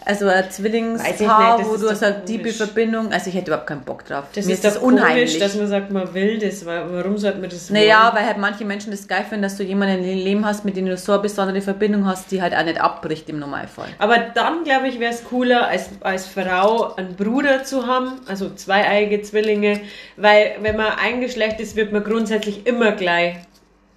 also 0.05 0.27
ein 0.27 0.49
Zwillingspaar, 0.51 1.57
nicht, 1.57 1.67
das 1.71 1.81
wo 1.81 1.87
ist 1.87 2.01
du 2.01 2.25
tiefe 2.25 2.43
komisch. 2.43 2.57
Verbindung. 2.57 3.11
Also 3.11 3.29
ich 3.29 3.35
hätte 3.35 3.47
überhaupt 3.47 3.67
keinen 3.67 3.81
Bock 3.81 4.05
drauf. 4.05 4.25
das 4.35 4.45
Mir 4.45 4.53
ist 4.53 4.63
das 4.63 4.75
doch 4.75 4.83
unheimlich, 4.83 5.35
unheimlich. 5.35 5.39
dass 5.39 5.55
man 5.55 5.67
sagt, 5.67 5.91
man 5.91 6.13
will 6.13 6.37
das. 6.37 6.63
Warum 6.65 7.17
sollte 7.17 7.39
man 7.39 7.49
das 7.49 7.71
naja, 7.71 8.03
wollen? 8.03 8.15
weil 8.15 8.25
halt 8.27 8.37
manche 8.37 8.65
Menschen 8.65 8.91
das 8.91 9.07
geil 9.07 9.25
finden, 9.27 9.41
dass 9.41 9.57
du 9.57 9.63
jemanden 9.63 10.03
im 10.03 10.17
Leben 10.17 10.45
hast, 10.45 10.63
mit 10.63 10.77
dem 10.77 10.85
du 10.85 10.95
so 10.95 11.13
eine 11.13 11.21
besondere 11.23 11.59
Verbindung 11.61 12.05
hast, 12.05 12.31
die 12.31 12.41
halt 12.41 12.55
auch 12.55 12.63
nicht 12.63 12.79
abbricht 12.79 13.27
im 13.29 13.39
Normalfall. 13.39 13.89
Aber 13.97 14.17
dann, 14.19 14.63
glaube 14.63 14.87
ich, 14.87 14.99
wäre 14.99 15.11
es 15.11 15.23
cooler, 15.23 15.67
als, 15.67 15.89
als 16.01 16.27
Frau 16.27 16.93
einen 16.95 17.15
Bruder 17.15 17.63
zu 17.63 17.87
haben, 17.87 18.19
also 18.27 18.53
zweieige 18.53 19.23
Zwillinge, 19.23 19.81
weil 20.17 20.55
wenn 20.61 20.77
man 20.77 20.93
ein 21.01 21.21
Geschlecht 21.21 21.59
ist, 21.59 21.75
wird 21.75 21.91
man 21.91 22.03
grundsätzlich 22.03 22.67
immer 22.67 22.91
gleich 22.91 23.37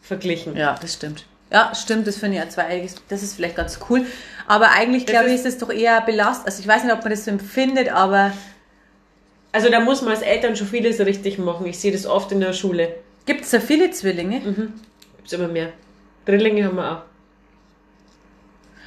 verglichen. 0.00 0.56
Ja, 0.56 0.76
das 0.80 0.94
stimmt. 0.94 1.26
Ja, 1.50 1.74
stimmt, 1.74 2.06
das 2.06 2.16
finde 2.16 2.36
ich 2.36 2.42
ja 2.44 2.48
zweieiges. 2.48 2.96
Das 3.08 3.22
ist 3.22 3.34
vielleicht 3.34 3.56
ganz 3.56 3.78
cool. 3.88 4.04
Aber 4.48 4.70
eigentlich, 4.72 5.04
Das 5.04 5.12
glaube 5.12 5.28
ich, 5.28 5.34
ist- 5.34 5.46
es 5.46 5.58
doch 5.58 5.70
eher 5.70 6.00
belastend. 6.00 6.46
Also 6.48 6.60
ich 6.60 6.66
weiß 6.66 6.82
nicht, 6.84 6.92
ob 6.92 7.02
man 7.02 7.10
das 7.10 7.24
so 7.26 7.30
empfindet, 7.30 7.90
aber 7.90 8.32
Also 9.52 9.70
da 9.70 9.80
muss 9.80 10.02
man 10.02 10.10
als 10.12 10.22
Eltern 10.22 10.56
schon 10.56 10.66
vieles 10.66 10.98
richtig 11.00 11.38
machen. 11.38 11.66
Ich 11.66 11.78
sehe 11.78 11.92
das 11.92 12.06
oft 12.06 12.32
in 12.32 12.40
der 12.40 12.52
Schule. 12.52 12.94
gibt 13.26 13.42
es 13.44 13.50
da 13.50 13.60
viele 13.60 13.90
Zwillinge? 13.90 14.40
Gibt's 15.18 15.32
immer 15.34 15.48
mehr. 15.48 15.68
Drillinge 16.24 16.64
haben 16.64 16.76
wir 16.76 16.92
auch. 16.92 17.02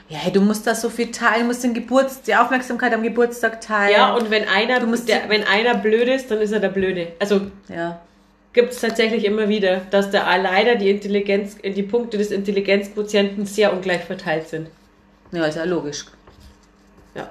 Ja, 0.10 0.18
hey, 0.18 0.32
du 0.34 0.42
musst 0.42 0.68
da 0.68 0.76
so 0.76 0.90
viel 0.90 1.10
teilen, 1.12 1.42
du 1.42 1.48
musst 1.48 1.64
den 1.64 1.74
Geburts 1.74 2.22
die 2.24 2.36
Aufmerksamkeit 2.36 2.94
am 2.94 3.02
Geburtstag 3.02 3.62
teilen. 3.62 3.92
Ja, 3.94 4.14
und 4.14 4.30
wenn 4.30 4.46
einer, 4.48 4.80
der, 4.80 5.30
wenn 5.30 5.44
einer 5.46 5.76
blöd 5.76 6.08
ist, 6.10 6.30
dann 6.30 6.42
ist 6.42 6.52
er 6.52 6.60
der 6.60 6.68
Blöde. 6.70 7.14
Also 7.20 7.42
ja. 7.70 8.02
gibt 8.52 8.74
es 8.74 8.82
tatsächlich 8.82 9.24
immer 9.24 9.48
wieder, 9.48 9.82
dass 9.90 10.10
da 10.12 10.36
leider 10.36 10.76
die 10.76 10.90
Intelligenz, 10.90 11.56
die 11.64 11.84
Punkte 11.84 12.18
des 12.18 12.32
Intelligenzquotienten 12.32 13.46
sehr 13.46 13.72
ungleich 13.72 14.02
verteilt 14.04 14.50
sind. 14.50 14.68
Ja, 15.32 15.46
ist 15.46 15.58
ja 15.58 15.64
logisch. 15.64 16.06
Ja. 17.16 17.30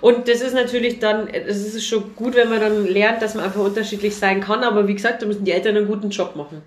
Und 0.00 0.28
das 0.28 0.40
ist 0.40 0.54
natürlich 0.54 0.98
dann, 0.98 1.28
es 1.28 1.74
ist 1.74 1.86
schon 1.86 2.14
gut, 2.16 2.34
wenn 2.34 2.48
man 2.48 2.60
dann 2.60 2.86
lernt, 2.86 3.22
dass 3.22 3.34
man 3.34 3.44
einfach 3.44 3.60
unterschiedlich 3.60 4.16
sein 4.16 4.40
kann, 4.40 4.64
aber 4.64 4.88
wie 4.88 4.94
gesagt, 4.94 5.22
da 5.22 5.26
müssen 5.26 5.44
die 5.44 5.52
Eltern 5.52 5.76
einen 5.76 5.86
guten 5.86 6.10
Job 6.10 6.36
machen. 6.36 6.62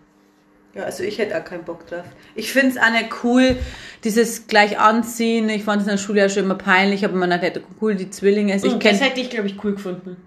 Ja, 0.73 0.83
also 0.83 1.03
ich 1.03 1.17
hätte 1.17 1.35
auch 1.35 1.43
keinen 1.43 1.63
Bock 1.63 1.87
drauf. 1.87 2.05
Ich 2.35 2.51
finde 2.51 2.69
es 2.69 2.77
auch 2.77 2.91
nicht 2.91 3.23
cool, 3.23 3.55
dieses 4.03 4.45
gleich 4.47 4.77
anziehen. 4.77 5.49
Ich 5.49 5.63
fand 5.63 5.81
es 5.81 5.87
in 5.87 5.93
der 5.93 5.97
Schule 5.97 6.21
ja 6.21 6.29
schon 6.29 6.43
immer 6.43 6.55
peinlich, 6.55 7.03
aber 7.03 7.15
man 7.15 7.33
hat 7.33 7.41
halt 7.41 7.61
cool 7.81 7.95
die 7.95 8.11
Zwillinge. 8.11 8.53
Also 8.53 8.67
ich 8.67 8.73
Und 8.73 8.85
das 8.85 8.99
kenne. 8.99 9.09
hätte 9.09 9.21
ich, 9.21 9.29
glaube 9.31 9.47
ich, 9.47 9.63
cool 9.63 9.73
gefunden. 9.73 10.17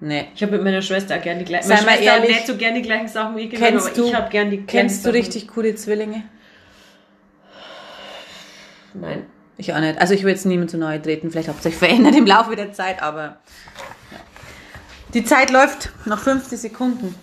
Nee. 0.00 0.26
Ich 0.34 0.42
habe 0.42 0.52
mit 0.52 0.62
meiner 0.62 0.82
Schwester 0.82 1.16
auch 1.16 1.22
gerne 1.22 1.38
die 1.38 1.46
gleichen 1.46 1.66
Sei 1.68 1.76
Meine 1.76 1.96
Schwester 1.96 2.12
hat 2.12 2.20
ehrlich, 2.20 2.36
nicht 2.36 2.46
so 2.46 2.56
gerne 2.56 2.76
die 2.76 2.82
gleichen 2.82 3.08
Sachen 3.08 3.36
wie 3.36 3.42
ich 3.42 3.50
Kennst 3.50 3.86
aber 3.86 3.96
du, 3.96 4.06
ich 4.06 4.14
habe 4.14 4.30
gerne 4.30 4.50
die 4.50 4.62
kennst 4.62 5.06
du 5.06 5.10
richtig 5.10 5.48
coole 5.48 5.74
Zwillinge? 5.74 6.24
Nein. 8.92 9.26
Ich 9.56 9.72
auch 9.72 9.80
nicht. 9.80 10.00
Also 10.00 10.14
ich 10.14 10.24
will 10.24 10.30
jetzt 10.30 10.46
niemand 10.46 10.70
zu 10.70 10.78
nahe 10.78 11.00
treten. 11.00 11.30
Vielleicht 11.30 11.48
hat 11.48 11.62
sich 11.62 11.76
verändert 11.76 12.14
im 12.16 12.26
Laufe 12.26 12.56
der 12.56 12.72
Zeit, 12.72 13.02
aber 13.02 13.22
ja. 13.22 13.36
die 15.14 15.24
Zeit 15.24 15.50
läuft 15.50 15.92
noch 16.06 16.18
50 16.18 16.58
Sekunden. 16.58 17.14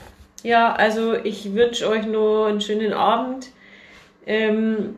Ja, 0.44 0.74
also 0.74 1.14
ich 1.14 1.54
wünsche 1.54 1.88
euch 1.88 2.06
noch 2.06 2.46
einen 2.46 2.62
schönen 2.62 2.94
Abend. 2.94 3.50
Ähm, 4.26 4.96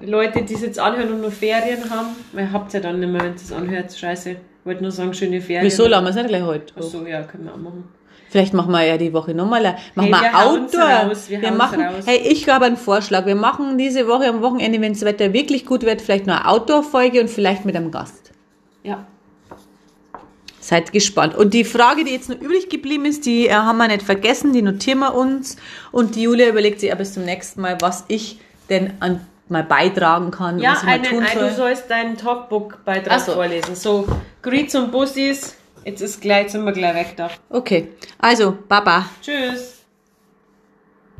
Leute, 0.00 0.42
die 0.42 0.54
es 0.54 0.62
jetzt 0.62 0.78
anhören 0.78 1.12
und 1.12 1.20
nur 1.20 1.30
Ferien 1.30 1.88
haben, 1.90 2.08
weil 2.32 2.50
habt 2.52 2.74
ihr 2.74 2.80
dann 2.80 3.00
nicht 3.00 3.10
mehr, 3.10 3.22
wenn 3.22 3.32
ihr 3.32 3.36
es 3.36 3.52
anhört, 3.52 3.92
scheiße. 3.92 4.36
Wollte 4.64 4.82
nur 4.82 4.92
sagen, 4.92 5.14
schöne 5.14 5.40
Ferien. 5.40 5.64
Wieso 5.64 5.86
lassen 5.86 6.04
wir 6.04 6.10
es 6.10 6.16
nicht 6.16 6.28
gleich 6.28 6.42
heute? 6.42 6.74
Achso, 6.76 7.04
ja, 7.06 7.22
können 7.22 7.44
wir 7.44 7.54
auch 7.54 7.58
machen. 7.58 7.88
Vielleicht 8.32 8.54
machen 8.54 8.72
wir 8.72 8.82
ja 8.82 8.96
die 8.96 9.12
Woche 9.12 9.34
nochmal. 9.34 9.62
Machen 9.62 9.78
Hey, 9.94 10.10
wir 10.10 10.22
wir 10.22 10.38
Outdoor. 10.38 10.82
raus, 11.10 11.24
wir 11.28 11.42
wir 11.42 11.52
machen, 11.52 11.82
raus. 11.82 12.04
hey, 12.06 12.16
ich 12.16 12.48
habe 12.48 12.64
einen 12.64 12.78
Vorschlag. 12.78 13.26
Wir 13.26 13.34
machen 13.36 13.76
diese 13.76 14.08
Woche 14.08 14.26
am 14.26 14.40
Wochenende, 14.40 14.80
wenn 14.80 14.94
das 14.94 15.02
Wetter 15.04 15.34
wirklich 15.34 15.66
gut 15.66 15.82
wird, 15.82 16.00
vielleicht 16.00 16.26
noch 16.26 16.36
eine 16.40 16.48
Outdoor-Folge 16.48 17.20
und 17.20 17.28
vielleicht 17.28 17.66
mit 17.66 17.76
einem 17.76 17.90
Gast. 17.90 18.30
Ja. 18.84 19.04
Seid 20.60 20.92
gespannt. 20.92 21.34
Und 21.34 21.52
die 21.52 21.64
Frage, 21.64 22.04
die 22.04 22.12
jetzt 22.12 22.30
noch 22.30 22.40
übrig 22.40 22.70
geblieben 22.70 23.04
ist, 23.04 23.26
die 23.26 23.48
äh, 23.48 23.52
haben 23.52 23.76
wir 23.76 23.88
nicht 23.88 24.02
vergessen, 24.02 24.54
die 24.54 24.62
notieren 24.62 25.00
wir 25.00 25.14
uns. 25.14 25.56
Und 25.90 26.14
die 26.14 26.22
Julia 26.22 26.48
überlegt 26.48 26.80
sich 26.80 26.88
ja 26.88 26.94
bis 26.94 27.12
zum 27.12 27.24
nächsten 27.26 27.60
Mal, 27.60 27.76
was 27.82 28.04
ich 28.08 28.38
denn 28.70 28.94
an, 29.00 29.26
mal 29.48 29.64
beitragen 29.64 30.30
kann, 30.30 30.58
Ja, 30.58 30.70
was 30.70 30.78
ich 30.78 30.84
mal 30.84 30.92
einen, 30.92 31.04
tun 31.04 31.22
ein, 31.22 31.38
soll. 31.38 31.48
du 31.50 31.54
sollst 31.54 31.90
deinen 31.90 32.16
Talkbook-Beitrag 32.16 33.20
so. 33.20 33.32
vorlesen. 33.32 33.74
So, 33.74 34.06
Grüß 34.40 34.74
und 34.76 34.90
Bussis. 34.90 35.56
Jetzt 35.84 36.00
ist 36.00 36.20
gleich, 36.20 36.50
sind 36.50 36.64
wir 36.64 36.72
gleich 36.72 36.94
weg 36.94 37.14
da. 37.16 37.30
Okay, 37.50 37.88
also, 38.18 38.56
Baba. 38.68 39.06
Tschüss. 39.20 39.71